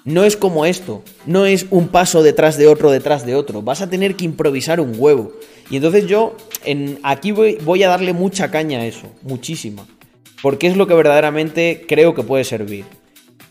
[0.04, 3.82] No es como esto, no es un paso detrás de otro, detrás de otro, vas
[3.82, 5.32] a tener que improvisar un huevo.
[5.70, 9.88] Y entonces yo, en, aquí voy, voy a darle mucha caña a eso, muchísima,
[10.42, 12.84] porque es lo que verdaderamente creo que puede servir.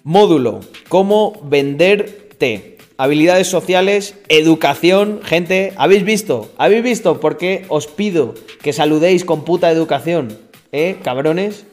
[0.05, 0.61] Módulo,
[0.91, 2.77] cómo venderte.
[3.01, 6.51] Habilidades sociales, educación, gente, ¿habéis visto?
[6.59, 10.37] ¿Habéis visto por qué os pido que saludéis con puta educación?
[10.71, 11.65] ¿Eh, cabrones?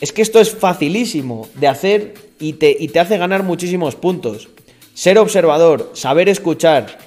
[0.00, 4.48] Es que esto es facilísimo de hacer y te, y te hace ganar muchísimos puntos.
[4.94, 6.98] Ser observador, saber escuchar,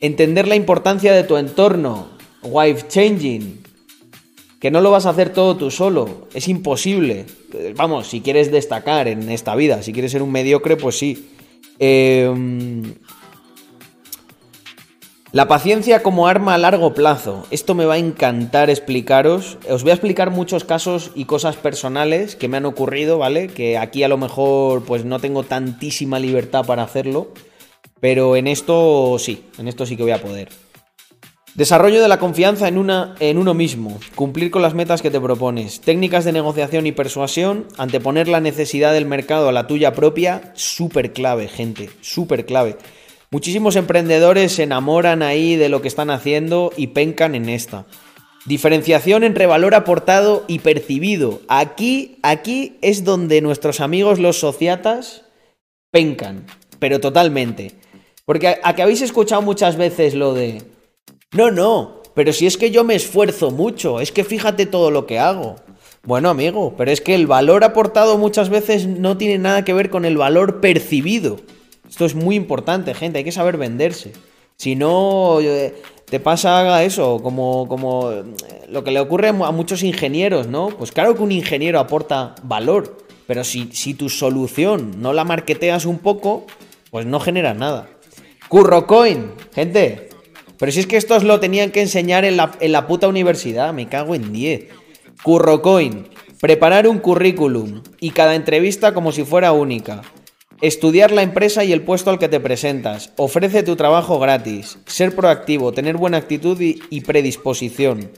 [0.00, 2.08] entender la importancia de tu entorno,
[2.42, 3.62] wife changing,
[4.60, 7.26] que no lo vas a hacer todo tú solo, es imposible.
[7.76, 11.34] Vamos, si quieres destacar en esta vida, si quieres ser un mediocre, pues sí.
[11.78, 12.32] Eh,
[15.30, 17.46] la paciencia como arma a largo plazo.
[17.50, 19.58] Esto me va a encantar explicaros.
[19.68, 23.48] Os voy a explicar muchos casos y cosas personales que me han ocurrido, ¿vale?
[23.48, 27.28] Que aquí a lo mejor pues no tengo tantísima libertad para hacerlo.
[28.00, 30.48] Pero en esto sí, en esto sí que voy a poder.
[31.58, 33.98] Desarrollo de la confianza en, una, en uno mismo.
[34.14, 35.80] Cumplir con las metas que te propones.
[35.80, 37.66] Técnicas de negociación y persuasión.
[37.76, 40.52] Anteponer la necesidad del mercado a la tuya propia.
[40.54, 41.90] Súper clave, gente.
[42.00, 42.76] Súper clave.
[43.32, 47.86] Muchísimos emprendedores se enamoran ahí de lo que están haciendo y pencan en esta.
[48.46, 51.40] Diferenciación entre valor aportado y percibido.
[51.48, 55.24] Aquí, aquí es donde nuestros amigos los sociatas
[55.90, 56.46] pencan,
[56.78, 57.72] pero totalmente.
[58.24, 60.62] Porque a, a que habéis escuchado muchas veces lo de...
[61.32, 65.06] No, no, pero si es que yo me esfuerzo mucho, es que fíjate todo lo
[65.06, 65.56] que hago.
[66.02, 69.90] Bueno, amigo, pero es que el valor aportado muchas veces no tiene nada que ver
[69.90, 71.38] con el valor percibido.
[71.86, 74.12] Esto es muy importante, gente, hay que saber venderse.
[74.56, 75.74] Si no, eh,
[76.06, 78.24] te pasa eso, como, como eh,
[78.70, 80.68] lo que le ocurre a muchos ingenieros, ¿no?
[80.68, 85.84] Pues claro que un ingeniero aporta valor, pero si, si tu solución no la marketeas
[85.84, 86.46] un poco,
[86.90, 87.86] pues no genera nada.
[88.48, 90.07] Currocoin, gente.
[90.58, 93.72] Pero si es que estos lo tenían que enseñar en la, en la puta universidad,
[93.72, 94.68] me cago en 10.
[95.22, 96.08] Currocoin,
[96.40, 100.02] preparar un currículum y cada entrevista como si fuera única.
[100.60, 103.12] Estudiar la empresa y el puesto al que te presentas.
[103.16, 104.78] Ofrece tu trabajo gratis.
[104.86, 108.10] Ser proactivo, tener buena actitud y, y predisposición.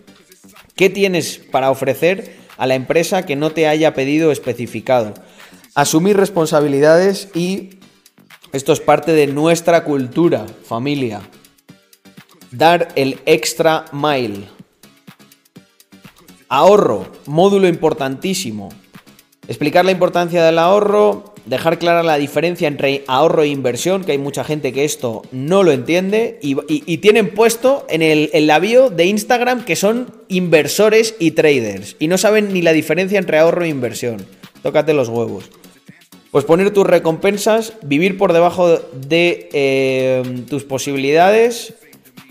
[0.74, 5.12] ¿Qué tienes para ofrecer a la empresa que no te haya pedido especificado?
[5.74, 7.70] Asumir responsabilidades y
[8.52, 11.20] esto es parte de nuestra cultura, familia.
[12.52, 14.46] Dar el extra mile.
[16.48, 18.70] Ahorro, módulo importantísimo.
[19.46, 24.18] Explicar la importancia del ahorro, dejar clara la diferencia entre ahorro e inversión, que hay
[24.18, 29.64] mucha gente que esto no lo entiende, y, tienen puesto en el, en de Instagram
[29.64, 34.26] que son inversores y traders, y no saben ni la diferencia entre ahorro e inversión.
[34.62, 35.50] Tócate los huevos.
[36.30, 41.74] Pues poner tus recompensas, vivir por debajo de eh, tus posibilidades.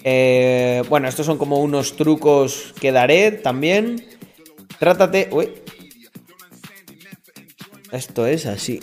[0.03, 4.05] Eh, bueno, estos son como unos trucos que daré también.
[4.79, 5.29] Trátate.
[5.31, 5.49] Uy.
[7.91, 8.79] Esto es así.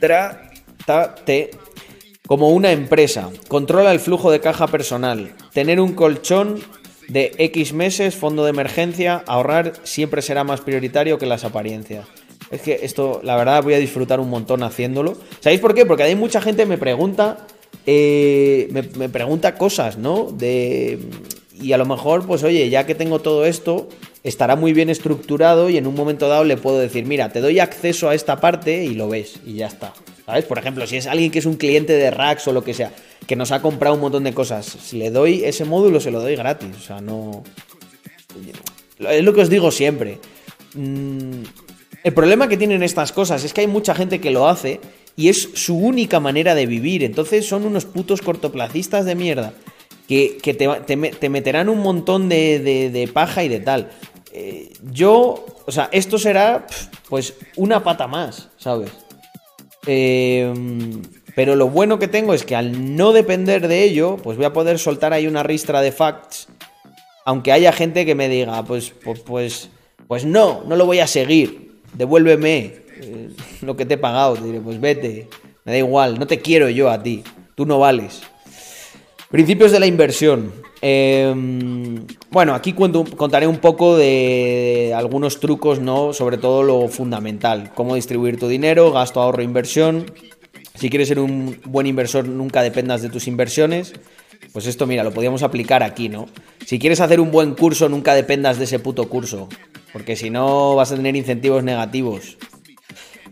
[0.00, 1.50] Trátate
[2.26, 3.30] como una empresa.
[3.48, 5.34] Controla el flujo de caja personal.
[5.52, 6.60] Tener un colchón
[7.08, 12.06] de X meses, fondo de emergencia, ahorrar siempre será más prioritario que las apariencias.
[12.50, 15.16] Es que esto, la verdad, voy a disfrutar un montón haciéndolo.
[15.40, 15.86] ¿Sabéis por qué?
[15.86, 17.46] Porque hay mucha gente que me pregunta,
[17.86, 20.30] eh, me, pregunta cosas, ¿no?
[20.30, 20.98] De,
[21.60, 23.88] y a lo mejor, pues oye, ya que tengo todo esto,
[24.22, 27.58] estará muy bien estructurado y en un momento dado le puedo decir, mira, te doy
[27.60, 29.92] acceso a esta parte y lo ves y ya está.
[30.26, 30.44] ¿Sabes?
[30.44, 32.92] Por ejemplo, si es alguien que es un cliente de Rax o lo que sea,
[33.26, 36.20] que nos ha comprado un montón de cosas, si le doy ese módulo, se lo
[36.20, 36.76] doy gratis.
[36.76, 37.42] O sea, no...
[38.98, 40.18] Es lo que os digo siempre.
[40.74, 41.44] Mm,
[42.04, 44.80] el problema que tienen estas cosas es que hay mucha gente que lo hace
[45.18, 47.02] y es su única manera de vivir.
[47.02, 49.52] Entonces son unos putos cortoplacistas de mierda
[50.06, 53.90] que, que te, te, te, meterán un montón de, de, paja y de tal.
[54.32, 56.68] Eh, yo, o sea, esto será
[57.08, 58.92] pues una pata más, ¿sabes?
[59.88, 60.54] Eh,
[61.34, 64.52] pero lo bueno que tengo es que al no depender de ello, pues voy a
[64.52, 66.46] poder soltar ahí una ristra de facts.
[67.24, 69.68] Aunque haya gente que me diga, pues, pues, pues,
[70.06, 71.80] pues no, no lo voy a seguir.
[71.94, 73.30] Devuélveme eh,
[73.62, 74.34] lo que te he pagado.
[74.34, 75.28] Te diré, pues vete,
[75.64, 77.22] me da igual, no te quiero yo a ti,
[77.54, 78.22] tú no vales.
[79.30, 80.52] Principios de la inversión.
[80.80, 81.34] Eh,
[82.30, 86.12] bueno, aquí cuento, contaré un poco de algunos trucos, ¿no?
[86.12, 87.72] Sobre todo lo fundamental.
[87.74, 90.06] Cómo distribuir tu dinero, gasto, ahorro, inversión.
[90.74, 93.94] Si quieres ser un buen inversor, nunca dependas de tus inversiones.
[94.52, 96.26] Pues esto, mira, lo podríamos aplicar aquí, ¿no?
[96.64, 99.48] Si quieres hacer un buen curso, nunca dependas de ese puto curso.
[99.92, 102.38] Porque si no, vas a tener incentivos negativos.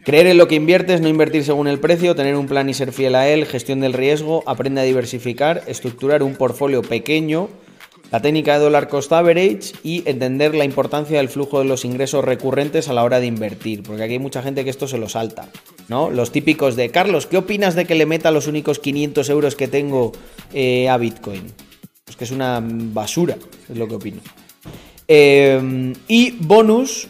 [0.07, 2.93] Creer en lo que inviertes, no invertir según el precio, tener un plan y ser
[2.93, 7.49] fiel a él, gestión del riesgo, aprende a diversificar, estructurar un portfolio pequeño,
[8.13, 12.25] la técnica de dólar cost average y entender la importancia del flujo de los ingresos
[12.25, 15.09] recurrentes a la hora de invertir, porque aquí hay mucha gente que esto se lo
[15.09, 15.49] salta,
[15.89, 16.09] ¿no?
[16.09, 19.67] Los típicos de, Carlos, ¿qué opinas de que le meta los únicos 500 euros que
[19.67, 20.13] tengo
[20.55, 21.43] eh, a Bitcoin?
[22.05, 23.39] Pues que es una basura,
[23.69, 24.21] es lo que opino.
[25.09, 27.09] Eh, y bonus,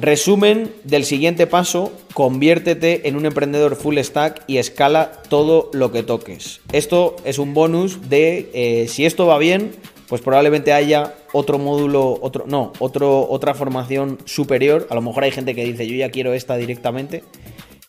[0.00, 6.02] Resumen del siguiente paso, conviértete en un emprendedor full stack y escala todo lo que
[6.02, 6.62] toques.
[6.72, 9.72] Esto es un bonus de, eh, si esto va bien,
[10.08, 14.86] pues probablemente haya otro módulo, otro, no, otro, otra formación superior.
[14.88, 17.22] A lo mejor hay gente que dice, yo ya quiero esta directamente.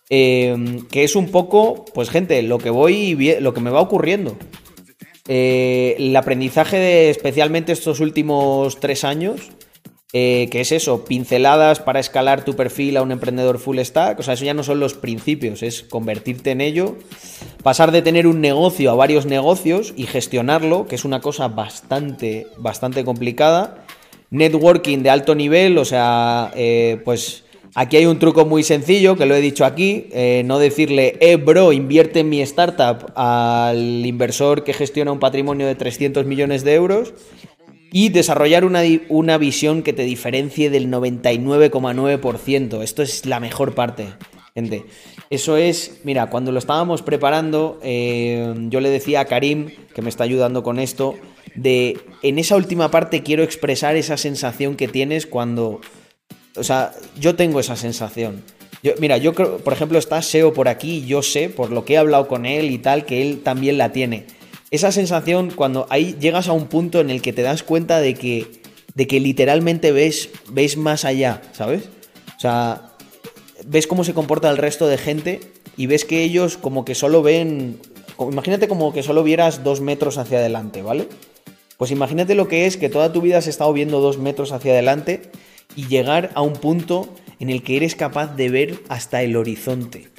[0.09, 4.35] Eh, que es un poco, pues gente, lo que voy, lo que me va ocurriendo.
[5.29, 9.51] Eh, el aprendizaje de especialmente estos últimos tres años
[10.13, 14.19] eh, que es eso, pinceladas para escalar tu perfil a un emprendedor full stack.
[14.19, 16.97] O sea, eso ya no son los principios, es convertirte en ello,
[17.63, 22.47] pasar de tener un negocio a varios negocios y gestionarlo, que es una cosa bastante,
[22.57, 23.85] bastante complicada.
[24.31, 27.43] Networking de alto nivel, o sea, eh, pues
[27.75, 31.37] aquí hay un truco muy sencillo, que lo he dicho aquí, eh, no decirle, eh,
[31.37, 36.75] bro, invierte en mi startup al inversor que gestiona un patrimonio de 300 millones de
[36.75, 37.13] euros
[37.91, 42.81] y desarrollar una, una, visión que te diferencie del 99,9%.
[42.81, 44.07] Esto es la mejor parte,
[44.55, 44.85] gente.
[45.29, 50.09] Eso es, mira, cuando lo estábamos preparando, eh, yo le decía a Karim, que me
[50.09, 51.15] está ayudando con esto,
[51.55, 55.81] de en esa última parte quiero expresar esa sensación que tienes cuando...
[56.55, 58.41] O sea, yo tengo esa sensación.
[58.83, 61.93] Yo, mira, yo creo, por ejemplo, está SEO por aquí, yo sé, por lo que
[61.93, 64.25] he hablado con él y tal, que él también la tiene
[64.71, 68.13] esa sensación cuando ahí llegas a un punto en el que te das cuenta de
[68.13, 68.47] que,
[68.95, 71.89] de que literalmente ves, ves más allá, ¿sabes?
[72.37, 72.93] O sea,
[73.65, 75.41] ves cómo se comporta el resto de gente
[75.75, 77.79] y ves que ellos como que solo ven...
[78.17, 81.07] Imagínate como que solo vieras dos metros hacia adelante, ¿vale?
[81.77, 84.71] Pues imagínate lo que es que toda tu vida has estado viendo dos metros hacia
[84.71, 85.31] adelante
[85.75, 90.09] y llegar a un punto en el que eres capaz de ver hasta el horizonte.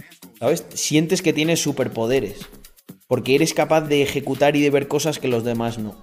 [0.40, 0.66] ¿Sabes?
[0.74, 2.48] Sientes que tienes superpoderes
[3.12, 5.96] porque eres capaz de ejecutar y de ver cosas que los demás no.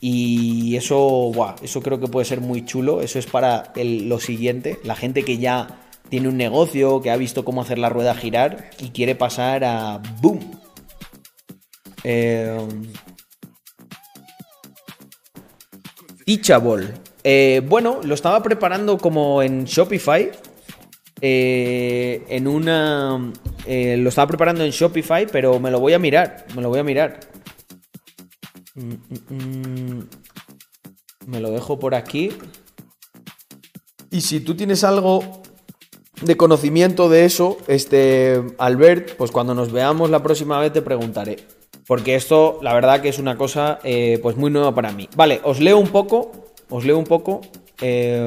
[0.00, 3.02] Y eso, wow, eso creo que puede ser muy chulo.
[3.02, 4.78] Eso es para lo siguiente.
[4.84, 8.70] La gente que ya tiene un negocio, que ha visto cómo hacer la rueda girar
[8.80, 10.40] y quiere pasar a boom.
[12.04, 12.56] Eh,
[16.24, 16.86] Teachable.
[17.22, 20.30] Eh, bueno, lo estaba preparando como en Shopify.
[21.20, 23.30] Eh, en una
[23.66, 26.46] eh, lo estaba preparando en Shopify, pero me lo voy a mirar.
[26.54, 27.20] Me lo voy a mirar.
[28.74, 30.08] Mm, mm, mm.
[31.26, 32.32] Me lo dejo por aquí.
[34.10, 35.42] Y si tú tienes algo
[36.22, 41.36] de conocimiento de eso, este, Albert, pues cuando nos veamos la próxima vez te preguntaré.
[41.86, 45.08] Porque esto, la verdad que es una cosa eh, pues muy nueva para mí.
[45.16, 46.32] Vale, os leo un poco.
[46.70, 47.42] Os leo un poco.
[47.80, 48.26] Eh,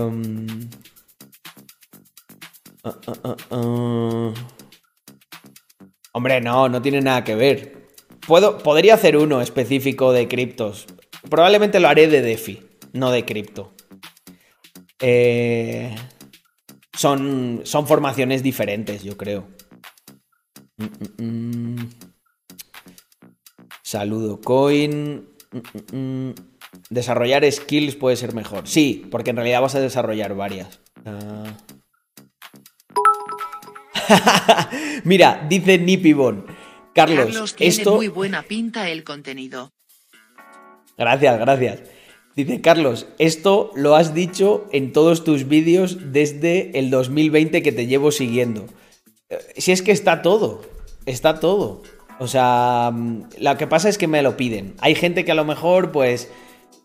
[2.84, 4.34] uh, uh,
[6.18, 7.90] Hombre, no, no tiene nada que ver.
[8.26, 10.88] Puedo, podría hacer uno específico de criptos.
[11.30, 12.60] Probablemente lo haré de DeFi,
[12.94, 13.72] no de cripto.
[15.00, 15.94] Eh,
[16.98, 19.48] son, son formaciones diferentes, yo creo.
[23.84, 25.30] Saludo coin.
[26.90, 28.68] Desarrollar skills puede ser mejor.
[28.68, 30.80] Sí, porque en realidad vas a desarrollar varias.
[31.06, 31.44] Ah.
[35.04, 36.46] Mira, dice Nipibon.
[36.94, 37.96] Carlos, Carlos tiene esto.
[37.96, 39.72] muy buena pinta el contenido.
[40.98, 41.80] Gracias, gracias.
[42.36, 47.88] Dice Carlos, esto lo has dicho en todos tus vídeos desde el 2020 que te
[47.88, 48.66] llevo siguiendo.
[49.30, 50.62] Eh, Si es que está todo,
[51.06, 51.82] está todo.
[52.20, 54.74] O sea, mm, lo que pasa es que me lo piden.
[54.80, 56.30] Hay gente que a lo mejor, pues,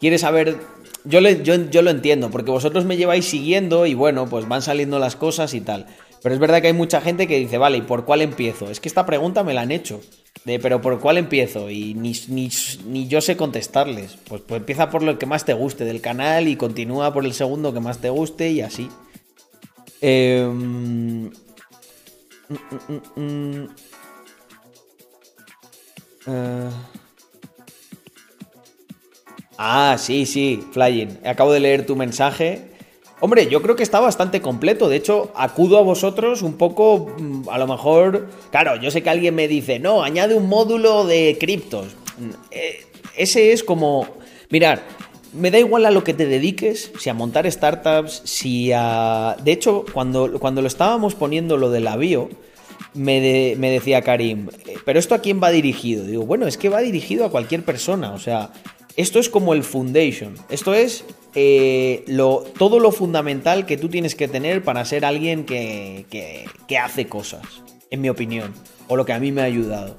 [0.00, 0.58] quiere saber...
[1.04, 4.62] Yo, le- yo, yo lo entiendo, porque vosotros me lleváis siguiendo y bueno, pues van
[4.62, 5.86] saliendo las cosas y tal.
[6.22, 8.70] Pero es verdad que hay mucha gente que dice, vale, ¿y por cuál empiezo?
[8.70, 10.00] Es que esta pregunta me la han hecho.
[10.44, 11.68] De, pero ¿por cuál empiezo?
[11.70, 12.48] Y ni, ni,
[12.86, 14.16] ni yo sé contestarles.
[14.28, 17.32] Pues, pues empieza por lo que más te guste del canal y continúa por el
[17.32, 18.88] segundo que más te guste y así.
[20.00, 21.30] Em.
[26.26, 26.70] Eh.
[29.58, 31.20] Ah, sí, sí, Flying.
[31.24, 32.71] Acabo de leer tu mensaje.
[33.24, 34.88] Hombre, yo creo que está bastante completo.
[34.88, 38.28] De hecho, acudo a vosotros un poco, mm, a lo mejor...
[38.50, 41.86] Claro, yo sé que alguien me dice, no, añade un módulo de criptos.
[42.18, 42.84] Mm, eh,
[43.16, 44.08] ese es como...
[44.50, 44.82] Mirar,
[45.32, 49.36] me da igual a lo que te dediques, si a montar startups, si a...
[49.44, 52.28] De hecho, cuando, cuando lo estábamos poniendo lo de la bio,
[52.92, 56.04] me, me decía Karim, "Eh, pero esto a quién va dirigido?
[56.04, 58.50] Digo, bueno, es que va dirigido a cualquier persona, o sea,
[58.96, 61.04] esto es como el foundation, esto es
[61.34, 66.44] eh, lo, todo lo fundamental que tú tienes que tener para ser alguien que, que-
[66.68, 67.42] que hace cosas,
[67.90, 68.52] en mi opinión,
[68.88, 69.96] o lo que a mí me ha ayudado.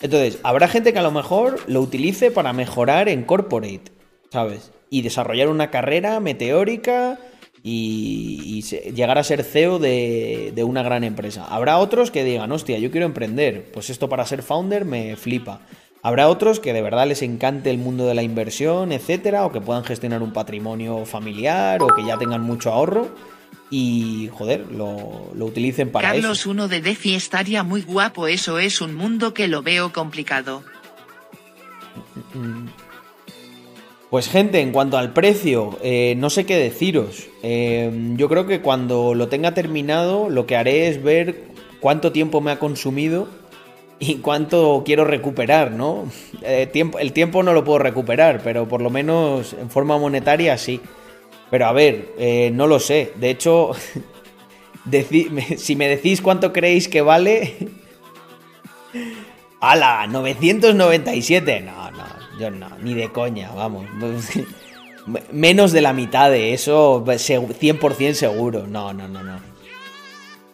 [0.00, 3.90] Entonces, habrá gente que a lo mejor lo utilice para mejorar en corporate,
[4.30, 4.70] ¿sabes?
[4.90, 7.18] Y desarrollar una carrera meteórica
[7.64, 11.44] y, y llegar a ser CEO de, de una gran empresa.
[11.48, 15.60] Habrá otros que digan, hostia, yo quiero emprender, pues esto para ser founder me flipa.
[16.02, 19.60] Habrá otros que de verdad les encante el mundo de la inversión, etcétera, o que
[19.60, 23.08] puedan gestionar un patrimonio familiar, o que ya tengan mucho ahorro
[23.70, 26.22] y, joder, lo, lo utilicen para eso.
[26.22, 30.62] Carlos uno de Defi estaría muy guapo, eso es un mundo que lo veo complicado.
[34.10, 37.26] Pues gente, en cuanto al precio, eh, no sé qué deciros.
[37.42, 41.44] Eh, yo creo que cuando lo tenga terminado, lo que haré es ver
[41.80, 43.28] cuánto tiempo me ha consumido
[44.00, 46.08] y cuánto quiero recuperar, ¿no?
[46.42, 46.70] Eh,
[47.00, 50.80] el tiempo no lo puedo recuperar, pero por lo menos en forma monetaria sí.
[51.50, 53.12] Pero a ver, eh, no lo sé.
[53.16, 53.72] De hecho,
[55.56, 57.56] si me decís cuánto creéis que vale...
[59.60, 60.06] ¡Hala!
[60.06, 61.60] 997.
[61.62, 62.04] No, no,
[62.38, 63.86] yo no, ni de coña, vamos.
[65.32, 68.66] Menos de la mitad de eso, se- 100% seguro.
[68.66, 69.40] No, no, no, no.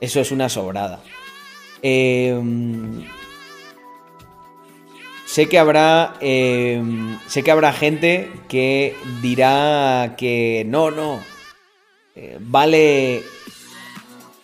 [0.01, 1.01] Eso es una sobrada.
[1.83, 2.35] Eh,
[5.35, 6.15] sé que habrá.
[6.21, 6.81] eh,
[7.27, 11.21] sé que habrá gente que dirá que no, no.
[12.17, 13.23] eh, vale.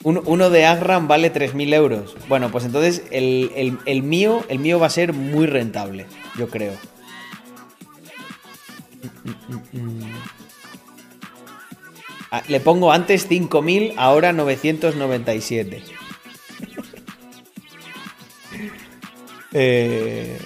[0.03, 2.17] un- uno de Agram vale 3.000 euros.
[2.29, 6.07] Bueno, pues entonces el, el- el mío, el mío va a ser muy rentable,
[6.39, 6.73] yo creo.
[12.31, 15.83] Ah, Le pongo antes 5.000, ahora 997.
[19.53, 20.39] Eh,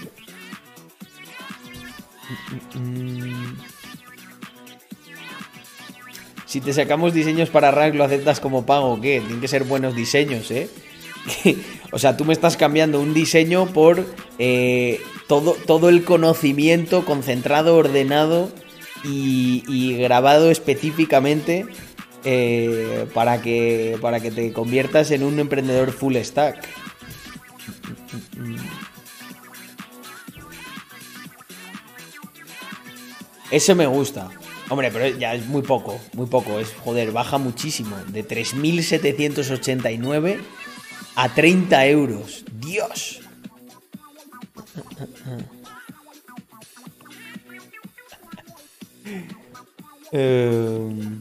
[6.46, 9.20] Si te sacamos diseños para Rank, ¿lo aceptas como pago qué?
[9.20, 10.68] Tienen que ser buenos diseños, ¿eh?
[11.92, 14.06] o sea, tú me estás cambiando un diseño por
[14.38, 18.50] eh, todo, todo el conocimiento concentrado, ordenado
[19.02, 21.66] y, y grabado específicamente
[22.26, 26.56] eh, para, que, para que te conviertas en un emprendedor full stack.
[33.50, 34.28] Ese me gusta.
[34.68, 36.58] Hombre, pero ya es muy poco, muy poco.
[36.58, 37.96] Es, joder, baja muchísimo.
[38.08, 40.38] De 3.789
[41.16, 42.44] a 30 euros.
[42.60, 43.20] Dios.
[50.16, 51.20] Em,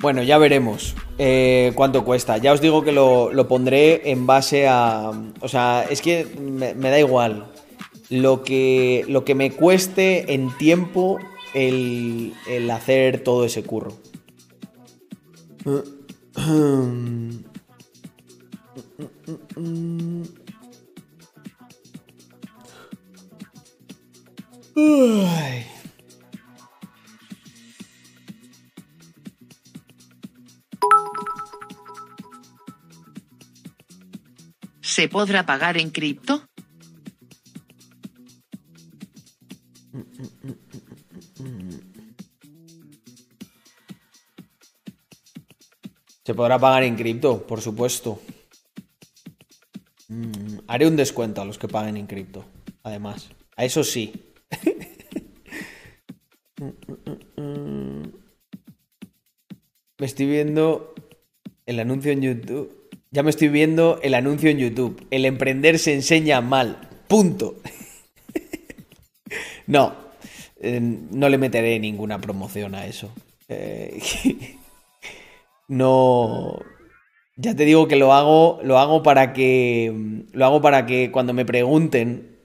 [0.00, 2.38] Bueno, ya veremos eh, cuánto cuesta.
[2.38, 5.12] Ya os digo que lo, lo pondré en base a...
[5.42, 7.44] O sea, es que me, da igual.
[8.08, 11.18] Lo que, lo que me cueste en tiempo
[11.52, 13.92] el, el hacer todo ese curro.
[24.74, 25.69] Ay.
[34.90, 36.42] ¿Se podrá pagar en cripto?
[46.24, 48.20] Se podrá pagar en cripto, por supuesto.
[50.08, 52.44] Mm, haré un descuento a los que paguen en cripto,
[52.82, 53.30] además.
[53.56, 54.12] A eso sí.
[59.98, 60.96] Me estoy viendo
[61.64, 62.79] el anuncio en YouTube.
[63.12, 65.04] Ya me estoy viendo el anuncio en YouTube.
[65.10, 66.88] El emprender se enseña mal.
[67.08, 67.56] Punto.
[69.66, 69.94] No,
[70.60, 73.12] eh, no le meteré ninguna promoción a eso.
[73.48, 74.02] Eh,
[75.68, 76.58] no.
[77.36, 80.24] Ya te digo que lo hago, lo hago para que.
[80.32, 82.36] Lo hago para que cuando me pregunten.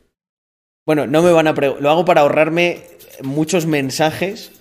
[0.86, 1.54] Bueno, no me van a.
[1.54, 2.84] Lo hago para ahorrarme
[3.24, 4.52] muchos mensajes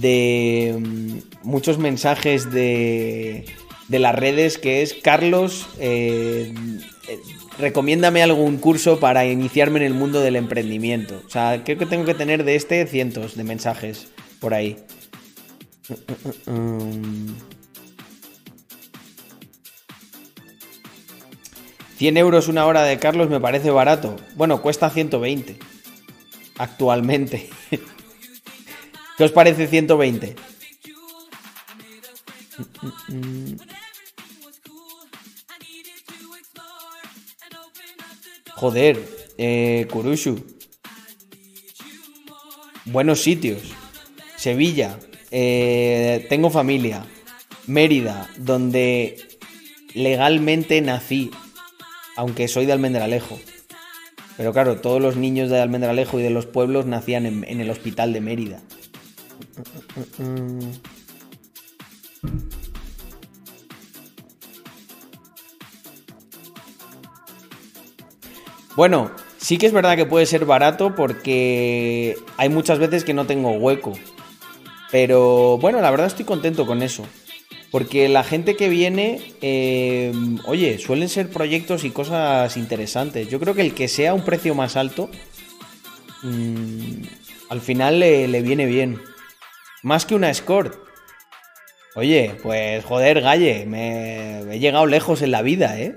[0.00, 1.22] de.
[1.42, 3.44] Muchos mensajes de.
[3.90, 5.68] De las redes que es Carlos.
[5.78, 6.54] eh,
[7.08, 7.18] eh,
[7.58, 11.22] recomiéndame algún curso para iniciarme en el mundo del emprendimiento.
[11.26, 14.08] O sea, creo que tengo que tener de este cientos de mensajes
[14.40, 14.78] por ahí.
[16.46, 17.34] Mm.
[21.96, 24.16] 100 euros una hora de Carlos me parece barato.
[24.34, 25.58] Bueno, cuesta 120
[26.56, 27.50] actualmente.
[29.18, 30.36] ¿Qué os parece 120?
[38.60, 39.02] Joder,
[39.38, 40.44] eh, Kurushu.
[42.84, 43.62] Buenos sitios.
[44.36, 44.98] Sevilla.
[45.30, 47.06] eh, tengo familia.
[47.66, 49.16] Mérida, donde
[49.94, 51.30] legalmente nací.
[52.16, 53.40] Aunque soy de Almendralejo.
[54.36, 57.70] Pero claro, todos los niños de Almendralejo y de los pueblos nacían en, en el
[57.70, 58.60] hospital de Mérida.
[68.80, 73.26] Bueno, sí que es verdad que puede ser barato porque hay muchas veces que no
[73.26, 73.92] tengo hueco.
[74.90, 77.04] Pero bueno, la verdad estoy contento con eso.
[77.70, 80.14] Porque la gente que viene, eh,
[80.46, 83.28] oye, suelen ser proyectos y cosas interesantes.
[83.28, 85.10] Yo creo que el que sea un precio más alto,
[86.22, 87.02] mm,
[87.50, 88.98] al final le, viene bien.
[89.82, 90.74] Más que una escort.
[91.96, 95.96] Oye, pues joder, Galle, me he llegado lejos en la vida, ¿eh?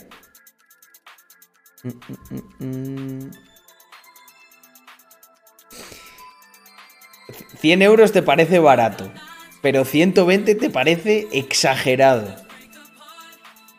[1.83, 3.31] Mm, mm, mm, mm.
[7.59, 9.11] 100 euros te parece barato,
[9.61, 12.35] pero 120 te parece exagerado.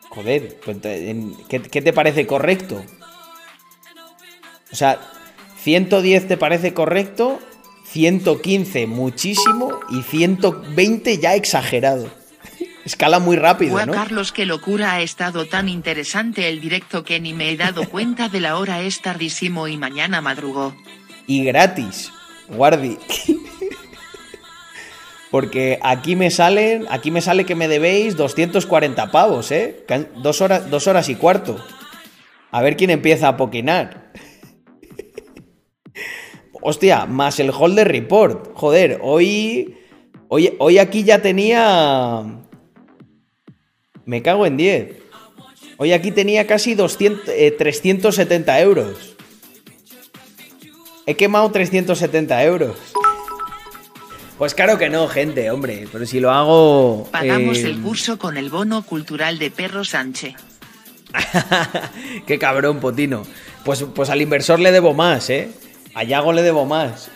[0.09, 0.77] Joder, pues
[1.49, 2.83] ¿qué, qué te parece correcto?
[4.71, 4.99] O sea,
[5.61, 7.39] 110 te parece correcto,
[7.85, 12.09] 115 muchísimo y 120 ya exagerado.
[12.85, 13.91] Escala muy rápido, ¿no?
[13.91, 18.29] Carlos, qué locura ha estado tan interesante el directo que ni me he dado cuenta
[18.29, 20.75] de la hora es tardísimo y mañana madrugó.
[21.27, 22.11] y gratis.
[22.47, 22.97] Guardi.
[25.31, 29.83] Porque aquí me salen, aquí me sale que me debéis 240 pavos, ¿eh?
[30.17, 31.57] Dos horas, dos horas y cuarto.
[32.51, 34.13] A ver quién empieza a poquinar.
[36.61, 38.51] Hostia, más el holder report.
[38.53, 39.75] Joder, hoy,
[40.29, 42.44] hoy, hoy aquí ya tenía...
[44.05, 44.97] Me cago en 10.
[45.77, 49.15] Hoy aquí tenía casi 200, eh, 370 euros.
[51.05, 52.77] He quemado 370 euros.
[54.37, 55.87] Pues claro que no, gente, hombre.
[55.91, 57.07] Pero si lo hago.
[57.11, 60.35] Pagamos eh, el curso con el bono cultural de Perro Sánchez.
[62.27, 63.23] Qué cabrón, Potino.
[63.63, 65.49] Pues, pues al inversor le debo más, ¿eh?
[65.93, 67.09] A Yago le debo más.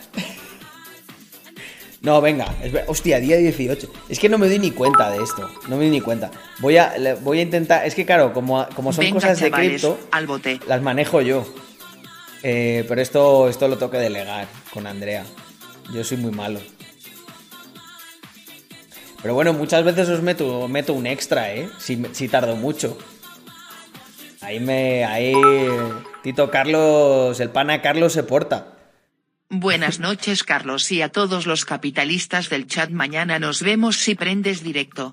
[2.02, 2.54] No, venga.
[2.62, 3.92] es hostia, día 18.
[4.08, 5.50] Es que no me doy ni cuenta de esto.
[5.68, 6.30] No me doy ni cuenta.
[6.60, 7.84] Voy a, voy a intentar.
[7.86, 10.60] Es que claro, como, como son Venga, cosas de cripto, al bote.
[10.66, 11.46] las manejo yo.
[12.42, 15.24] Eh, pero esto, esto lo tengo que delegar con Andrea.
[15.92, 16.58] Yo soy muy malo.
[19.20, 21.68] Pero bueno, muchas veces os meto, meto un extra, ¿eh?
[21.78, 22.96] Si, si tardo mucho.
[24.40, 25.04] Ahí me.
[25.04, 25.34] Ahí.
[26.22, 27.38] Tito Carlos.
[27.40, 28.68] El pana Carlos se porta.
[29.52, 32.90] Buenas noches, Carlos, y a todos los capitalistas del chat.
[32.90, 35.12] Mañana nos vemos si prendes directo.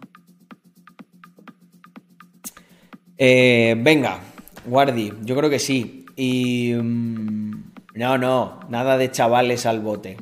[3.17, 4.19] Eh, venga,
[4.65, 6.05] Guardi, yo creo que sí.
[6.15, 6.73] Y.
[6.73, 7.63] mm,
[7.95, 10.17] no, no, nada de chavales al bote.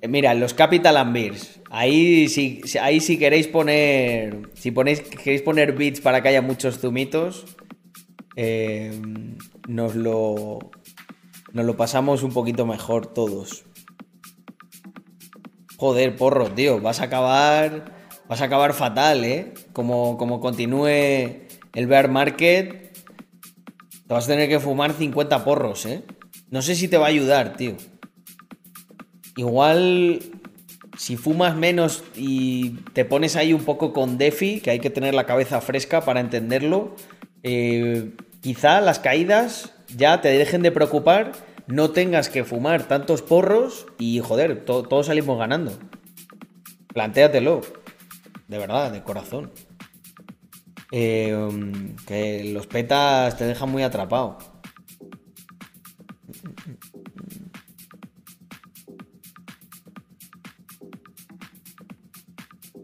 [0.00, 1.36] Eh, Mira, los Capital and.
[1.70, 4.48] Ahí si- ahí si queréis poner.
[4.54, 7.56] Si ponéis, queréis poner beats para que haya muchos zumitos.
[8.36, 8.92] eh,
[9.66, 10.70] nos lo.
[11.52, 13.64] Nos lo pasamos un poquito mejor todos.
[15.76, 16.80] Joder, porro, tío.
[16.80, 17.96] Vas a acabar.
[18.28, 19.54] Vas a acabar fatal, ¿eh?
[19.72, 22.92] Como, como continúe el bear market.
[24.06, 26.04] Te vas a tener que fumar 50 porros, ¿eh?
[26.50, 27.76] No sé si te va a ayudar, tío.
[29.36, 30.20] Igual,
[30.98, 35.14] si fumas menos y te pones ahí un poco con Defi, que hay que tener
[35.14, 36.96] la cabeza fresca para entenderlo,
[37.42, 41.32] eh, quizá las caídas ya te dejen de preocupar,
[41.66, 45.72] no tengas que fumar tantos porros y, joder, to- todos salimos ganando.
[46.92, 47.60] Plantéatelo.
[48.48, 49.50] De verdad, de corazón.
[50.90, 54.38] Um, que los petas te dejan muy atrapado.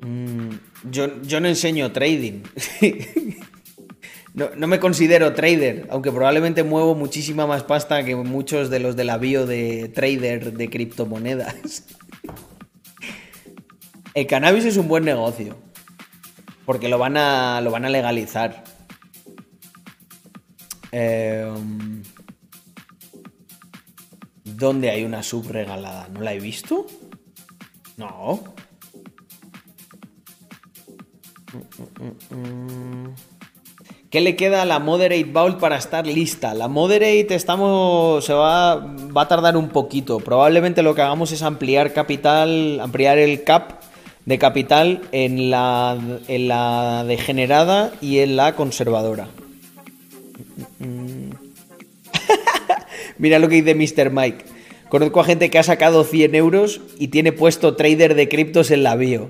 [0.03, 0.51] Mm,
[0.91, 2.43] yo, yo no enseño trading.
[4.35, 8.97] no, no me considero trader, aunque probablemente muevo muchísima más pasta que muchos de los
[8.97, 11.85] de la bio de trader de criptomonedas.
[14.15, 15.57] El cannabis es un buen negocio.
[16.67, 18.65] Porque lo van a, lo van a legalizar.
[20.91, 21.53] Eh,
[24.45, 26.09] ¿Dónde hay una sub regalada?
[26.09, 26.87] ¿No la he visto?
[27.97, 28.55] No.
[34.15, 36.55] ¿Qué le queda a la Moderate Vault para estar lista?
[36.55, 38.25] La Moderate estamos.
[38.25, 38.77] se va.
[38.77, 40.21] va a tardar un poquito.
[40.21, 42.79] Probablemente lo que hagamos es ampliar capital.
[42.79, 43.81] ampliar el cap
[44.25, 45.99] de capital en la.
[46.29, 49.27] en la degenerada y en la conservadora.
[53.19, 54.13] Mira lo que dice Mr.
[54.13, 54.45] Mike.
[54.91, 58.85] Conozco a gente que ha sacado 100 euros y tiene puesto trader de criptos en
[58.85, 59.27] la bio.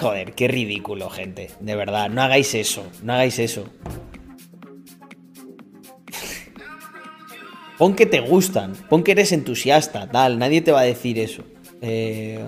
[0.00, 1.50] Joder, qué ridículo, gente.
[1.60, 2.86] De verdad, no hagáis eso.
[3.02, 3.66] No hagáis eso.
[7.76, 8.72] Pon que te gustan.
[8.88, 10.38] Pon que eres entusiasta, tal.
[10.38, 11.44] Nadie te va a decir eso.
[11.82, 12.42] Eh...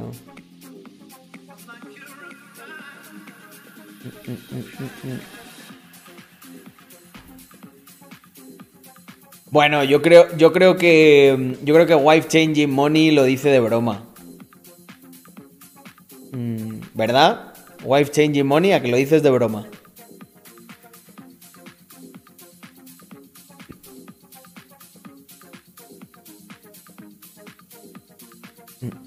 [9.51, 11.57] Bueno, yo creo, yo creo que.
[11.63, 14.07] Yo creo que Wife Changing Money lo dice de broma.
[16.33, 17.55] Mm, ¿Verdad?
[17.85, 19.69] Wife Changing Money, a que lo dices de broma.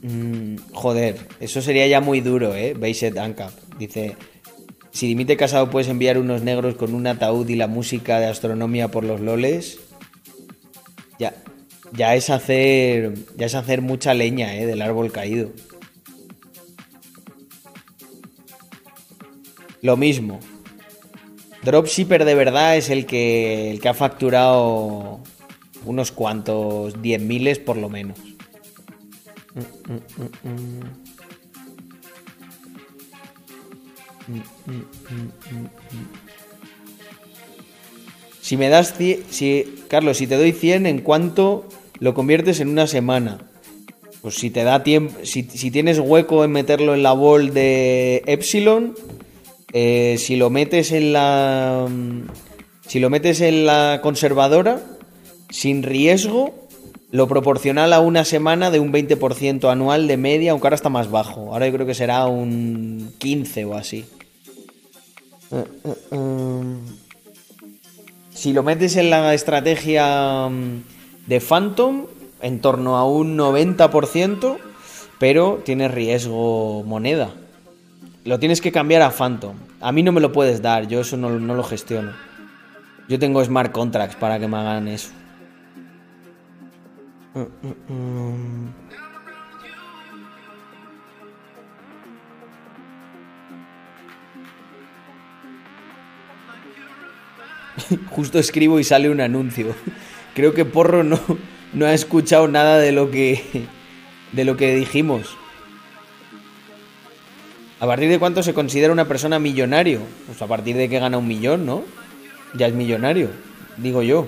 [0.01, 2.73] Mm, joder, eso sería ya muy duro, ¿eh?
[2.73, 3.51] Based Ancap.
[3.77, 4.15] Dice,
[4.91, 8.89] si dimite casado puedes enviar unos negros con un ataúd y la música de astronomía
[8.89, 9.79] por los loles.
[11.19, 11.33] Ya,
[11.93, 14.65] ya es hacer, ya es hacer mucha leña, ¿eh?
[14.65, 15.49] Del árbol caído.
[19.85, 20.39] Lo mismo.
[21.61, 25.19] Dropshipper de verdad es el que, el que ha facturado
[25.85, 28.17] unos cuantos 10 miles por lo menos.
[38.41, 42.69] Si me das 100, si, Carlos, si te doy 100, ¿en cuánto lo conviertes en
[42.69, 43.37] una semana?
[44.23, 48.23] Pues si te da tiempo, si, si tienes hueco en meterlo en la ball de
[48.25, 48.95] Epsilon,
[49.77, 51.85] eh, si lo metes en la,
[52.87, 54.79] si lo metes en la conservadora,
[55.49, 56.55] sin riesgo,
[57.11, 61.11] lo proporcional a una semana de un 20% anual de media, aunque ahora está más
[61.11, 61.51] bajo.
[61.51, 64.05] Ahora yo creo que será un 15 o así.
[65.51, 66.75] Eh, eh.
[68.33, 70.83] Si lo metes en la estrategia mm,
[71.27, 72.05] de Phantom,
[72.41, 74.57] en torno a un 90%,
[75.19, 77.33] pero tienes riesgo moneda.
[78.23, 79.64] Lo tienes que cambiar a Phantom.
[79.85, 82.13] A mí no me lo puedes dar, yo eso no, no lo gestiono.
[83.07, 85.11] Yo tengo smart contracts para que me hagan eso.
[98.09, 99.75] Justo escribo y sale un anuncio.
[100.33, 101.19] Creo que Porro no,
[101.73, 103.67] no ha escuchado nada de lo que
[104.31, 105.37] de lo que dijimos.
[107.79, 109.99] ¿A partir de cuánto se considera una persona millonario?
[110.27, 111.83] Pues a partir de que gana un millón, ¿no?
[112.53, 113.29] Ya es millonario,
[113.77, 114.27] digo yo.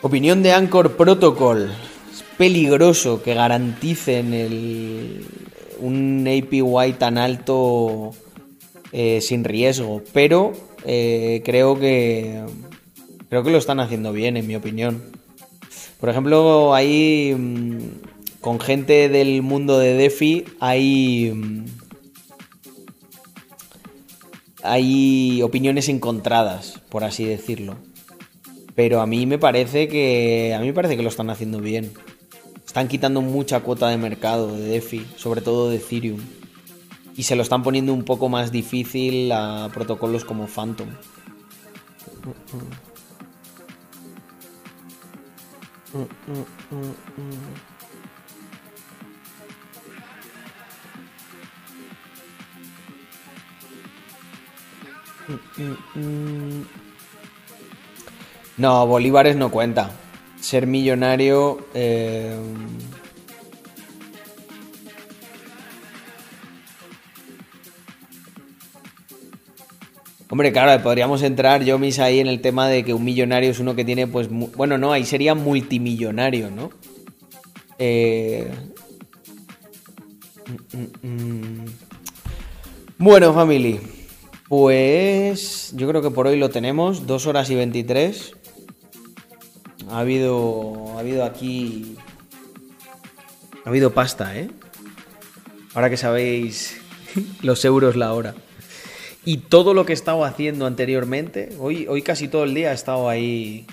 [0.00, 1.72] Opinión de Anchor Protocol.
[2.12, 5.26] Es peligroso que garanticen el,
[5.80, 8.12] un APY tan alto
[8.92, 12.42] eh, sin riesgo, pero eh, creo que
[13.28, 15.02] creo que lo están haciendo bien, en mi opinión.
[16.00, 21.64] Por ejemplo, ahí mm, con gente del mundo de DeFi hay mm,
[24.62, 27.76] hay opiniones encontradas, por así decirlo.
[28.74, 31.92] Pero a mí me parece que a mí me parece que lo están haciendo bien.
[32.66, 36.20] Están quitando mucha cuota de mercado de DeFi, sobre todo de Ethereum.
[37.18, 40.86] Y se lo están poniendo un poco más difícil a protocolos como Phantom.
[58.56, 59.90] No, bolívares no cuenta.
[60.40, 61.66] Ser millonario.
[61.74, 62.38] eh,
[70.30, 73.60] Hombre, claro, podríamos entrar, yo mis ahí en el tema de que un millonario es
[73.60, 76.70] uno que tiene, pues, bueno, no, ahí sería multimillonario, ¿no?
[77.78, 78.50] Eh...
[80.72, 81.64] mm, mm, mm.
[82.98, 83.80] Bueno, family,
[84.48, 88.32] pues yo creo que por hoy lo tenemos, dos horas y 23.
[89.90, 91.96] Ha habido, ha habido aquí,
[93.64, 94.50] ha habido pasta, ¿eh?
[95.74, 96.76] Ahora que sabéis
[97.42, 98.34] los euros la hora.
[99.28, 102.74] Y todo lo que he estado haciendo anteriormente, hoy, hoy casi todo el día he
[102.74, 103.66] estado ahí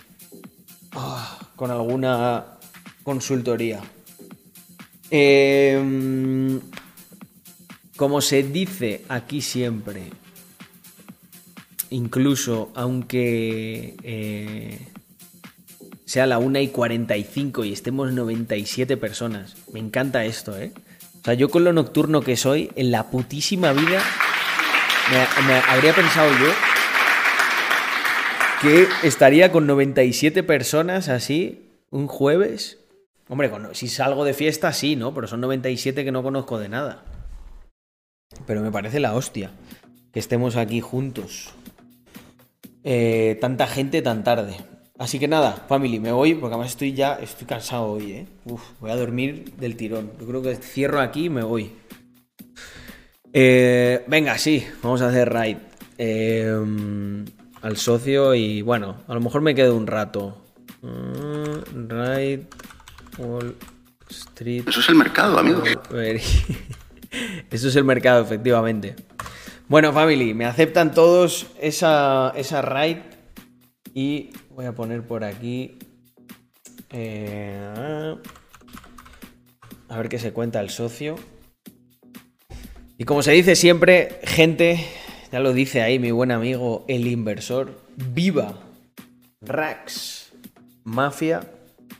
[0.91, 2.57] ah, con alguna
[3.03, 3.79] consultoría.
[5.09, 6.59] Em,
[7.95, 10.09] como se dice aquí siempre,
[11.89, 14.77] incluso aunque eh,
[16.03, 20.73] sea la 1 y 45 y estemos 97 personas, me encanta esto, ¿eh?
[21.21, 24.03] O sea, yo con lo nocturno que soy, en la putísima vida
[25.11, 26.51] me, habría pensado yo
[28.61, 32.79] que estaría con 97 personas así un jueves.
[33.27, 35.13] Hombre, si salgo de fiesta, sí, ¿no?
[35.13, 37.03] Pero son 97 que no conozco de nada.
[38.45, 39.51] Pero me parece la hostia
[40.11, 41.53] que estemos aquí juntos.
[42.83, 44.57] Eh, tanta gente tan tarde.
[44.97, 48.27] Así que nada, family, me voy porque además estoy ya, estoy cansado hoy, ¿eh?
[48.45, 50.11] Uf, voy a dormir del tirón.
[50.19, 51.73] Yo creo que cierro aquí y me voy.
[53.37, 55.57] Eh, venga, sí, vamos a hacer raid.
[55.97, 56.49] Eh,
[57.61, 60.41] al socio y bueno, a lo mejor me quedo un rato.
[60.81, 62.39] Mm, raid
[63.17, 63.57] Wall
[64.09, 64.63] Street.
[64.65, 65.61] Eso es el mercado, amigo.
[67.51, 68.95] Eso es el mercado, efectivamente.
[69.67, 72.99] Bueno, family, me aceptan todos esa, esa raid.
[73.93, 75.77] Y voy a poner por aquí.
[76.89, 78.15] eh,
[79.89, 81.15] a ver qué se cuenta el socio.
[82.97, 84.85] Y como se dice siempre, gente,
[85.31, 88.57] ya lo dice ahí mi buen amigo el inversor, viva
[89.41, 90.31] Rax
[90.85, 91.41] Mafia.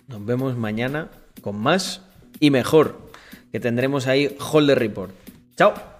[0.07, 2.01] Nos vemos mañana con más
[2.39, 3.11] y mejor,
[3.51, 5.11] que tendremos ahí Holder Report.
[5.57, 5.94] Chao.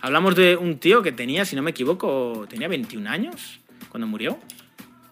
[0.00, 4.38] Hablamos de un tío que tenía, si no me equivoco, tenía 21 años cuando murió.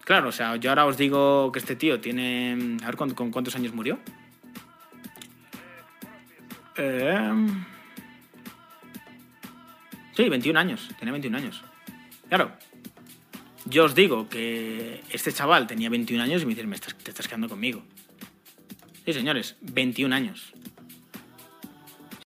[0.03, 2.77] Claro, o sea, yo ahora os digo que este tío tiene...
[2.83, 3.99] A ver, ¿con, cuántos años murió?
[6.77, 7.47] Eh,
[10.15, 10.89] Sí, 21 años.
[10.99, 11.63] Tenía 21 años.
[12.29, 12.51] Claro.
[13.65, 17.09] Yo os digo que este chaval tenía 21 años y me dicen, "Me estás- te
[17.09, 17.83] estás quedando conmigo.
[19.05, 20.52] Sí, señores, 21 años.